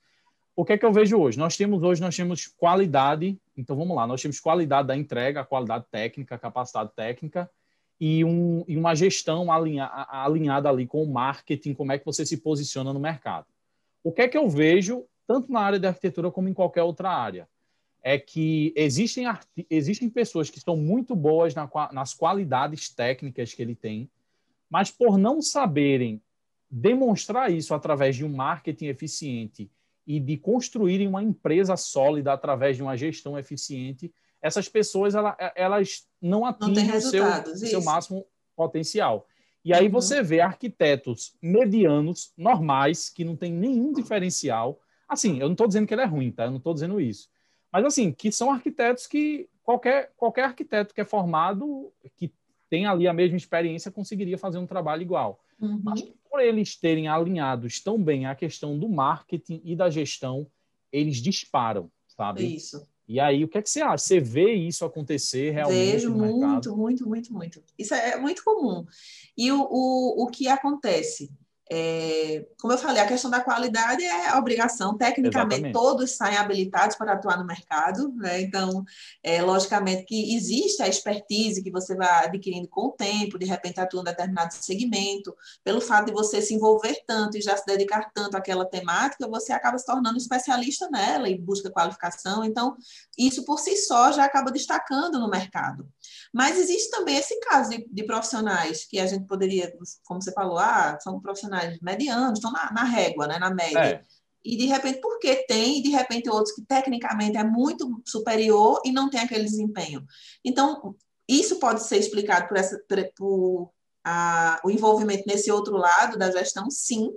O 0.56 0.63
que 0.63 0.74
é 0.74 0.78
que 0.78 0.86
eu 0.86 0.94
vejo 0.94 1.18
hoje? 1.18 1.38
Nós 1.38 1.58
temos 1.58 1.82
hoje 1.82 2.02
nós 2.02 2.16
temos 2.16 2.48
qualidade. 2.48 3.39
Então, 3.56 3.76
vamos 3.76 3.96
lá. 3.96 4.06
Nós 4.06 4.22
temos 4.22 4.39
qualidade 4.39 4.88
da 4.88 4.96
entrega, 4.96 5.44
qualidade 5.44 5.86
técnica, 5.92 6.38
capacidade 6.38 6.92
técnica 6.96 7.50
e, 8.00 8.24
um, 8.26 8.63
e 8.68 8.76
uma 8.76 8.96
gestão 8.96 9.52
alinha, 9.52 9.89
alinhada 10.10 10.70
ali 10.70 10.86
com 10.86 11.04
o 11.04 11.12
marketing, 11.12 11.74
como 11.74 11.92
é 11.92 11.98
que 11.98 12.06
você 12.06 12.26
se 12.26 12.38
posiciona 12.38 12.92
no 12.92 13.00
mercado. 13.00 13.46
O 14.04 14.12
que 14.12 14.24
é 14.24 14.28
que 14.28 14.38
eu 14.38 14.50
vejo, 14.50 15.06
tanto 15.26 15.52
na 15.52 15.62
área 15.62 15.80
de 15.80 15.88
arquitetura 15.88 16.30
como 16.30 16.50
em 16.50 16.54
qualquer 16.54 16.84
outra 16.84 17.10
área? 17.10 17.48
É 18.04 18.20
que 18.20 18.74
existem, 18.76 19.26
existem 19.70 20.10
pessoas 20.10 20.50
que 20.50 20.60
são 20.60 20.76
muito 20.76 21.16
boas 21.16 21.56
na, 21.56 21.70
nas 21.92 22.13
qualidades 22.13 22.89
técnicas 22.89 23.54
que 23.54 23.62
ele 23.62 23.76
tem, 23.76 24.10
mas 24.70 24.92
por 24.92 25.18
não 25.18 25.42
saberem 25.42 26.22
demonstrar 26.70 27.52
isso 27.52 27.74
através 27.74 28.16
de 28.16 28.26
um 28.26 28.36
marketing 28.36 28.88
eficiente 28.88 29.72
e 30.06 30.20
de 30.20 30.36
construírem 30.36 31.08
uma 31.08 31.24
empresa 31.24 31.78
sólida 31.78 32.34
através 32.34 32.76
de 32.76 32.84
uma 32.84 32.98
gestão 32.98 33.38
eficiente, 33.38 34.12
essas 34.42 34.68
pessoas 34.68 35.16
elas, 35.16 35.36
elas 35.56 36.08
não 36.22 36.46
atingem 36.46 36.88
não 36.88 36.98
o 36.98 37.02
seu, 37.02 37.24
seu 37.56 37.84
máximo 37.84 38.26
potencial. 38.56 39.26
E 39.63 39.74
aí 39.74 39.86
uhum. 39.86 39.92
você 39.92 40.22
vê 40.22 40.42
arquitetos 40.42 41.34
medianos, 41.42 42.34
normais, 42.38 43.10
que 43.10 43.24
não 43.24 43.36
tem 43.36 43.54
nenhum 43.54 43.94
diferencial. 43.94 44.80
Assim, 45.08 45.39
eu 45.39 45.46
não 45.46 45.54
estou 45.54 45.68
dizendo 45.68 45.88
que 45.88 45.94
ele 45.94 46.02
é 46.02 46.06
ruim, 46.06 46.32
tá? 46.32 46.46
Eu 46.46 46.52
não 46.52 46.58
estou 46.58 46.74
dizendo 46.74 47.00
isso. 47.00 47.30
Mas 47.74 47.86
assim, 47.86 48.12
que 48.12 48.32
são 48.32 48.52
arquitetos 48.52 49.08
que 49.08 49.50
qualquer, 49.64 50.14
qualquer 50.16 50.46
arquiteto 50.46 50.94
que 50.94 51.02
é 51.02 51.06
formado, 51.06 51.92
que 52.16 52.32
tem 52.70 52.86
ali 52.86 53.08
a 53.08 53.14
mesma 53.14 53.36
experiência, 53.36 53.92
conseguiria 53.92 54.38
fazer 54.38 54.60
um 54.60 54.68
trabalho 54.68 55.02
igual. 55.02 55.44
Uhum. 55.60 55.82
Mas 55.84 56.02
por 56.30 56.40
eles 56.40 56.76
terem 56.76 57.08
alinhados 57.08 57.80
tão 57.80 58.02
bem 58.02 58.28
a 58.28 58.36
questão 58.36 58.78
do 58.78 58.88
marketing 58.88 59.60
e 59.64 59.76
da 59.76 59.90
gestão, 59.90 60.48
eles 60.92 61.18
disparam, 61.18 61.92
sabe? 62.08 62.56
Isso. 62.56 62.88
E 63.08 63.20
aí, 63.20 63.44
o 63.44 63.48
que 63.48 63.58
é 63.58 63.62
que 63.62 63.70
você 63.70 63.82
acha? 63.82 63.98
Você 64.04 64.20
vê 64.20 64.54
isso 64.54 64.86
acontecer 64.86 65.52
realmente? 65.52 65.92
Vejo 65.92 66.14
muito, 66.14 66.76
muito, 66.76 67.08
muito, 67.08 67.34
muito. 67.34 67.64
Isso 67.78 67.94
é 67.94 68.18
muito 68.18 68.44
comum. 68.44 68.86
E 69.38 69.52
o, 69.52 69.62
o, 69.62 70.24
o 70.24 70.28
que 70.28 70.48
acontece? 70.48 71.30
É, 71.71 72.45
como 72.60 72.73
eu 72.73 72.78
falei, 72.78 73.02
a 73.02 73.08
questão 73.08 73.32
da 73.32 73.39
qualidade 73.39 74.04
é 74.04 74.30
a 74.30 74.38
obrigação. 74.38 74.97
Tecnicamente, 74.97 75.56
Exatamente. 75.56 75.73
todos 75.73 76.12
saem 76.12 76.38
habilitados 76.38 76.95
para 76.95 77.13
atuar 77.13 77.38
no 77.38 77.45
mercado, 77.45 78.13
né? 78.15 78.41
Então, 78.41 78.84
é, 79.23 79.41
logicamente 79.41 80.04
que 80.04 80.36
existe 80.36 80.84
a 80.84 80.88
expertise 80.88 81.63
que 81.63 81.71
você 81.71 81.95
vai 81.95 82.26
adquirindo 82.26 82.67
com 82.67 82.88
o 82.88 82.91
tempo, 82.91 83.39
de 83.39 83.45
repente 83.45 83.80
atua 83.80 84.02
em 84.02 84.06
determinado 84.06 84.54
segmento, 84.54 85.36
pelo 85.63 85.80
fato 85.80 86.08
de 86.08 86.12
você 86.12 86.41
se 86.41 86.54
envolver 86.54 87.02
tanto 87.08 87.38
e 87.38 87.41
já 87.41 87.56
se 87.56 87.65
dedicar 87.65 88.12
tanto 88.13 88.36
àquela 88.36 88.65
temática, 88.65 89.28
você 89.28 89.54
acaba 89.54 89.78
se 89.78 89.86
tornando 89.86 90.17
especialista 90.17 90.89
nela 90.89 91.30
e 91.30 91.38
busca 91.38 91.71
qualificação. 91.71 92.43
Então, 92.43 92.76
isso 93.17 93.45
por 93.45 93.60
si 93.60 93.78
só 93.78 94.12
já 94.12 94.26
acaba 94.26 94.52
destacando 94.52 95.19
no 95.19 95.30
mercado. 95.30 95.88
Mas 96.34 96.58
existe 96.58 96.89
também 96.89 97.18
esse 97.18 97.39
caso 97.39 97.70
de, 97.70 97.88
de 97.89 98.04
profissionais 98.04 98.86
que 98.86 99.00
a 99.00 99.06
gente 99.06 99.26
poderia, 99.26 99.74
como 100.06 100.22
você 100.22 100.32
falou, 100.32 100.58
ah, 100.58 100.98
são 101.02 101.22
profissionais 101.22 101.80
medianos, 101.82 102.39
estão 102.39 102.52
na, 102.52 102.72
na 102.72 102.84
régua, 102.84 103.28
né, 103.28 103.39
na 103.39 103.54
média. 103.54 103.80
É. 103.80 104.04
E 104.46 104.58
de 104.58 104.66
repente, 104.66 105.00
porque 105.00 105.46
tem, 105.48 105.80
e 105.80 105.84
de 105.84 105.89
repente 105.89 106.30
outros 106.30 106.54
que 106.54 106.66
tecnicamente 106.66 107.38
é 107.38 107.44
muito 107.44 108.02
superior 108.06 108.82
e 108.84 108.92
não 108.92 109.10
tem 109.10 109.22
aquele 109.22 109.46
desempenho. 109.46 110.06
Então, 110.44 110.96
isso 111.28 111.60
pode 111.60 111.84
ser 111.84 111.98
explicado 111.98 112.48
por, 112.50 112.58
essa, 112.58 112.78
por 112.88 113.72
a, 114.04 114.60
o 114.63 114.70
envolvimento 114.70 115.24
nesse 115.26 115.50
outro 115.50 115.78
lado 115.78 116.18
da 116.18 116.30
gestão, 116.30 116.70
sim, 116.70 117.10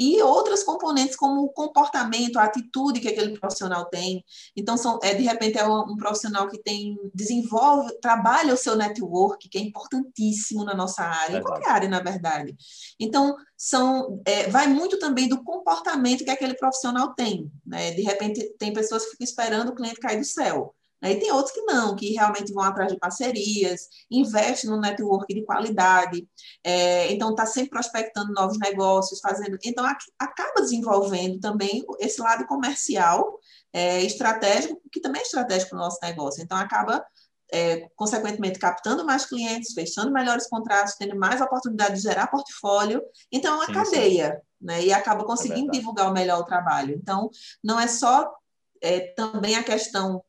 e 0.00 0.22
outras 0.22 0.62
componentes 0.62 1.14
como 1.14 1.42
o 1.42 1.50
comportamento, 1.50 2.38
a 2.38 2.44
atitude 2.44 3.00
que 3.00 3.08
aquele 3.08 3.38
profissional 3.38 3.84
tem. 3.84 4.24
Então, 4.56 4.74
são, 4.74 4.98
é, 5.02 5.12
de 5.12 5.24
repente, 5.24 5.58
é 5.58 5.68
um, 5.68 5.92
um, 5.92 5.96
profissional 5.96 6.48
que 6.48 6.56
tem, 6.56 6.96
desenvolve, 7.14 7.92
trabalha 8.00 8.54
o 8.54 8.56
seu 8.56 8.74
network, 8.74 9.46
que 9.50 9.58
é 9.58 9.60
importantíssimo 9.60 10.64
na 10.64 10.74
nossa 10.74 11.02
área, 11.02 11.36
em 11.36 11.42
qualquer 11.42 11.68
área, 11.68 11.86
na 11.86 12.00
verdade. 12.00 12.56
Então, 12.98 13.36
são, 13.54 14.22
é, 14.24 14.48
vai 14.48 14.68
muito 14.68 14.98
também 14.98 15.28
do 15.28 15.44
comportamento 15.44 16.24
que 16.24 16.30
aquele 16.30 16.54
profissional 16.54 17.12
tem. 17.14 17.52
Né? 17.66 17.90
De 17.90 18.00
repente, 18.00 18.54
tem 18.58 18.72
pessoas 18.72 19.04
que 19.04 19.10
ficam 19.10 19.26
esperando 19.26 19.68
o 19.68 19.74
cliente 19.74 20.00
cair 20.00 20.18
do 20.18 20.24
céu. 20.24 20.74
Né? 21.02 21.12
E 21.12 21.18
tem 21.18 21.32
outros 21.32 21.54
que 21.54 21.62
não, 21.62 21.96
que 21.96 22.12
realmente 22.12 22.52
vão 22.52 22.62
atrás 22.62 22.92
de 22.92 22.98
parcerias, 22.98 23.88
investem 24.10 24.70
no 24.70 24.80
network 24.80 25.32
de 25.32 25.44
qualidade, 25.44 26.28
é, 26.62 27.10
então 27.12 27.30
está 27.30 27.46
sempre 27.46 27.70
prospectando 27.70 28.32
novos 28.32 28.58
negócios, 28.58 29.20
fazendo. 29.20 29.58
Então, 29.64 29.84
acaba 30.18 30.60
desenvolvendo 30.60 31.40
também 31.40 31.84
esse 31.98 32.20
lado 32.20 32.46
comercial 32.46 33.38
é, 33.72 34.02
estratégico, 34.02 34.80
que 34.92 35.00
também 35.00 35.20
é 35.20 35.24
estratégico 35.24 35.70
para 35.70 35.78
o 35.78 35.82
nosso 35.82 35.98
negócio. 36.02 36.42
Então, 36.42 36.58
acaba 36.58 37.04
é, 37.52 37.88
consequentemente, 37.96 38.58
captando 38.58 39.04
mais 39.04 39.26
clientes, 39.26 39.72
fechando 39.72 40.12
melhores 40.12 40.48
contratos, 40.48 40.94
tendo 40.94 41.16
mais 41.16 41.40
oportunidade 41.40 41.96
de 41.96 42.02
gerar 42.02 42.28
portfólio. 42.28 43.02
Então, 43.32 43.54
é 43.54 43.56
uma 43.56 43.66
sim, 43.66 43.72
cadeia, 43.72 44.32
sim. 44.34 44.66
Né? 44.66 44.84
E 44.84 44.92
acaba 44.92 45.24
conseguindo 45.24 45.70
é 45.70 45.72
divulgar 45.72 46.08
o 46.08 46.12
melhor 46.12 46.40
o 46.40 46.44
trabalho. 46.44 46.94
Então, 46.94 47.30
não 47.62 47.78
é 47.80 47.88
só 47.88 48.32
é, 48.80 49.00
também 49.14 49.56
a 49.56 49.64
questão 49.64 50.22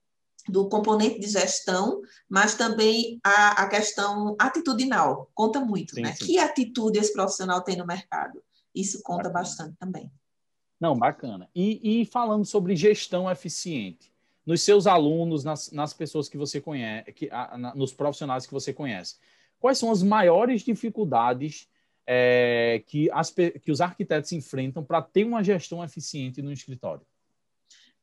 do 0.48 0.68
componente 0.68 1.20
de 1.20 1.28
gestão, 1.28 2.02
mas 2.30 2.56
também 2.56 3.20
a, 3.24 3.64
a 3.64 3.70
questão 3.70 4.36
atitudinal 4.40 5.30
conta 5.34 5.60
muito, 5.60 5.96
sim, 5.96 6.02
né? 6.02 6.14
Sim. 6.14 6.26
Que 6.26 6.40
atitude 6.40 7.00
esse 7.00 7.14
profissional 7.14 7.62
tem 7.62 7.78
no 7.78 7.86
mercado? 7.86 8.42
Isso 8.74 9.02
conta 9.04 9.24
bacana. 9.24 9.40
bastante 9.40 9.76
também. 9.78 10.12
Não, 10.80 10.98
bacana. 10.98 11.48
E, 11.54 12.02
e, 12.02 12.06
falando 12.06 12.44
sobre 12.44 12.76
gestão 12.76 13.30
eficiente, 13.30 14.12
nos 14.46 14.62
seus 14.62 14.88
alunos, 14.88 15.44
nas, 15.44 15.72
nas 15.72 15.94
pessoas 15.94 16.28
que 16.28 16.38
você 16.38 16.60
conhece, 16.60 17.12
que, 17.14 17.30
a, 17.32 17.58
na, 17.58 17.76
nos 17.76 17.94
profissionais 17.94 18.48
que 18.48 18.54
você 18.54 18.74
conhece, 18.74 19.18
quais 19.60 19.78
são 19.78 19.92
as 19.92 20.02
maiores 20.02 20.64
dificuldades 20.64 21.70
é, 22.08 22.84
que, 22.88 23.12
as, 23.12 23.30
que 23.30 23.72
os 23.72 23.80
arquitetos 23.80 24.32
enfrentam 24.32 24.84
para 24.84 25.02
ter 25.02 25.24
uma 25.24 25.44
gestão 25.44 25.84
eficiente 25.84 26.42
no 26.42 26.52
escritório? 26.52 27.06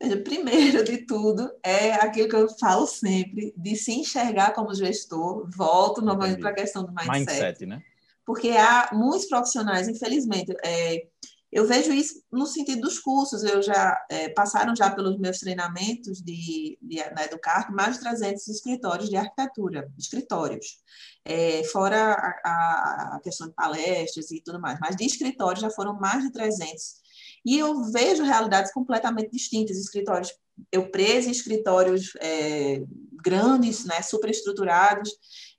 Primeiro 0.25 0.85
de 0.85 0.99
tudo, 0.99 1.51
é 1.63 1.93
aquilo 1.95 2.29
que 2.29 2.37
eu 2.37 2.49
falo 2.59 2.87
sempre, 2.87 3.53
de 3.57 3.77
se 3.77 3.93
enxergar 3.93 4.53
como 4.53 4.75
gestor, 4.75 5.49
volto 5.51 6.01
novamente 6.01 6.41
para 6.41 6.51
a 6.51 6.55
questão 6.55 6.85
do 6.85 6.93
mindset. 6.93 7.19
Mindset, 7.19 7.67
né? 7.67 7.83
Porque 8.25 8.51
há 8.51 8.91
muitos 8.93 9.27
profissionais, 9.27 9.89
infelizmente, 9.89 10.55
é, 10.63 11.07
eu 11.51 11.67
vejo 11.67 11.93
isso 11.93 12.23
no 12.31 12.47
sentido 12.47 12.83
dos 12.83 12.99
cursos, 12.99 13.43
eu 13.43 13.63
já 13.63 13.99
é, 14.11 14.29
passaram 14.29 14.77
já 14.77 14.91
pelos 14.91 15.19
meus 15.19 15.39
treinamentos 15.39 16.21
de, 16.21 16.79
de, 16.81 16.99
na 17.15 17.25
Educar 17.25 17.73
mais 17.73 17.95
de 17.95 18.03
300 18.03 18.47
escritórios 18.49 19.09
de 19.09 19.17
arquitetura, 19.17 19.91
escritórios, 19.99 20.79
é, 21.25 21.65
fora 21.65 22.15
a, 22.45 23.17
a, 23.17 23.21
questão 23.23 23.49
de 23.49 23.55
palestras 23.55 24.31
e 24.31 24.43
tudo 24.43 24.61
mais, 24.61 24.79
mas 24.79 24.95
de 24.95 25.07
escritórios 25.07 25.63
já 25.63 25.71
foram 25.71 25.99
mais 25.99 26.23
de 26.23 26.31
300 26.31 27.08
e 27.49 27.59
eu 27.59 27.83
vejo 27.85 28.23
realidades 28.23 28.71
completamente 28.75 29.31
distintas, 29.31 29.79
escritórios, 29.79 30.31
eu 30.71 30.91
preso 30.91 31.31
escritórios 31.31 32.13
é, 32.21 32.83
grandes, 33.23 33.87
né, 33.87 34.03
superestruturados, 34.03 35.11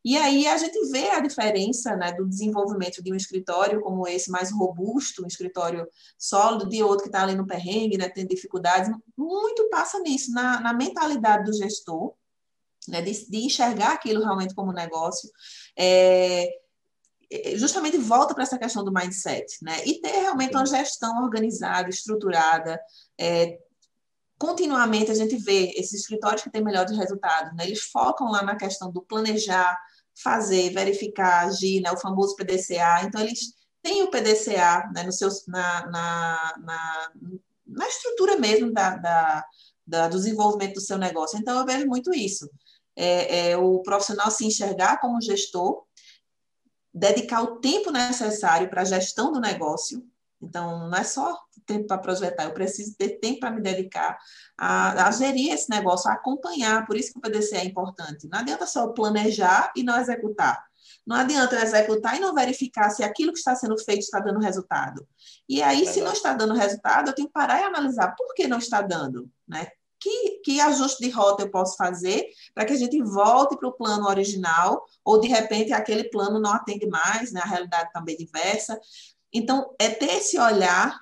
e 0.06 0.16
aí 0.16 0.46
a 0.46 0.56
gente 0.56 0.78
vê 0.92 1.10
a 1.10 1.20
diferença 1.20 1.96
né, 1.96 2.12
do 2.12 2.30
desenvolvimento 2.30 3.02
de 3.02 3.12
um 3.12 3.16
escritório 3.16 3.82
como 3.82 4.08
esse, 4.08 4.30
mais 4.30 4.52
robusto, 4.52 5.24
um 5.24 5.28
escritório 5.28 5.88
sólido, 6.16 6.70
de 6.70 6.84
outro 6.84 7.06
que 7.06 7.10
está 7.10 7.24
ali 7.24 7.34
no 7.34 7.48
perrengue, 7.48 7.98
né, 7.98 8.08
tem 8.08 8.28
dificuldades, 8.28 8.96
muito 9.18 9.68
passa 9.70 10.00
nisso, 10.00 10.32
na, 10.32 10.62
na 10.62 10.74
mentalidade 10.74 11.46
do 11.46 11.58
gestor, 11.58 12.14
né, 12.88 13.02
de, 13.02 13.32
de, 13.32 13.38
enxergar 13.40 13.94
aquilo 13.94 14.22
realmente 14.22 14.54
como 14.54 14.72
negócio, 14.72 15.28
é, 15.76 16.48
justamente 17.56 17.98
volta 17.98 18.34
para 18.34 18.44
essa 18.44 18.58
questão 18.58 18.84
do 18.84 18.92
mindset, 18.92 19.46
né? 19.62 19.86
E 19.86 20.02
ter 20.02 20.10
realmente 20.10 20.56
uma 20.56 20.66
gestão 20.66 21.24
organizada, 21.24 21.90
estruturada. 21.90 22.80
É, 23.20 23.60
continuamente 24.38 25.12
a 25.12 25.16
gente 25.16 25.38
vê 25.38 25.72
esses 25.76 26.02
escritórios 26.02 26.42
que 26.42 26.50
têm 26.50 26.64
melhores 26.64 26.98
resultados, 26.98 27.56
né? 27.56 27.66
Eles 27.66 27.82
focam 27.82 28.32
lá 28.32 28.42
na 28.42 28.56
questão 28.56 28.92
do 28.92 29.02
planejar, 29.02 29.78
fazer, 30.24 30.74
verificar, 30.74 31.46
agir, 31.46 31.82
né? 31.82 31.92
O 31.92 32.00
famoso 32.00 32.36
PDCA. 32.36 33.04
Então, 33.04 33.22
eles 33.22 33.54
têm 33.82 34.04
o 34.04 34.10
PDCA 34.10 34.90
né? 34.94 35.04
no 35.04 35.12
seu, 35.12 35.30
na, 35.48 35.86
na, 35.88 36.54
na, 36.60 37.12
na 37.68 37.88
estrutura 37.88 38.38
mesmo 38.38 38.72
da, 38.74 38.96
da, 38.96 39.46
da, 39.86 40.08
do 40.08 40.18
desenvolvimento 40.18 40.76
do 40.76 40.82
seu 40.82 40.98
negócio. 40.98 41.38
Então, 41.38 41.60
eu 41.60 41.66
vejo 41.66 41.86
muito 41.86 42.14
isso. 42.14 42.50
É, 42.96 43.52
é, 43.52 43.58
o 43.58 43.82
profissional 43.82 44.30
se 44.30 44.46
enxergar 44.46 45.00
como 45.00 45.22
gestor, 45.22 45.86
dedicar 47.00 47.42
o 47.42 47.60
tempo 47.60 47.92
necessário 47.92 48.70
para 48.70 48.82
a 48.82 48.86
gestão 48.86 49.32
do 49.32 49.40
negócio. 49.40 50.06
Então, 50.42 50.90
não 50.90 50.98
é 50.98 51.04
só 51.04 51.38
tempo 51.66 51.88
para 51.88 51.98
projetar, 51.98 52.46
eu 52.46 52.54
preciso 52.54 52.96
ter 52.98 53.20
tempo 53.20 53.42
para 53.42 53.52
me 53.52 53.62
dedicar 53.62 54.18
a, 54.58 55.08
a, 55.08 55.12
gerir 55.12 55.54
esse 55.54 55.70
negócio, 55.70 56.10
a 56.10 56.14
acompanhar. 56.14 56.86
Por 56.86 56.98
isso 56.98 57.12
que 57.12 57.20
o 57.20 57.22
PDC 57.22 57.58
é 57.58 57.66
importante. 57.66 58.28
Não 58.28 58.40
adianta 58.40 58.66
só 58.66 58.88
planejar 58.88 59.72
e 59.76 59.84
não 59.84 60.00
executar. 60.00 60.64
Não 61.06 61.16
adianta 61.16 61.56
eu 61.56 61.62
executar 61.62 62.18
e 62.18 62.20
não 62.20 62.34
verificar 62.34 62.90
se 62.90 63.04
aquilo 63.04 63.32
que 63.34 63.40
está 63.40 63.56
sendo 63.56 63.78
feito 63.78 64.02
está 64.02 64.20
dando 64.20 64.40
resultado. 64.40 65.08
E 65.48 65.62
aí, 65.62 65.84
é 65.84 65.86
se 65.86 66.02
não 66.02 66.14
está 66.14 66.34
dando 66.34 66.54
resultado, 66.54 67.10
eu 67.10 67.16
tenho 67.16 67.28
que 67.28 67.34
parar 67.34 67.62
e 67.62 67.64
analisar 67.64 68.16
por 68.16 68.34
que 68.34 68.48
não 68.48 68.58
está 68.60 68.82
dando, 68.82 69.30
né? 69.48 69.68
Que, 70.00 70.40
que 70.44 70.62
ajuste 70.62 71.04
de 71.04 71.10
rota 71.10 71.44
eu 71.44 71.52
posso 71.52 71.76
fazer 71.76 72.26
para 72.54 72.66
que 72.66 72.74
a 72.74 72.78
gente 72.78 73.02
volte 73.02 73.58
para 73.58 73.68
o 73.68 73.74
plano 73.74 74.08
original, 74.08 74.86
ou 75.04 75.20
de 75.20 75.28
repente 75.28 75.74
aquele 75.74 76.06
plano 76.06 76.40
não 76.40 76.52
atende 76.52 76.88
mais, 76.88 77.32
né? 77.32 77.42
a 77.44 77.48
realidade 77.48 77.92
também 77.92 78.16
tá 78.16 78.24
diversa. 78.24 78.80
Então, 79.34 79.76
é 79.80 79.90
ter 79.90 80.14
esse 80.14 80.40
olhar 80.40 80.98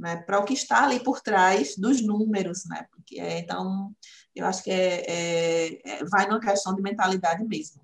né, 0.00 0.16
para 0.16 0.40
o 0.40 0.44
que 0.44 0.54
está 0.54 0.84
ali 0.84 0.98
por 0.98 1.20
trás 1.20 1.76
dos 1.76 2.02
números, 2.02 2.64
né? 2.66 2.86
Porque 2.90 3.20
é, 3.20 3.38
então 3.38 3.92
eu 4.34 4.46
acho 4.46 4.64
que 4.64 4.70
é, 4.70 5.04
é, 5.06 5.80
é, 5.84 6.04
vai 6.04 6.26
numa 6.26 6.40
questão 6.40 6.74
de 6.74 6.80
mentalidade 6.80 7.44
mesmo. 7.44 7.82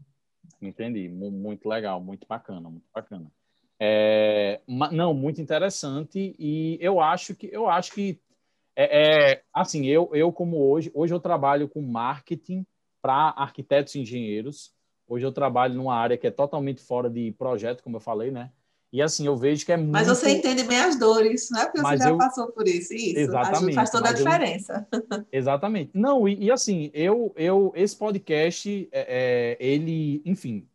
Entendi, 0.61 1.09
muito 1.09 1.69
legal, 1.69 2.01
muito 2.01 2.27
bacana, 2.27 2.71
muito 2.71 2.87
bacana. 2.95 3.31
É, 3.79 4.63
não, 4.67 5.13
muito 5.13 5.43
interessante 5.43 6.35
e 6.39 6.79
eu 6.81 6.99
acho 6.99 7.35
que 7.35 7.51
eu 7.53 7.69
acho 7.69 7.93
que 7.93 8.19
é, 8.77 9.33
é, 9.33 9.43
assim 9.53 9.87
eu 9.87 10.11
eu 10.13 10.31
como 10.31 10.59
hoje 10.59 10.91
hoje 10.95 11.13
eu 11.13 11.19
trabalho 11.19 11.69
com 11.69 11.81
marketing 11.81 12.65
para 13.01 13.35
arquitetos 13.37 13.95
e 13.95 14.01
engenheiros. 14.01 14.73
Hoje 15.09 15.25
eu 15.25 15.33
trabalho 15.33 15.75
numa 15.75 15.95
área 15.95 16.19
que 16.19 16.27
é 16.27 16.31
totalmente 16.31 16.83
fora 16.83 17.09
de 17.09 17.31
projeto, 17.33 17.83
como 17.83 17.97
eu 17.97 18.01
falei, 18.01 18.31
né? 18.31 18.51
E 18.93 19.03
assim, 19.03 19.27
eu 19.27 19.37
vejo 19.37 19.65
que 19.65 19.73
é 19.73 19.77
muito. 19.77 19.93
Mas 19.93 20.09
você 20.09 20.31
entende 20.31 20.65
bem 20.65 20.79
as 20.79 20.99
dores, 20.99 21.49
né? 21.51 21.65
Porque 21.67 21.83
mas 21.83 21.99
você 21.99 22.05
já 22.05 22.11
eu... 22.11 22.19
passou 22.19 22.49
por 22.49 22.67
isso. 22.67 22.95
Isso 22.95 23.19
Exatamente, 23.19 23.75
faz 23.75 23.91
toda 23.91 24.09
a 24.09 24.13
diferença. 24.13 24.89
Eu... 24.93 25.25
Exatamente. 25.31 25.91
Não, 25.93 26.27
e, 26.29 26.45
e, 26.45 26.51
assim, 26.51 26.91
eu, 26.95 27.33
eu, 27.37 27.73
esse 27.77 27.97
podcast, 27.97 28.89
é, 28.91 29.57
é, 29.61 29.65
ele, 29.65 30.23
enfim, 30.25 30.67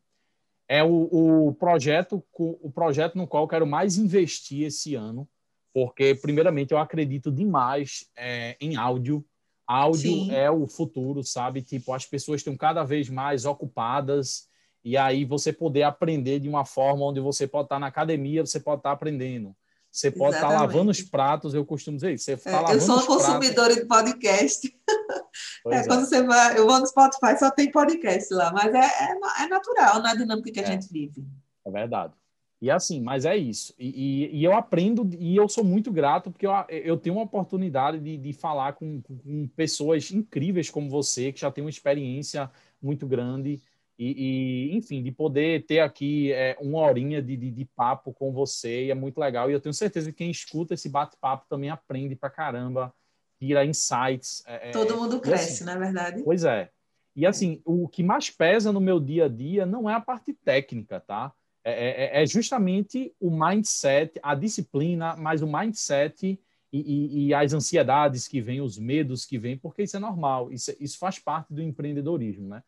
é 0.68 0.84
o, 0.84 1.48
o, 1.48 1.54
projeto, 1.56 2.24
o 2.38 2.72
projeto 2.72 3.18
no 3.18 3.28
qual 3.28 3.44
eu 3.44 3.48
quero 3.48 3.68
mais 3.68 3.98
investir 3.98 4.68
esse 4.68 4.94
ano, 4.96 5.28
porque, 5.74 6.16
primeiramente, 6.16 6.72
eu 6.72 6.78
acredito 6.78 7.32
demais 7.32 8.06
é, 8.18 8.58
em 8.60 8.76
áudio. 8.76 9.26
Áudio 9.68 10.12
Sim. 10.12 10.32
é 10.32 10.52
o 10.52 10.68
futuro, 10.68 11.24
sabe? 11.24 11.62
Tipo, 11.62 11.94
as 11.94 12.06
pessoas 12.06 12.42
estão 12.42 12.58
cada 12.58 12.84
vez 12.84 13.10
mais 13.10 13.46
ocupadas 13.46 14.50
e 14.84 14.98
aí 14.98 15.24
você 15.24 15.54
poder 15.54 15.84
aprender 15.84 16.40
de 16.40 16.50
uma 16.50 16.66
forma 16.66 17.06
onde 17.06 17.20
você 17.20 17.48
pode 17.48 17.68
estar 17.68 17.80
na 17.80 17.88
academia, 17.88 18.46
você 18.46 18.60
pode 18.60 18.80
estar 18.80 18.92
aprendendo. 18.92 19.56
Você 19.92 20.10
pode 20.10 20.36
Exatamente. 20.36 20.56
estar 20.56 20.66
lavando 20.66 20.92
os 20.92 21.02
pratos, 21.02 21.54
eu 21.54 21.66
costumo 21.66 21.98
dizer 21.98 22.14
isso. 22.14 22.26
Você 22.26 22.32
é, 22.32 22.76
eu 22.76 22.82
sou 22.82 22.96
uma 22.96 23.06
consumidora 23.06 23.76
de 23.76 23.86
podcast. 23.86 24.74
É, 25.68 25.78
é, 25.78 25.88
quando 25.88 26.06
você 26.06 26.24
vai, 26.24 26.58
eu 26.58 26.66
vou 26.66 26.80
no 26.80 26.88
Spotify, 26.88 27.38
só 27.38 27.52
tem 27.52 27.72
podcast 27.72 28.34
lá, 28.34 28.52
mas 28.52 28.74
é, 28.74 28.80
é, 28.80 29.44
é 29.44 29.48
natural 29.48 30.02
na 30.02 30.14
dinâmica 30.14 30.52
que 30.52 30.60
a 30.60 30.64
é. 30.64 30.66
gente 30.66 30.92
vive. 30.92 31.24
É 31.66 31.72
verdade. 31.72 32.14
E 32.62 32.70
assim, 32.70 33.02
mas 33.02 33.26
é 33.26 33.36
isso. 33.36 33.74
E, 33.80 33.90
e, 33.90 34.38
e, 34.38 34.44
eu 34.44 34.54
aprendo, 34.54 35.10
e 35.18 35.36
eu 35.36 35.50
sou 35.50 35.64
muito 35.64 35.92
grato, 35.92 36.30
porque 36.30 36.46
eu, 36.46 36.52
eu 36.70 36.96
tenho 36.96 37.16
uma 37.16 37.24
oportunidade 37.24 38.00
de, 38.00 38.18
de 38.18 38.34
falar 38.34 38.74
com, 38.74 39.02
com 39.02 39.48
pessoas 39.56 40.12
incríveis 40.12 40.70
como 40.70 40.88
você, 40.88 41.32
que 41.32 41.40
já 41.40 41.50
tem 41.50 41.64
uma 41.64 41.72
experiência 41.72 42.52
muito 42.80 43.08
grande 43.08 43.62
e, 43.98 44.72
e, 44.72 44.76
enfim, 44.76 45.04
de 45.04 45.12
poder 45.12 45.66
ter 45.66 45.80
aqui 45.80 46.32
é, 46.34 46.58
uma 46.60 46.80
horinha 46.80 47.22
de, 47.22 47.38
de, 47.38 47.52
de, 47.52 47.66
papo 47.66 48.12
com 48.12 48.32
você, 48.32 48.86
e 48.86 48.92
é 48.92 48.96
muito 48.96 49.20
legal. 49.20 49.50
E 49.50 49.54
eu 49.54 49.60
tenho 49.60 49.74
certeza 49.74 50.12
que 50.12 50.18
quem 50.18 50.32
escuta 50.32 50.74
esse 50.74 50.90
bate-papo 50.90 51.46
também 51.48 51.70
aprende 51.70 52.16
pra 52.16 52.30
caramba, 52.30 52.92
tira 53.40 53.64
insights. 53.64 54.44
É, 54.48 54.70
é 54.70 54.72
Todo 54.72 54.98
mundo 54.98 55.20
cresce, 55.20 55.54
assim, 55.54 55.64
na 55.66 55.74
é 55.74 55.78
verdade. 55.78 56.24
Pois 56.24 56.44
é. 56.44 56.70
E 57.16 57.26
assim, 57.26 57.62
o 57.66 57.88
que 57.88 58.02
mais 58.02 58.30
pesa 58.30 58.72
no 58.72 58.80
meu 58.80 59.00
dia 59.00 59.26
a 59.26 59.28
dia 59.28 59.66
não 59.66 59.90
é 59.90 59.94
a 59.94 60.02
parte 60.02 60.34
técnica, 60.34 61.00
tá? 61.00 61.32
É, 61.64 62.20
é, 62.20 62.24
é 62.24 62.26
justamente 62.26 63.14
o 63.20 63.30
mindset, 63.30 64.20
a 64.24 64.34
disciplina, 64.34 65.16
mas 65.16 65.42
o 65.42 65.48
mindset 65.48 66.40
e, 66.74 66.80
e, 66.80 67.28
e, 67.28 67.34
as 67.34 67.54
ansiedades 67.54 68.28
que 68.28 68.42
vêm, 68.42 68.62
os 68.62 68.78
medos 68.78 69.26
que 69.26 69.38
vêm, 69.38 69.58
porque 69.58 69.84
isso 69.84 69.98
é 69.98 70.00
normal, 70.00 70.52
isso, 70.52 70.74
isso 70.80 70.98
faz 70.98 71.20
parte 71.20 71.54
do 71.54 71.62
empreendedorismo, 71.62 72.48
né? 72.48 72.64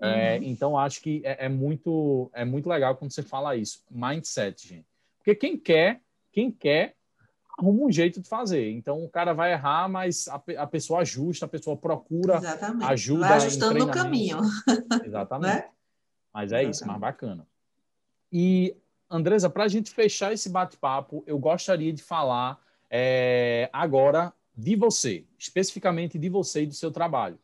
É, 0.00 0.38
uhum. 0.38 0.44
então, 0.44 0.78
acho 0.78 1.00
que 1.00 1.22
é, 1.24 1.46
é, 1.46 1.48
muito, 1.48 2.30
é 2.34 2.44
muito 2.44 2.68
legal 2.68 2.96
quando 2.96 3.12
você 3.12 3.22
fala 3.22 3.54
isso. 3.54 3.84
Mindset, 3.90 4.66
gente. 4.66 4.86
Porque 5.18 5.34
quem 5.34 5.56
quer, 5.56 6.00
quem 6.32 6.50
quer, 6.50 6.96
arruma 7.58 7.84
um 7.84 7.92
jeito 7.92 8.20
de 8.20 8.28
fazer. 8.28 8.70
Então, 8.72 9.04
o 9.04 9.08
cara 9.08 9.32
vai 9.32 9.52
errar, 9.52 9.88
mas 9.88 10.26
a, 10.28 10.42
a 10.58 10.66
pessoa 10.66 11.00
ajusta, 11.00 11.46
a 11.46 11.48
pessoa 11.48 11.76
procura 11.76 12.36
Exatamente. 12.36 12.84
ajuda. 12.90 13.28
Vai 13.28 13.36
ajustando 13.36 13.78
no 13.78 13.90
caminho. 13.90 14.38
Exatamente. 15.04 15.54
né? 15.54 15.68
Mas 16.32 16.52
é 16.52 16.56
Exatamente. 16.56 16.74
isso, 16.74 16.86
mais 16.86 17.00
bacana. 17.00 17.46
E, 18.36 18.76
Andresa, 19.08 19.48
para 19.48 19.62
a 19.62 19.68
gente 19.68 19.92
fechar 19.92 20.32
esse 20.32 20.48
bate-papo, 20.48 21.22
eu 21.24 21.38
gostaria 21.38 21.92
de 21.92 22.02
falar 22.02 22.60
é, 22.90 23.70
agora 23.72 24.34
de 24.56 24.74
você, 24.74 25.24
especificamente 25.38 26.18
de 26.18 26.28
você 26.28 26.64
e 26.64 26.66
do 26.66 26.74
seu 26.74 26.90
trabalho. 26.90 27.38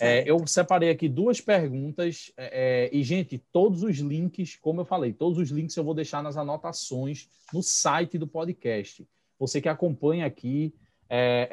É, 0.00 0.28
eu 0.28 0.44
separei 0.46 0.90
aqui 0.90 1.08
duas 1.08 1.40
perguntas 1.40 2.32
é, 2.36 2.88
é, 2.90 2.96
e, 2.96 3.04
gente, 3.04 3.38
todos 3.52 3.84
os 3.84 3.98
links, 3.98 4.56
como 4.56 4.80
eu 4.80 4.84
falei, 4.84 5.12
todos 5.12 5.38
os 5.38 5.50
links 5.50 5.76
eu 5.76 5.84
vou 5.84 5.94
deixar 5.94 6.24
nas 6.24 6.36
anotações 6.36 7.28
no 7.52 7.62
site 7.62 8.18
do 8.18 8.26
podcast. 8.26 9.06
Você 9.38 9.60
que 9.60 9.68
acompanha 9.68 10.26
aqui, 10.26 10.74
é, 11.14 11.48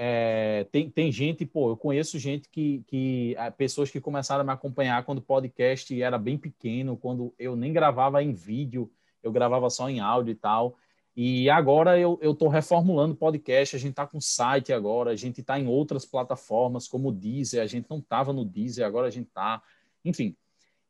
é 0.62 0.64
tem, 0.72 0.90
tem 0.90 1.12
gente, 1.12 1.46
pô, 1.46 1.72
eu 1.72 1.76
conheço 1.76 2.18
gente 2.18 2.48
que, 2.48 2.82
que 2.88 3.36
é, 3.38 3.52
pessoas 3.52 3.92
que 3.92 4.00
começaram 4.00 4.42
a 4.42 4.46
me 4.46 4.54
acompanhar 4.54 5.04
quando 5.04 5.18
o 5.18 5.22
podcast 5.22 6.02
era 6.02 6.18
bem 6.18 6.38
pequeno, 6.38 6.96
quando 6.96 7.34
eu 7.38 7.58
nem 7.58 7.74
gravava 7.74 8.24
em 8.24 8.32
vídeo, 8.32 8.90
eu 9.22 9.34
gravava 9.34 9.70
só 9.70 9.90
em 9.90 10.00
áudio 10.00 10.32
e 10.32 10.36
tal. 10.36 10.78
E 11.14 11.50
agora 11.50 12.00
eu 12.00 12.18
estou 12.24 12.48
reformulando 12.48 13.14
o 13.14 13.18
podcast, 13.18 13.76
a 13.76 13.80
gente 13.80 13.90
está 13.90 14.08
com 14.08 14.22
site 14.22 14.72
agora, 14.72 15.12
a 15.12 15.16
gente 15.18 15.42
está 15.42 15.60
em 15.60 15.68
outras 15.68 16.06
plataformas, 16.06 16.88
como 16.88 17.10
o 17.10 17.12
Deezer, 17.12 17.62
a 17.62 17.66
gente 17.66 17.90
não 17.90 17.98
estava 17.98 18.32
no 18.32 18.46
Deezer, 18.46 18.86
agora 18.86 19.08
a 19.08 19.12
gente 19.12 19.28
está. 19.28 19.62
Enfim. 20.06 20.38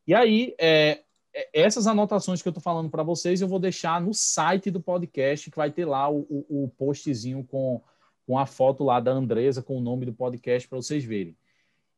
E 0.05 0.13
aí, 0.13 0.53
é, 0.59 1.01
é 1.33 1.49
essas 1.51 1.87
anotações 1.87 2.43
que 2.43 2.47
eu 2.47 2.51
estou 2.51 2.61
falando 2.61 2.91
para 2.91 3.01
vocês, 3.01 3.41
eu 3.41 3.47
vou 3.47 3.57
deixar 3.57 3.99
no 3.99 4.13
site 4.13 4.69
do 4.69 4.79
podcast, 4.79 5.49
que 5.49 5.57
vai 5.57 5.71
ter 5.71 5.85
lá 5.85 6.07
o, 6.07 6.19
o, 6.29 6.65
o 6.65 6.69
postzinho 6.77 7.43
com, 7.43 7.81
com 8.29 8.37
a 8.37 8.45
foto 8.45 8.83
lá 8.83 8.99
da 8.99 9.09
Andresa, 9.09 9.63
com 9.63 9.75
o 9.75 9.81
nome 9.81 10.05
do 10.05 10.13
podcast, 10.13 10.69
para 10.69 10.75
vocês 10.75 11.03
verem. 11.03 11.35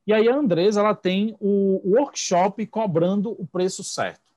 E 0.08 0.14
aí 0.14 0.30
a 0.30 0.34
Andresa, 0.34 0.80
ela 0.80 0.96
tem 0.96 1.36
o 1.42 1.82
workshop 1.84 2.66
cobrando 2.68 3.36
o 3.38 3.46
preço 3.46 3.84
certo. 3.84 4.32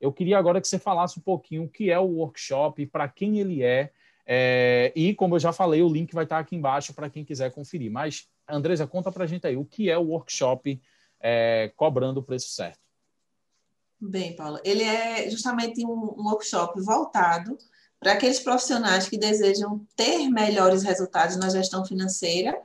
Eu 0.00 0.12
queria 0.12 0.38
agora 0.38 0.60
que 0.60 0.68
você 0.68 0.78
falasse 0.78 1.18
um 1.18 1.22
pouquinho 1.22 1.64
o 1.64 1.68
que 1.68 1.90
é 1.90 1.98
o 1.98 2.04
workshop, 2.04 2.86
para 2.86 3.08
quem 3.08 3.40
ele 3.40 3.64
é, 3.64 3.90
é, 4.24 4.92
e 4.94 5.12
como 5.12 5.34
eu 5.34 5.40
já 5.40 5.52
falei, 5.52 5.82
o 5.82 5.92
link 5.92 6.14
vai 6.14 6.22
estar 6.22 6.38
aqui 6.38 6.54
embaixo 6.54 6.94
para 6.94 7.10
quem 7.10 7.24
quiser 7.24 7.50
conferir. 7.50 7.90
Mas, 7.90 8.28
Andresa, 8.48 8.86
conta 8.86 9.10
para 9.10 9.24
a 9.24 9.26
gente 9.26 9.44
aí 9.44 9.56
o 9.56 9.64
que 9.64 9.90
é 9.90 9.98
o 9.98 10.06
workshop 10.06 10.80
é, 11.18 11.72
cobrando 11.74 12.20
o 12.20 12.22
preço 12.22 12.50
certo. 12.50 12.78
Bem, 14.00 14.36
Paula, 14.36 14.60
ele 14.64 14.84
é 14.84 15.28
justamente 15.28 15.84
um, 15.84 16.14
um 16.16 16.28
workshop 16.28 16.80
voltado 16.80 17.58
para 18.00 18.12
aqueles 18.12 18.40
profissionais 18.40 19.08
que 19.08 19.18
desejam 19.18 19.86
ter 19.94 20.28
melhores 20.30 20.82
resultados 20.82 21.36
na 21.36 21.50
gestão 21.50 21.84
financeira 21.84 22.56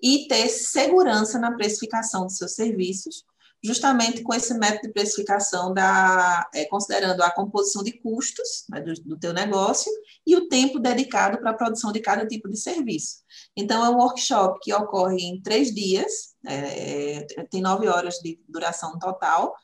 e 0.00 0.26
ter 0.28 0.48
segurança 0.48 1.38
na 1.38 1.52
precificação 1.52 2.26
dos 2.26 2.36
seus 2.36 2.54
serviços 2.54 3.24
justamente 3.64 4.22
com 4.22 4.34
esse 4.34 4.52
método 4.52 4.88
de 4.88 4.92
precificação 4.92 5.72
da, 5.72 6.46
é, 6.54 6.66
considerando 6.66 7.22
a 7.22 7.30
composição 7.30 7.82
de 7.82 7.92
custos 7.92 8.64
né, 8.68 8.78
do, 8.82 8.92
do 8.92 9.18
teu 9.18 9.32
negócio 9.32 9.90
e 10.26 10.36
o 10.36 10.48
tempo 10.48 10.78
dedicado 10.78 11.38
para 11.38 11.50
a 11.50 11.54
produção 11.54 11.90
de 11.90 12.00
cada 12.00 12.26
tipo 12.26 12.46
de 12.46 12.58
serviço. 12.58 13.22
Então, 13.56 13.82
é 13.82 13.88
um 13.88 13.96
workshop 13.96 14.58
que 14.60 14.74
ocorre 14.74 15.16
em 15.16 15.40
três 15.40 15.74
dias, 15.74 16.34
é, 16.46 17.26
tem 17.50 17.62
nove 17.62 17.88
horas 17.88 18.16
de 18.16 18.38
duração 18.46 18.98
total, 18.98 19.54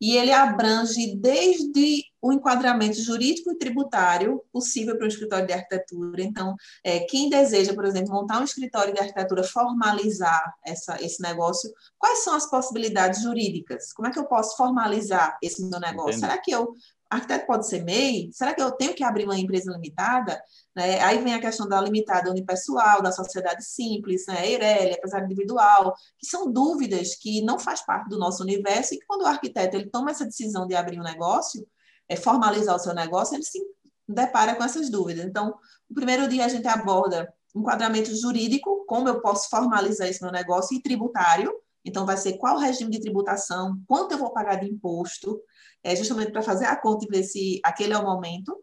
e 0.00 0.16
ele 0.16 0.32
abrange 0.32 1.16
desde 1.16 2.04
o 2.20 2.32
enquadramento 2.32 3.00
jurídico 3.00 3.52
e 3.52 3.58
tributário 3.58 4.42
possível 4.52 4.96
para 4.96 5.04
o 5.04 5.08
escritório 5.08 5.46
de 5.46 5.52
arquitetura. 5.52 6.22
Então, 6.22 6.56
é, 6.84 7.00
quem 7.00 7.28
deseja, 7.28 7.74
por 7.74 7.84
exemplo, 7.84 8.12
montar 8.12 8.40
um 8.40 8.44
escritório 8.44 8.92
de 8.92 9.00
arquitetura, 9.00 9.44
formalizar 9.44 10.52
essa, 10.66 11.00
esse 11.02 11.22
negócio, 11.22 11.70
quais 11.96 12.24
são 12.24 12.34
as 12.34 12.48
possibilidades 12.48 13.22
jurídicas? 13.22 13.92
Como 13.92 14.08
é 14.08 14.10
que 14.10 14.18
eu 14.18 14.26
posso 14.26 14.56
formalizar 14.56 15.38
esse 15.42 15.62
meu 15.64 15.78
negócio? 15.78 16.10
Entendi. 16.10 16.20
Será 16.20 16.38
que 16.38 16.50
eu 16.50 16.74
arquiteto 17.10 17.46
pode 17.46 17.66
ser 17.66 17.84
MEI? 17.84 18.30
Será 18.32 18.54
que 18.54 18.62
eu 18.62 18.70
tenho 18.72 18.94
que 18.94 19.02
abrir 19.02 19.24
uma 19.24 19.38
empresa 19.38 19.72
limitada? 19.72 20.42
Né? 20.76 21.00
Aí 21.00 21.18
vem 21.22 21.34
a 21.34 21.40
questão 21.40 21.68
da 21.68 21.80
limitada 21.80 22.30
unipessoal, 22.30 23.02
da 23.02 23.12
sociedade 23.12 23.64
simples, 23.64 24.26
né? 24.26 24.46
EIRELI, 24.46 24.94
empresário 24.94 25.26
individual, 25.26 25.94
que 26.18 26.26
são 26.26 26.50
dúvidas 26.52 27.14
que 27.14 27.42
não 27.42 27.58
faz 27.58 27.84
parte 27.84 28.08
do 28.08 28.18
nosso 28.18 28.42
universo 28.42 28.94
e 28.94 28.98
que 28.98 29.06
quando 29.06 29.22
o 29.22 29.26
arquiteto 29.26 29.76
ele 29.76 29.90
toma 29.90 30.10
essa 30.10 30.24
decisão 30.24 30.66
de 30.66 30.74
abrir 30.74 31.00
um 31.00 31.04
negócio, 31.04 31.66
é, 32.08 32.16
formalizar 32.16 32.76
o 32.76 32.78
seu 32.78 32.94
negócio, 32.94 33.34
ele 33.34 33.44
se 33.44 33.58
depara 34.08 34.54
com 34.54 34.64
essas 34.64 34.90
dúvidas. 34.90 35.24
Então, 35.24 35.54
o 35.88 35.94
primeiro 35.94 36.28
dia 36.28 36.44
a 36.44 36.48
gente 36.48 36.66
aborda 36.66 37.32
enquadramento 37.54 38.14
jurídico, 38.14 38.84
como 38.86 39.08
eu 39.08 39.20
posso 39.20 39.48
formalizar 39.48 40.08
esse 40.08 40.22
meu 40.22 40.32
negócio, 40.32 40.76
e 40.76 40.82
tributário, 40.82 41.52
Então, 41.84 42.04
vai 42.04 42.16
ser 42.16 42.36
qual 42.36 42.56
o 42.56 42.58
regime 42.58 42.90
de 42.90 43.00
tributação, 43.00 43.80
quanto 43.86 44.12
eu 44.12 44.18
vou 44.18 44.30
pagar 44.30 44.56
de 44.56 44.66
imposto, 44.68 45.40
é, 45.82 45.94
justamente 45.96 46.32
para 46.32 46.42
fazer 46.42 46.66
a 46.66 46.76
conta 46.76 47.04
e 47.04 47.08
ver 47.08 47.24
se 47.24 47.60
aquele 47.64 47.92
é 47.92 47.98
o 47.98 48.04
momento. 48.04 48.56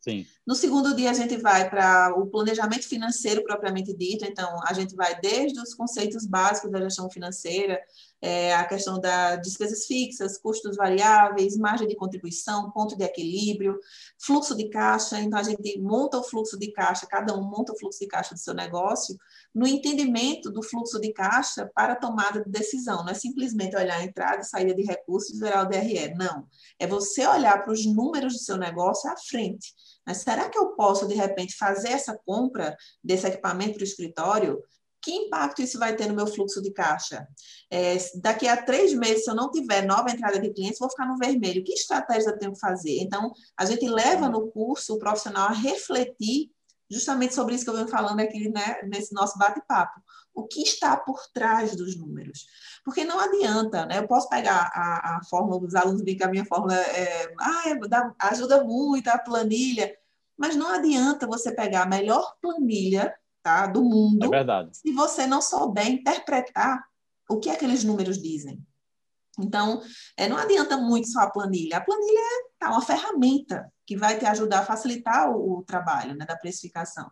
Sim. 0.00 0.24
No 0.46 0.54
segundo 0.54 0.94
dia, 0.94 1.10
a 1.10 1.14
gente 1.14 1.36
vai 1.36 1.68
para 1.68 2.14
o 2.16 2.26
planejamento 2.26 2.86
financeiro 2.88 3.42
propriamente 3.42 3.92
dito. 3.92 4.24
Então, 4.24 4.60
a 4.64 4.72
gente 4.72 4.94
vai 4.94 5.18
desde 5.20 5.58
os 5.60 5.74
conceitos 5.74 6.24
básicos 6.24 6.70
da 6.70 6.80
gestão 6.80 7.10
financeira, 7.10 7.80
é, 8.26 8.52
a 8.56 8.64
questão 8.64 8.98
das 8.98 9.40
despesas 9.40 9.86
fixas, 9.86 10.36
custos 10.36 10.76
variáveis, 10.76 11.56
margem 11.56 11.86
de 11.86 11.94
contribuição, 11.94 12.72
ponto 12.72 12.96
de 12.96 13.04
equilíbrio, 13.04 13.78
fluxo 14.18 14.56
de 14.56 14.68
caixa. 14.68 15.20
Então, 15.20 15.38
a 15.38 15.44
gente 15.44 15.78
monta 15.78 16.18
o 16.18 16.24
fluxo 16.24 16.58
de 16.58 16.72
caixa, 16.72 17.06
cada 17.06 17.38
um 17.38 17.42
monta 17.42 17.72
o 17.72 17.78
fluxo 17.78 18.00
de 18.00 18.08
caixa 18.08 18.34
do 18.34 18.40
seu 18.40 18.52
negócio, 18.52 19.16
no 19.54 19.64
entendimento 19.64 20.50
do 20.50 20.60
fluxo 20.60 21.00
de 21.00 21.12
caixa 21.12 21.70
para 21.72 21.94
tomada 21.94 22.42
de 22.42 22.50
decisão. 22.50 23.04
Não 23.04 23.12
é 23.12 23.14
simplesmente 23.14 23.76
olhar 23.76 24.00
a 24.00 24.04
entrada 24.04 24.40
e 24.40 24.44
saída 24.44 24.74
de 24.74 24.82
recursos 24.82 25.36
e 25.36 25.38
gerar 25.38 25.62
o 25.62 25.68
DRE. 25.68 26.12
Não. 26.16 26.48
É 26.80 26.86
você 26.86 27.24
olhar 27.28 27.62
para 27.62 27.72
os 27.72 27.86
números 27.86 28.32
do 28.32 28.40
seu 28.40 28.56
negócio 28.56 29.08
à 29.08 29.16
frente 29.16 29.72
mas 30.06 30.18
será 30.18 30.48
que 30.48 30.56
eu 30.56 30.68
posso, 30.68 31.08
de 31.08 31.14
repente, 31.14 31.56
fazer 31.56 31.88
essa 31.88 32.16
compra 32.16 32.76
desse 33.02 33.26
equipamento 33.26 33.74
para 33.74 33.80
o 33.80 33.84
escritório? 33.84 34.62
Que 35.06 35.12
impacto 35.12 35.62
isso 35.62 35.78
vai 35.78 35.94
ter 35.94 36.08
no 36.08 36.16
meu 36.16 36.26
fluxo 36.26 36.60
de 36.60 36.72
caixa? 36.72 37.28
É, 37.70 37.96
daqui 38.16 38.48
a 38.48 38.60
três 38.60 38.92
meses, 38.92 39.22
se 39.22 39.30
eu 39.30 39.36
não 39.36 39.52
tiver 39.52 39.86
nova 39.86 40.10
entrada 40.10 40.36
de 40.36 40.52
clientes, 40.52 40.80
vou 40.80 40.90
ficar 40.90 41.06
no 41.06 41.16
vermelho. 41.16 41.62
Que 41.62 41.74
estratégia 41.74 42.30
eu 42.30 42.36
tenho 42.36 42.52
que 42.52 42.58
fazer? 42.58 42.98
Então, 42.98 43.32
a 43.56 43.64
gente 43.64 43.88
leva 43.88 44.28
no 44.28 44.50
curso 44.50 44.94
o 44.94 44.98
profissional 44.98 45.46
a 45.46 45.52
refletir 45.52 46.50
justamente 46.90 47.36
sobre 47.36 47.54
isso 47.54 47.62
que 47.62 47.70
eu 47.70 47.76
venho 47.76 47.86
falando 47.86 48.18
aqui 48.18 48.48
né, 48.48 48.80
nesse 48.88 49.14
nosso 49.14 49.38
bate-papo. 49.38 50.00
O 50.34 50.44
que 50.44 50.62
está 50.62 50.96
por 50.96 51.20
trás 51.32 51.76
dos 51.76 51.96
números? 51.96 52.44
Porque 52.84 53.04
não 53.04 53.20
adianta, 53.20 53.86
né? 53.86 53.98
Eu 53.98 54.08
posso 54.08 54.28
pegar 54.28 54.72
a, 54.74 55.18
a 55.18 55.20
fórmula 55.30 55.60
dos 55.60 55.76
alunos, 55.76 56.02
bem 56.02 56.16
que 56.16 56.24
a 56.24 56.28
minha 56.28 56.44
fórmula 56.44 56.74
é, 56.74 57.32
ah, 57.40 57.62
é, 57.68 58.26
ajuda 58.26 58.64
muito 58.64 59.06
a 59.06 59.18
planilha, 59.18 59.96
mas 60.36 60.56
não 60.56 60.66
adianta 60.66 61.28
você 61.28 61.54
pegar 61.54 61.84
a 61.84 61.86
melhor 61.86 62.34
planilha 62.42 63.14
tá, 63.46 63.66
do 63.66 63.84
mundo 63.84 64.34
é 64.34 64.44
se 64.72 64.92
você 64.92 65.26
não 65.26 65.40
souber 65.40 65.88
interpretar 65.88 66.84
o 67.28 67.38
que 67.38 67.48
aqueles 67.48 67.84
números 67.84 68.20
dizem. 68.20 68.60
Então, 69.38 69.82
é, 70.16 70.28
não 70.28 70.36
adianta 70.36 70.76
muito 70.76 71.08
só 71.08 71.20
a 71.20 71.30
planilha. 71.30 71.76
A 71.76 71.80
planilha 71.80 72.18
é 72.18 72.48
tá, 72.58 72.70
uma 72.70 72.82
ferramenta 72.82 73.70
que 73.86 73.96
vai 73.96 74.18
te 74.18 74.24
ajudar 74.24 74.60
a 74.60 74.64
facilitar 74.64 75.30
o, 75.30 75.58
o 75.58 75.62
trabalho 75.62 76.16
né, 76.16 76.24
da 76.24 76.36
precificação. 76.36 77.08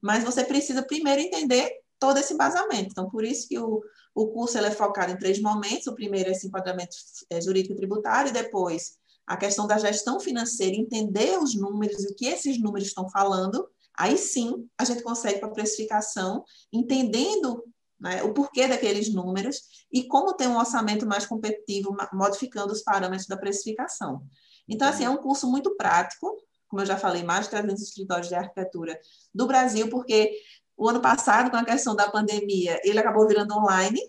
Mas 0.00 0.24
você 0.24 0.42
precisa 0.42 0.82
primeiro 0.82 1.20
entender 1.20 1.70
todo 1.98 2.18
esse 2.18 2.34
embasamento. 2.34 2.88
Então, 2.90 3.08
por 3.08 3.24
isso 3.24 3.46
que 3.48 3.58
o, 3.58 3.82
o 4.14 4.28
curso 4.28 4.58
é 4.58 4.70
focado 4.70 5.12
em 5.12 5.18
três 5.18 5.40
momentos. 5.40 5.86
O 5.86 5.94
primeiro 5.94 6.30
é 6.30 6.32
esse 6.32 6.46
enquadramento 6.46 6.96
é, 7.30 7.40
jurídico 7.40 7.74
e 7.74 7.76
tributário, 7.76 8.30
e 8.30 8.32
depois 8.32 8.98
a 9.26 9.36
questão 9.36 9.66
da 9.66 9.78
gestão 9.78 10.18
financeira, 10.18 10.76
entender 10.76 11.38
os 11.38 11.54
números 11.54 12.04
e 12.04 12.12
o 12.12 12.14
que 12.14 12.26
esses 12.26 12.60
números 12.60 12.88
estão 12.88 13.08
falando. 13.10 13.68
Aí 13.98 14.18
sim, 14.18 14.68
a 14.78 14.84
gente 14.84 15.02
consegue 15.02 15.40
para 15.40 15.48
a 15.48 15.52
precificação, 15.52 16.44
entendendo 16.72 17.64
né, 17.98 18.22
o 18.22 18.34
porquê 18.34 18.68
daqueles 18.68 19.12
números 19.12 19.62
e 19.90 20.06
como 20.06 20.34
ter 20.34 20.46
um 20.46 20.58
orçamento 20.58 21.06
mais 21.06 21.24
competitivo, 21.24 21.96
modificando 22.12 22.72
os 22.72 22.82
parâmetros 22.82 23.26
da 23.26 23.36
precificação. 23.36 24.22
Então, 24.68 24.88
assim, 24.88 25.04
é 25.04 25.10
um 25.10 25.16
curso 25.16 25.50
muito 25.50 25.76
prático, 25.76 26.36
como 26.68 26.82
eu 26.82 26.86
já 26.86 26.98
falei, 26.98 27.22
mais 27.22 27.44
de 27.44 27.50
300 27.50 27.82
escritórios 27.82 28.28
de 28.28 28.34
arquitetura 28.34 28.98
do 29.34 29.46
Brasil, 29.46 29.88
porque 29.88 30.32
o 30.76 30.88
ano 30.88 31.00
passado, 31.00 31.50
com 31.50 31.56
a 31.56 31.64
questão 31.64 31.94
da 31.94 32.10
pandemia, 32.10 32.80
ele 32.84 32.98
acabou 32.98 33.26
virando 33.26 33.56
online, 33.56 34.00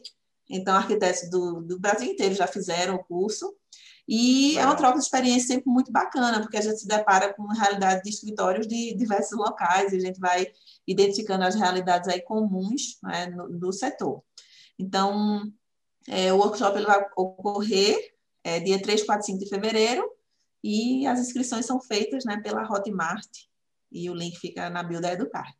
então 0.49 0.75
arquitetos 0.75 1.29
do, 1.29 1.61
do 1.61 1.79
Brasil 1.79 2.11
inteiro 2.11 2.35
já 2.35 2.47
fizeram 2.47 2.95
o 2.95 3.03
curso, 3.03 3.55
e 4.07 4.57
é 4.57 4.65
uma 4.65 4.75
troca 4.75 4.97
de 4.97 5.03
experiência 5.03 5.55
sempre 5.55 5.69
muito 5.69 5.91
bacana, 5.91 6.39
porque 6.39 6.55
a 6.55 6.61
gente 6.61 6.79
se 6.79 6.87
depara 6.87 7.33
com 7.33 7.51
a 7.51 7.53
realidade 7.53 8.03
de 8.03 8.09
escritórios 8.09 8.65
de 8.65 8.93
diversos 8.95 9.37
locais, 9.37 9.91
e 9.91 9.97
a 9.97 9.99
gente 9.99 10.19
vai 10.19 10.47
identificando 10.87 11.43
as 11.43 11.55
realidades 11.55 12.07
aí 12.07 12.21
comuns 12.21 12.97
né, 13.03 13.25
no, 13.27 13.49
do 13.49 13.73
setor. 13.73 14.23
Então, 14.79 15.51
é, 16.07 16.31
o 16.31 16.37
workshop 16.37 16.77
ele 16.77 16.85
vai 16.85 17.05
ocorrer 17.17 17.97
é, 18.43 18.61
dia 18.61 18.81
3, 18.81 19.03
4, 19.03 19.25
5 19.25 19.39
de 19.39 19.49
fevereiro, 19.49 20.09
e 20.63 21.05
as 21.05 21.19
inscrições 21.19 21.65
são 21.65 21.81
feitas 21.81 22.23
né, 22.23 22.37
pela 22.37 22.63
Hotmart, 22.63 23.27
e 23.91 24.09
o 24.09 24.13
link 24.13 24.37
fica 24.37 24.69
na 24.69 24.83
bio 24.83 25.01
da 25.01 25.11
Educart. 25.11 25.55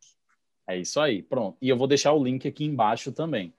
É 0.66 0.78
isso 0.78 1.00
aí, 1.00 1.22
pronto. 1.22 1.58
E 1.60 1.68
eu 1.68 1.76
vou 1.76 1.86
deixar 1.86 2.12
o 2.12 2.22
link 2.22 2.46
aqui 2.48 2.64
embaixo 2.64 3.12
também. 3.12 3.54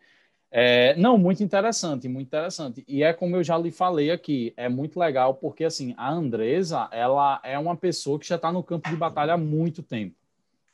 É, 0.51 0.95
não, 0.95 1.17
muito 1.17 1.43
interessante, 1.43 2.07
muito 2.07 2.27
interessante. 2.27 2.83
E 2.87 3.03
é 3.03 3.13
como 3.13 3.35
eu 3.35 3.43
já 3.43 3.57
lhe 3.57 3.71
falei 3.71 4.09
aqui, 4.09 4.53
é 4.57 4.67
muito 4.67 4.99
legal 4.99 5.35
porque 5.35 5.63
assim 5.63 5.93
a 5.95 6.11
Andresa, 6.11 6.87
ela 6.91 7.39
é 7.43 7.57
uma 7.59 7.75
pessoa 7.75 8.19
que 8.19 8.27
já 8.27 8.35
está 8.35 8.51
no 8.51 8.63
campo 8.63 8.89
de 8.89 8.95
batalha 8.95 9.33
há 9.33 9.37
muito 9.37 9.83
tempo, 9.83 10.15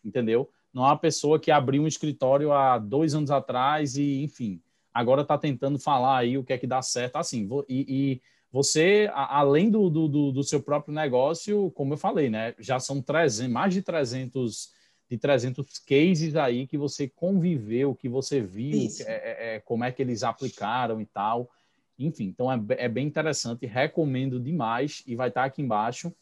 entendeu? 0.04 0.50
Não 0.74 0.84
é 0.84 0.88
uma 0.88 0.98
pessoa 0.98 1.40
que 1.40 1.52
abriu 1.52 1.84
um 1.84 1.88
escritório 1.88 2.52
há 2.52 2.78
dois 2.78 3.16
anos 3.16 3.32
atrás 3.32 3.96
e, 3.98 4.24
enfim, 4.24 4.62
agora 4.94 5.22
está 5.22 5.38
tentando 5.38 5.80
falar 5.80 6.18
aí 6.18 6.38
o 6.38 6.44
que 6.44 6.54
é 6.54 6.58
que 6.58 6.68
dá 6.68 6.82
certo, 6.82 7.18
assim. 7.18 7.48
E, 7.68 7.86
e 7.88 8.22
você, 8.52 9.10
além 9.14 9.70
do, 9.70 9.90
do, 9.90 10.32
do, 10.32 10.44
seu 10.44 10.62
próprio 10.62 10.94
negócio, 10.94 11.72
como 11.72 11.94
eu 11.94 11.98
falei, 11.98 12.30
né, 12.30 12.54
já 12.60 12.80
são 12.80 13.02
300, 13.02 13.52
mais 13.52 13.74
de 13.74 13.82
300 13.82 14.72
de 15.10 15.18
300 15.18 15.80
cases 15.80 16.36
aí 16.36 16.66
que 16.66 16.78
você 16.78 17.08
conviveu, 17.08 17.96
que 17.96 18.10
você 18.10 18.42
viu, 18.42 18.88
é, 19.02 19.12
é, 19.12 19.56
é, 19.56 19.60
como 19.60 19.84
é 19.84 19.92
que 19.92 20.02
eles 20.02 20.24
aplicaram 20.24 21.00
e 21.00 21.06
tal. 21.06 21.50
Enfim, 21.98 22.26
então 22.26 22.52
é, 22.52 22.60
é 22.78 22.90
bem 22.90 23.08
interessante, 23.08 23.66
recomendo 23.66 24.40
demais 24.40 25.04
e 25.06 25.16
vai 25.16 25.30
estar 25.30 25.46
aqui 25.46 25.62
embaixo. 25.62 26.14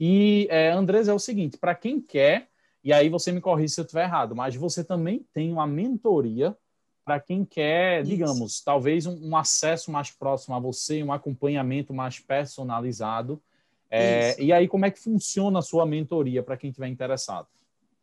E, 0.00 0.46
é, 0.50 0.70
Andrés, 0.70 1.08
é 1.08 1.12
o 1.12 1.18
seguinte, 1.18 1.58
para 1.58 1.74
quem 1.74 2.00
quer, 2.00 2.48
e 2.84 2.92
aí 2.92 3.08
você 3.08 3.32
me 3.32 3.40
corrige 3.40 3.74
se 3.74 3.80
eu 3.80 3.84
estiver 3.84 4.04
errado, 4.04 4.34
mas 4.34 4.54
você 4.54 4.84
também 4.84 5.26
tem 5.34 5.52
uma 5.52 5.66
mentoria 5.66 6.56
para 7.04 7.18
quem 7.18 7.44
quer, 7.44 8.02
Isso. 8.02 8.10
digamos, 8.10 8.60
talvez 8.60 9.06
um, 9.06 9.30
um, 9.30 9.36
acesso 9.36 9.90
mais 9.90 10.10
próximo 10.10 10.54
a 10.54 10.60
você, 10.60 11.02
um 11.02 11.12
acompanhamento 11.12 11.92
mais 11.92 12.20
personalizado. 12.20 13.42
É, 13.90 14.40
e 14.40 14.52
aí, 14.52 14.68
como 14.68 14.84
é 14.84 14.90
que 14.90 15.00
funciona 15.00 15.58
a 15.58 15.62
sua 15.62 15.86
mentoria 15.86 16.42
para 16.42 16.56
quem 16.56 16.68
estiver 16.68 16.88
interessado? 16.88 17.48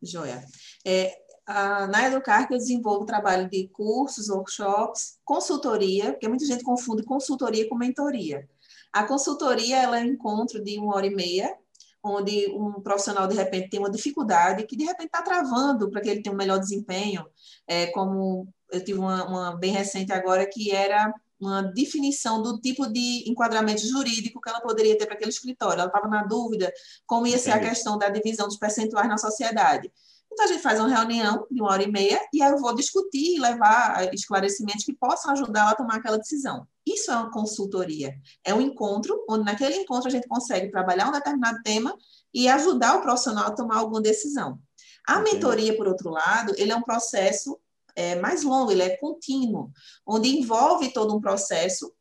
Joia. 0.05 0.43
É, 0.85 1.15
a, 1.45 1.87
na 1.87 2.07
Educar, 2.07 2.47
eu 2.49 2.57
desenvolvo 2.57 3.05
trabalho 3.05 3.49
de 3.49 3.67
cursos, 3.69 4.29
workshops, 4.29 5.19
consultoria, 5.23 6.11
porque 6.11 6.27
muita 6.27 6.45
gente 6.45 6.63
confunde 6.63 7.03
consultoria 7.03 7.67
com 7.69 7.75
mentoria. 7.75 8.47
A 8.91 9.03
consultoria 9.03 9.77
ela 9.77 9.99
é 9.99 10.03
um 10.03 10.07
encontro 10.07 10.63
de 10.63 10.79
uma 10.79 10.95
hora 10.95 11.05
e 11.05 11.13
meia, 11.13 11.55
onde 12.03 12.47
um 12.51 12.81
profissional, 12.81 13.27
de 13.27 13.35
repente, 13.35 13.69
tem 13.69 13.79
uma 13.79 13.89
dificuldade 13.89 14.65
que, 14.65 14.75
de 14.75 14.85
repente, 14.85 15.07
está 15.07 15.21
travando 15.21 15.89
para 15.89 16.01
que 16.01 16.09
ele 16.09 16.21
tenha 16.21 16.33
um 16.33 16.37
melhor 16.37 16.59
desempenho, 16.59 17.25
é, 17.67 17.87
como 17.87 18.47
eu 18.71 18.83
tive 18.83 18.99
uma, 18.99 19.27
uma 19.27 19.55
bem 19.57 19.71
recente 19.71 20.11
agora, 20.11 20.47
que 20.47 20.71
era 20.71 21.13
uma 21.39 21.61
definição 21.61 22.41
do 22.41 22.59
tipo 22.59 22.87
de 22.87 23.29
enquadramento 23.29 23.85
jurídico 23.87 24.39
que 24.41 24.49
ela 24.49 24.61
poderia 24.61 24.97
ter 24.97 25.05
para 25.05 25.15
aquele 25.15 25.31
escritório. 25.31 25.79
Ela 25.79 25.87
estava 25.87 26.07
na 26.07 26.23
dúvida 26.23 26.71
como 27.05 27.27
ia 27.27 27.37
ser 27.37 27.51
a 27.51 27.59
questão 27.59 27.97
da 27.97 28.09
divisão 28.09 28.47
dos 28.47 28.57
percentuais 28.57 29.07
na 29.07 29.17
sociedade. 29.17 29.91
Então, 30.31 30.45
a 30.45 30.47
gente 30.49 30.61
faz 30.61 30.79
uma 30.79 30.89
reunião 30.89 31.47
de 31.49 31.61
uma 31.61 31.71
hora 31.71 31.83
e 31.83 31.91
meia 31.91 32.19
e 32.33 32.39
eu 32.41 32.57
vou 32.57 32.75
discutir 32.75 33.35
e 33.35 33.39
levar 33.39 34.13
esclarecimentos 34.13 34.83
que 34.83 34.93
possam 34.93 35.31
ajudá-la 35.31 35.71
a 35.71 35.75
tomar 35.75 35.95
aquela 35.95 36.17
decisão. 36.17 36.67
Isso 36.85 37.09
é 37.09 37.15
uma 37.15 37.31
consultoria. 37.31 38.13
É 38.43 38.53
um 38.53 38.59
encontro, 38.59 39.23
onde 39.29 39.45
naquele 39.45 39.77
encontro 39.77 40.07
a 40.07 40.11
gente 40.11 40.27
consegue 40.27 40.69
trabalhar 40.69 41.07
um 41.07 41.13
determinado 41.13 41.61
tema 41.63 41.95
e 42.33 42.49
ajudar 42.49 42.97
o 42.97 43.01
profissional 43.01 43.47
a 43.47 43.51
tomar 43.51 43.77
alguma 43.77 44.01
decisão. 44.01 44.59
A 45.07 45.19
mentoria, 45.19 45.75
por 45.77 45.87
outro 45.87 46.09
lado, 46.09 46.53
ele 46.57 46.71
é 46.71 46.75
um 46.75 46.81
processo 46.81 47.57
é 47.95 48.15
mais 48.15 48.43
longo, 48.43 48.71
ele 48.71 48.83
é 48.83 48.97
contínuo, 48.97 49.71
onde 50.05 50.29
envolve 50.29 50.91
todo 50.91 51.15
um 51.15 51.21
processo 51.21 51.93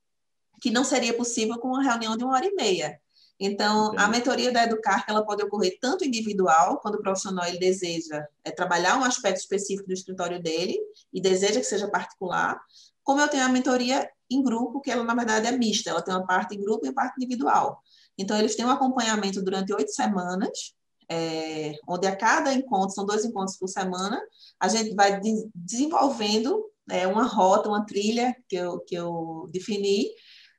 que 0.60 0.70
não 0.70 0.84
seria 0.84 1.14
possível 1.14 1.58
com 1.58 1.68
uma 1.68 1.82
reunião 1.82 2.16
de 2.16 2.24
uma 2.24 2.34
hora 2.34 2.46
e 2.46 2.54
meia. 2.54 3.00
Então, 3.38 3.88
Entendi. 3.88 4.02
a 4.02 4.08
mentoria 4.08 4.52
da 4.52 4.64
Educar 4.64 5.04
ela 5.08 5.24
pode 5.24 5.42
ocorrer 5.42 5.76
tanto 5.80 6.04
individual, 6.04 6.78
quando 6.78 6.96
o 6.96 7.02
profissional 7.02 7.44
ele 7.46 7.58
deseja 7.58 8.26
é, 8.44 8.50
trabalhar 8.50 8.96
um 8.96 9.04
aspecto 9.04 9.38
específico 9.38 9.88
do 9.88 9.92
escritório 9.92 10.40
dele 10.40 10.78
e 11.12 11.20
deseja 11.20 11.60
que 11.60 11.66
seja 11.66 11.88
particular, 11.88 12.60
como 13.02 13.20
eu 13.20 13.28
tenho 13.28 13.44
a 13.44 13.48
mentoria 13.48 14.08
em 14.30 14.42
grupo, 14.42 14.80
que 14.80 14.90
ela, 14.90 15.04
na 15.04 15.14
verdade, 15.14 15.46
é 15.46 15.52
mista, 15.52 15.90
ela 15.90 16.00
tem 16.00 16.14
uma 16.14 16.26
parte 16.26 16.54
em 16.54 16.62
grupo 16.62 16.86
e 16.86 16.88
uma 16.88 16.94
parte 16.94 17.16
individual. 17.16 17.82
Então, 18.16 18.38
eles 18.38 18.54
têm 18.54 18.64
um 18.64 18.70
acompanhamento 18.70 19.42
durante 19.42 19.74
oito 19.74 19.90
semanas, 19.90 20.74
é, 21.10 21.74
onde 21.86 22.06
a 22.06 22.16
cada 22.16 22.52
encontro, 22.52 22.94
são 22.94 23.04
dois 23.04 23.24
encontros 23.24 23.56
por 23.56 23.68
semana, 23.68 24.20
a 24.60 24.68
gente 24.68 24.94
vai 24.94 25.20
de, 25.20 25.48
desenvolvendo 25.54 26.64
é, 26.90 27.06
uma 27.06 27.24
rota, 27.24 27.68
uma 27.68 27.84
trilha 27.84 28.34
que 28.48 28.56
eu, 28.56 28.80
que 28.80 28.94
eu 28.94 29.48
defini, 29.50 30.06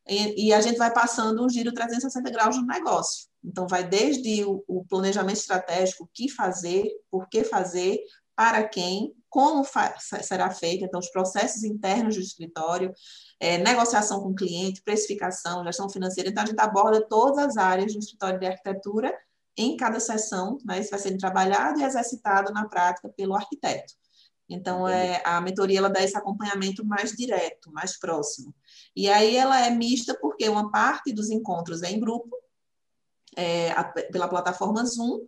e, 0.07 0.47
e, 0.47 0.53
a 0.53 0.61
gente 0.61 0.77
vai 0.77 0.93
passando 0.93 1.43
um 1.43 1.49
giro 1.49 1.73
360 1.73 2.29
graus 2.29 2.55
no 2.57 2.65
negócio. 2.67 3.27
Então, 3.43 3.67
vai 3.67 3.83
desde 3.83 4.43
o, 4.43 4.63
o 4.67 4.85
planejamento 4.85 5.37
estratégico, 5.37 6.03
o 6.03 6.09
que 6.13 6.29
fazer, 6.29 6.87
por 7.09 7.27
que 7.27 7.43
fazer, 7.43 7.99
para 8.35 8.67
quem, 8.67 9.13
como 9.29 9.65
será 10.21 10.51
feita, 10.51 10.85
então, 10.85 10.99
os 10.99 11.09
processos 11.09 11.63
internos 11.63 12.15
do 12.15 12.21
escritório, 12.21 12.93
é, 13.39 13.57
negociação 13.57 14.21
com 14.21 14.29
o 14.29 14.35
cliente, 14.35 14.81
precificação, 14.83 15.63
gestão 15.63 15.89
financeira. 15.89 16.29
Então, 16.29 16.43
a 16.43 16.47
gente 16.47 16.59
aborda 16.59 17.01
todas 17.07 17.39
as 17.39 17.57
áreas 17.57 17.93
do 17.93 17.99
escritório 17.99 18.39
de 18.39 18.45
arquitetura 18.45 19.13
em 19.57 19.77
cada 19.77 19.99
sessão, 19.99 20.57
né? 20.65 20.79
Isso 20.79 20.91
vai 20.91 20.99
sendo 20.99 21.17
trabalhado 21.17 21.79
e 21.79 21.83
exercitado 21.83 22.51
na 22.51 22.67
prática 22.67 23.09
pelo 23.09 23.35
arquiteto. 23.35 23.93
Então, 24.47 24.87
é, 24.87 25.21
a 25.25 25.41
mentoria 25.41 25.79
ela 25.79 25.89
dá 25.89 26.03
esse 26.03 26.15
acompanhamento 26.15 26.85
mais 26.85 27.11
direto, 27.13 27.71
mais 27.71 27.97
próximo. 27.97 28.53
E 28.95 29.09
aí 29.09 29.35
ela 29.35 29.59
é 29.59 29.69
mista 29.71 30.15
porque 30.19 30.47
uma 30.47 30.69
parte 30.69 31.11
dos 31.11 31.29
encontros 31.29 31.81
é 31.81 31.91
em 31.91 31.99
grupo, 31.99 32.29
é, 33.35 33.71
a, 33.71 33.83
pela 33.83 34.27
plataforma 34.27 34.85
Zoom, 34.85 35.27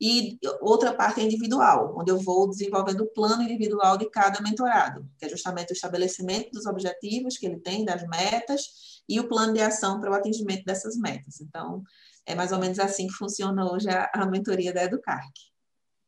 e 0.00 0.38
outra 0.60 0.94
parte 0.94 1.20
é 1.20 1.24
individual, 1.24 1.96
onde 1.98 2.12
eu 2.12 2.18
vou 2.18 2.48
desenvolvendo 2.48 3.00
o 3.00 3.08
plano 3.08 3.42
individual 3.42 3.96
de 3.96 4.08
cada 4.08 4.40
mentorado, 4.40 5.08
que 5.18 5.24
é 5.24 5.28
justamente 5.28 5.72
o 5.72 5.74
estabelecimento 5.74 6.52
dos 6.52 6.66
objetivos 6.66 7.36
que 7.36 7.46
ele 7.46 7.58
tem, 7.58 7.84
das 7.84 8.06
metas, 8.06 9.02
e 9.08 9.18
o 9.18 9.26
plano 9.26 9.54
de 9.54 9.60
ação 9.60 9.98
para 9.98 10.10
o 10.10 10.14
atingimento 10.14 10.64
dessas 10.64 10.96
metas. 10.96 11.40
Então, 11.40 11.82
é 12.28 12.34
mais 12.34 12.52
ou 12.52 12.58
menos 12.58 12.78
assim 12.78 13.06
que 13.06 13.14
funciona 13.14 13.64
hoje 13.72 13.88
a, 13.88 14.10
a 14.14 14.26
mentoria 14.26 14.72
da 14.72 14.84
Educarc. 14.84 15.32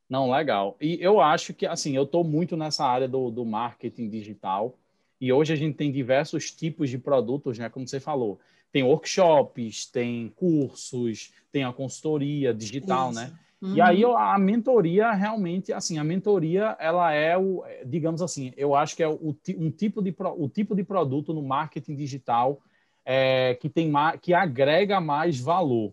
Não, 0.08 0.30
legal. 0.30 0.76
E 0.80 0.98
eu 1.00 1.20
acho 1.20 1.54
que, 1.54 1.66
assim, 1.66 1.96
eu 1.96 2.02
estou 2.02 2.22
muito 2.22 2.56
nessa 2.56 2.84
área 2.84 3.08
do, 3.08 3.30
do 3.30 3.44
marketing 3.44 4.08
digital, 4.08 4.76
e 5.20 5.32
hoje 5.32 5.52
a 5.52 5.56
gente 5.56 5.76
tem 5.76 5.90
diversos 5.90 6.50
tipos 6.50 6.90
de 6.90 6.98
produtos, 6.98 7.58
né? 7.58 7.68
Como 7.68 7.86
você 7.86 8.00
falou. 8.00 8.38
Tem 8.72 8.82
workshops, 8.82 9.86
tem 9.86 10.32
cursos, 10.36 11.32
tem 11.50 11.64
a 11.64 11.72
consultoria 11.72 12.52
digital, 12.52 13.12
né? 13.12 13.24
Isso. 13.24 13.32
né? 13.32 13.38
Uhum. 13.62 13.74
E 13.74 13.80
aí 13.80 14.02
a 14.04 14.38
mentoria 14.38 15.12
realmente, 15.12 15.72
assim, 15.72 15.98
a 15.98 16.04
mentoria 16.04 16.76
ela 16.80 17.12
é 17.12 17.36
o, 17.36 17.62
digamos 17.84 18.22
assim, 18.22 18.54
eu 18.56 18.74
acho 18.74 18.96
que 18.96 19.02
é 19.02 19.08
o, 19.08 19.36
um 19.58 19.70
tipo 19.70 20.00
de 20.00 20.14
o 20.18 20.48
tipo 20.48 20.74
de 20.74 20.82
produto 20.82 21.34
no 21.34 21.42
marketing 21.42 21.94
digital 21.94 22.58
é, 23.04 23.54
que 23.60 23.68
tem 23.68 23.92
que 24.22 24.32
agrega 24.32 24.98
mais 24.98 25.38
valor. 25.38 25.92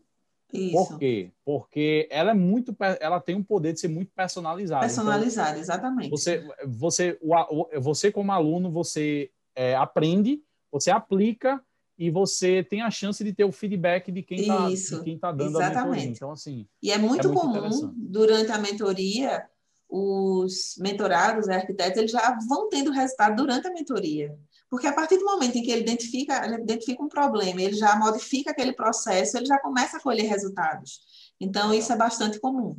Isso. 0.54 0.72
Por 0.72 0.98
quê? 0.98 1.32
Porque 1.44 2.08
ela 2.10 2.32
é 2.32 2.34
muito, 2.34 2.76
ela 3.00 3.20
tem 3.20 3.36
um 3.36 3.44
poder 3.44 3.74
de 3.74 3.80
ser 3.80 3.90
muito 3.90 4.12
personalizada. 4.16 4.82
Personalizada, 4.82 5.52
então, 5.52 5.62
exatamente. 5.62 6.10
Você, 6.10 6.48
você, 6.66 7.18
o, 7.22 7.82
você 7.82 8.12
como 8.12 8.32
aluno, 8.32 8.72
você 8.72 9.30
é, 9.56 9.76
aprende, 9.76 10.42
você 10.72 10.90
aplica 10.90 11.62
e 11.98 12.10
você 12.10 12.64
tem 12.64 12.82
a 12.82 12.92
chance 12.92 13.24
de 13.24 13.34
ter 13.34 13.44
o 13.44 13.52
feedback 13.52 14.12
de 14.12 14.22
quem 14.22 14.40
está 14.40 15.30
tá 15.30 15.32
dando 15.32 15.60
exatamente. 15.60 15.78
a 15.78 15.86
mentoria. 15.86 16.12
Então, 16.12 16.32
assim. 16.32 16.68
E 16.82 16.92
é 16.92 16.98
muito, 16.98 17.28
é 17.28 17.32
muito 17.32 17.40
comum, 17.40 17.94
durante 17.98 18.52
a 18.52 18.58
mentoria, 18.58 19.44
os 19.90 20.76
mentorados, 20.80 21.50
arquitetos, 21.50 21.98
eles 21.98 22.12
já 22.12 22.38
vão 22.48 22.70
tendo 22.70 22.92
resultado 22.92 23.36
durante 23.36 23.68
a 23.68 23.74
mentoria. 23.74 24.38
Porque 24.70 24.88
a 24.88 24.94
partir 24.94 25.18
do 25.18 25.26
momento 25.26 25.58
em 25.58 25.64
que 25.64 25.72
ele 25.72 25.82
identifica, 25.82 26.46
ele 26.46 26.62
identifica 26.62 27.02
um 27.02 27.08
problema, 27.08 27.62
ele 27.62 27.76
já 27.76 27.96
modifica 27.96 28.52
aquele 28.52 28.74
processo, 28.74 29.38
ele 29.38 29.46
já 29.46 29.58
começa 29.60 29.98
a 29.98 30.02
colher 30.02 30.28
resultados. 30.28 31.00
Então, 31.40 31.74
isso 31.74 31.92
é 31.94 31.96
bastante 31.96 32.40
comum 32.40 32.78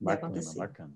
bacana, 0.00 0.32
acontecer. 0.32 0.58
Bacana. 0.58 0.92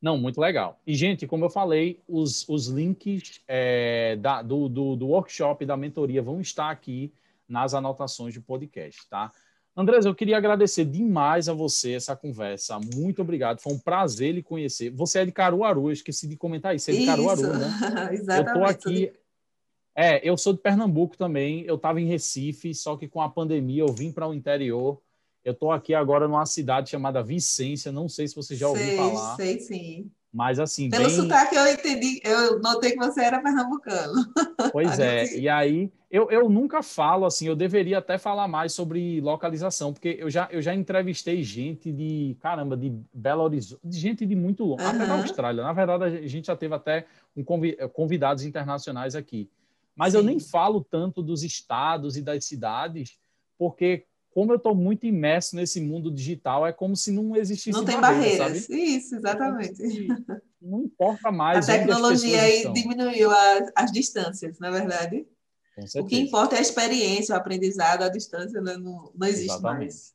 Não, 0.00 0.18
muito 0.18 0.38
legal. 0.38 0.78
E, 0.86 0.94
gente, 0.94 1.26
como 1.26 1.46
eu 1.46 1.50
falei, 1.50 2.02
os, 2.06 2.46
os 2.48 2.66
links 2.66 3.40
é, 3.48 4.16
da, 4.16 4.42
do, 4.42 4.68
do, 4.68 4.96
do 4.96 5.06
workshop 5.08 5.64
da 5.64 5.76
mentoria 5.76 6.20
vão 6.20 6.40
estar 6.40 6.70
aqui 6.70 7.12
nas 7.48 7.72
anotações 7.72 8.34
do 8.34 8.42
podcast, 8.42 9.08
tá? 9.08 9.32
Andrés, 9.76 10.04
eu 10.04 10.14
queria 10.14 10.36
agradecer 10.36 10.84
demais 10.84 11.48
a 11.48 11.52
você 11.52 11.94
essa 11.94 12.14
conversa. 12.14 12.78
Muito 12.94 13.22
obrigado. 13.22 13.60
Foi 13.60 13.72
um 13.72 13.78
prazer 13.78 14.32
lhe 14.32 14.42
conhecer. 14.42 14.90
Você 14.90 15.18
é 15.20 15.24
de 15.24 15.32
Caruaru, 15.32 15.88
eu 15.88 15.92
esqueci 15.92 16.28
de 16.28 16.36
comentar 16.36 16.76
isso. 16.76 16.84
Você 16.84 16.92
é 16.92 16.94
de 16.94 17.00
isso. 17.00 17.10
Caruaru, 17.10 17.58
né? 17.58 18.14
Exatamente. 18.14 18.46
Eu 18.46 18.54
tô 18.54 18.64
aqui. 18.64 19.12
É, 19.94 20.28
eu 20.28 20.36
sou 20.36 20.52
de 20.52 20.60
Pernambuco 20.60 21.16
também. 21.16 21.62
Eu 21.62 21.76
estava 21.76 22.00
em 22.00 22.06
Recife, 22.06 22.74
só 22.74 22.96
que 22.96 23.06
com 23.06 23.22
a 23.22 23.28
pandemia 23.28 23.82
eu 23.82 23.92
vim 23.92 24.10
para 24.10 24.26
o 24.26 24.34
interior. 24.34 25.00
Eu 25.44 25.52
estou 25.52 25.70
aqui 25.70 25.94
agora 25.94 26.26
numa 26.26 26.46
cidade 26.46 26.90
chamada 26.90 27.22
Vicência, 27.22 27.92
não 27.92 28.08
sei 28.08 28.26
se 28.26 28.34
você 28.34 28.56
já 28.56 28.66
ouviu 28.66 28.84
sei, 28.84 28.96
falar. 28.96 29.36
Sei, 29.36 29.60
sim. 29.60 30.10
Mas 30.32 30.58
assim. 30.58 30.90
Pelo 30.90 31.04
bem... 31.04 31.14
sotaque 31.14 31.54
eu 31.54 31.66
entendi, 31.68 32.20
eu 32.24 32.58
notei 32.60 32.92
que 32.92 32.96
você 32.96 33.22
era 33.22 33.40
pernambucano. 33.40 34.14
Pois 34.72 34.98
é, 34.98 35.36
e 35.36 35.48
aí 35.48 35.92
eu, 36.10 36.30
eu 36.30 36.48
nunca 36.48 36.82
falo 36.82 37.26
assim, 37.26 37.46
eu 37.46 37.54
deveria 37.54 37.98
até 37.98 38.18
falar 38.18 38.48
mais 38.48 38.72
sobre 38.72 39.20
localização, 39.20 39.92
porque 39.92 40.16
eu 40.18 40.28
já, 40.28 40.48
eu 40.50 40.60
já 40.60 40.74
entrevistei 40.74 41.42
gente 41.42 41.92
de, 41.92 42.36
caramba, 42.40 42.76
de 42.76 42.92
Belo 43.12 43.42
Horizonte, 43.42 43.80
de 43.84 43.98
gente 43.98 44.26
de 44.26 44.34
muito 44.34 44.64
longe, 44.64 44.82
uhum. 44.82 44.90
até 44.90 45.06
da 45.06 45.14
Austrália. 45.14 45.62
Na 45.62 45.72
verdade, 45.72 46.04
a 46.04 46.26
gente 46.26 46.46
já 46.46 46.56
teve 46.56 46.74
até 46.74 47.06
um 47.36 47.44
convidados 47.92 48.44
internacionais 48.44 49.14
aqui. 49.14 49.48
Mas 49.96 50.12
Sim. 50.12 50.18
eu 50.18 50.24
nem 50.24 50.40
falo 50.40 50.84
tanto 50.84 51.22
dos 51.22 51.42
estados 51.42 52.16
e 52.16 52.22
das 52.22 52.44
cidades, 52.44 53.16
porque 53.58 54.06
como 54.34 54.50
eu 54.52 54.56
estou 54.56 54.74
muito 54.74 55.06
imerso 55.06 55.54
nesse 55.54 55.80
mundo 55.80 56.10
digital, 56.10 56.66
é 56.66 56.72
como 56.72 56.96
se 56.96 57.12
não 57.12 57.36
existisse 57.36 57.70
Não 57.70 57.84
tem 57.84 58.00
barreiras. 58.00 58.64
Sabe? 58.64 58.82
Isso, 58.82 59.14
exatamente. 59.14 59.80
Não 60.60 60.82
importa 60.82 61.30
mais. 61.30 61.68
A 61.68 61.78
tecnologia 61.78 62.42
aí 62.42 62.72
diminuiu 62.72 63.30
a, 63.30 63.72
as 63.76 63.92
distâncias, 63.92 64.58
na 64.58 64.68
é 64.68 64.70
verdade. 64.72 65.26
O 65.96 66.04
que 66.04 66.18
importa 66.18 66.56
é 66.56 66.58
a 66.58 66.62
experiência, 66.62 67.34
o 67.34 67.38
aprendizado, 67.38 68.02
a 68.02 68.08
distância 68.08 68.60
né? 68.60 68.76
não, 68.76 69.12
não 69.14 69.26
existe 69.26 69.52
exatamente. 69.52 69.78
mais. 69.78 70.14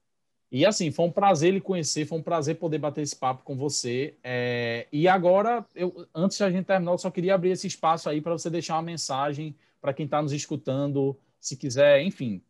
E 0.52 0.66
assim, 0.66 0.90
foi 0.90 1.06
um 1.06 1.12
prazer 1.12 1.54
lhe 1.54 1.62
conhecer, 1.62 2.06
foi 2.06 2.18
um 2.18 2.24
prazer 2.24 2.56
poder 2.56 2.80
bater 2.80 3.02
esse 3.02 3.16
papo 3.16 3.44
com 3.44 3.56
você. 3.56 4.16
É... 4.24 4.88
E 4.92 5.08
agora, 5.08 5.66
eu, 5.76 6.08
antes 6.14 6.38
de 6.38 6.44
a 6.44 6.52
gente 6.52 6.66
terminar, 6.66 6.92
eu 6.92 6.98
só 6.98 7.12
queria 7.12 7.36
abrir 7.36 7.52
esse 7.52 7.68
espaço 7.68 8.10
aí 8.10 8.20
para 8.20 8.34
você 8.34 8.50
deixar 8.50 8.76
uma 8.76 8.82
mensagem 8.82 9.56
para 9.82 9.94
quem 9.94 10.06
está 10.06 10.22
nos 10.22 10.34
escutando, 10.34 11.18
se 11.40 11.56
quiser, 11.56 12.02
enfim, 12.02 12.44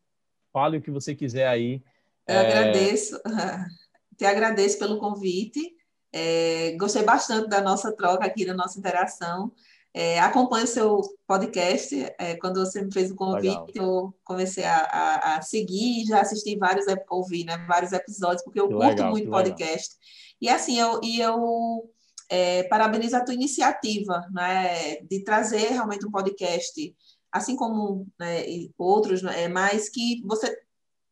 Fale 0.52 0.78
o 0.78 0.82
que 0.82 0.92
você 0.92 1.16
quiser 1.16 1.48
aí. 1.48 1.84
Eu 2.28 2.36
é... 2.36 2.48
agradeço, 2.48 3.20
te 4.18 4.26
agradeço 4.26 4.80
pelo 4.80 5.00
convite. 5.00 5.76
É, 6.12 6.76
gostei 6.80 7.04
bastante 7.04 7.50
da 7.50 7.62
nossa 7.62 7.96
troca 7.96 8.26
aqui, 8.26 8.46
da 8.46 8.54
nossa 8.54 8.80
interação. 8.80 9.52
É, 9.94 10.20
acompanho 10.20 10.66
o 10.66 10.68
seu 10.68 11.02
podcast. 11.28 11.96
É, 12.20 12.36
quando 12.38 12.60
você 12.60 12.82
me 12.82 12.92
fez 12.92 13.12
o 13.12 13.16
convite, 13.16 13.48
Legal. 13.48 13.70
eu 13.76 14.14
comecei 14.24 14.64
a, 14.64 14.78
a, 14.78 15.38
a, 15.38 15.42
seguir, 15.42 16.06
já 16.06 16.22
assisti 16.22 16.58
vários, 16.58 16.86
ouvi 17.10 17.44
né, 17.44 17.58
vários 17.68 17.92
episódios, 17.92 18.44
porque 18.44 18.60
eu 18.60 18.68
que 18.68 18.74
curto 18.74 18.90
legal, 18.90 19.12
muito 19.12 19.30
podcast. 19.30 19.96
Legal. 19.96 20.40
E 20.42 20.50
assim, 20.50 20.80
eu, 20.80 21.00
e 21.04 21.20
eu 21.20 21.90
é, 22.30 22.64
parabenizo 22.64 23.16
a 23.16 23.24
tua 23.24 23.34
iniciativa 23.34 24.28
né, 24.32 24.98
de 25.02 25.24
trazer 25.24 25.70
realmente 25.70 26.08
um 26.08 26.12
podcast 26.12 26.96
assim 27.32 27.56
como 27.56 28.08
né, 28.20 28.44
outros, 28.78 29.24
é, 29.24 29.48
mas 29.48 29.90
que 29.90 30.22
você 30.26 30.58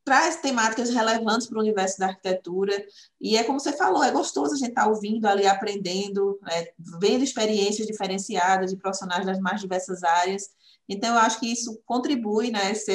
traz 0.03 0.37
temáticas 0.37 0.89
relevantes 0.89 1.47
para 1.47 1.57
o 1.57 1.61
universo 1.61 1.99
da 1.99 2.07
arquitetura, 2.07 2.73
e 3.19 3.35
é 3.35 3.43
como 3.43 3.59
você 3.59 3.73
falou, 3.73 4.01
é 4.01 4.09
gostoso 4.09 4.53
a 4.53 4.57
gente 4.57 4.69
estar 4.69 4.83
tá 4.83 4.89
ouvindo 4.89 5.25
ali, 5.25 5.45
aprendendo, 5.45 6.39
é, 6.49 6.71
vendo 6.99 7.25
experiências 7.25 7.85
diferenciadas 7.85 8.71
de 8.71 8.77
profissionais 8.77 9.25
das 9.25 9.37
mais 9.39 9.59
diversas 9.59 10.03
áreas, 10.03 10.49
então 10.89 11.15
eu 11.15 11.19
acho 11.19 11.39
que 11.39 11.51
isso 11.51 11.81
contribui, 11.85 12.51
né, 12.51 12.71
essa, 12.71 12.91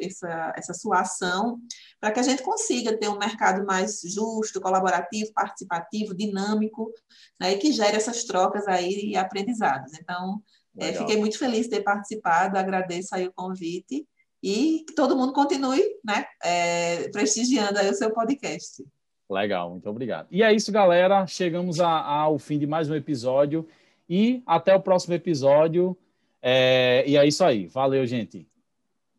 essa, 0.00 0.52
essa 0.56 0.74
sua 0.74 1.00
ação, 1.00 1.60
para 2.00 2.12
que 2.12 2.20
a 2.20 2.22
gente 2.22 2.42
consiga 2.42 2.96
ter 2.96 3.08
um 3.08 3.18
mercado 3.18 3.66
mais 3.66 4.00
justo, 4.04 4.60
colaborativo, 4.60 5.32
participativo, 5.32 6.14
dinâmico, 6.14 6.92
né, 7.40 7.52
e 7.52 7.58
que 7.58 7.72
gere 7.72 7.96
essas 7.96 8.24
trocas 8.24 8.68
aí 8.68 9.10
e 9.10 9.16
aprendizados. 9.16 9.94
Então, 9.94 10.40
é, 10.78 10.92
fiquei 10.92 11.16
muito 11.16 11.38
feliz 11.38 11.64
de 11.64 11.70
ter 11.70 11.82
participado, 11.82 12.56
agradeço 12.56 13.14
aí 13.14 13.26
o 13.26 13.32
convite 13.32 14.06
e 14.42 14.84
que 14.86 14.94
todo 14.94 15.16
mundo 15.16 15.32
continue 15.32 15.82
né, 16.04 16.24
é, 16.42 17.08
prestigiando 17.10 17.78
aí 17.78 17.88
o 17.90 17.94
seu 17.94 18.10
podcast. 18.12 18.84
Legal, 19.30 19.70
muito 19.70 19.88
obrigado. 19.88 20.28
E 20.30 20.42
é 20.42 20.52
isso, 20.52 20.72
galera. 20.72 21.26
Chegamos 21.26 21.80
a, 21.80 21.88
ao 21.88 22.38
fim 22.38 22.58
de 22.58 22.66
mais 22.66 22.90
um 22.90 22.94
episódio 22.94 23.66
e 24.08 24.42
até 24.46 24.74
o 24.74 24.80
próximo 24.80 25.14
episódio. 25.14 25.96
É, 26.42 27.04
e 27.06 27.16
é 27.16 27.26
isso 27.26 27.44
aí. 27.44 27.66
Valeu, 27.66 28.04
gente. 28.06 28.46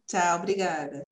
Tchau, 0.06 0.38
obrigada. 0.38 1.03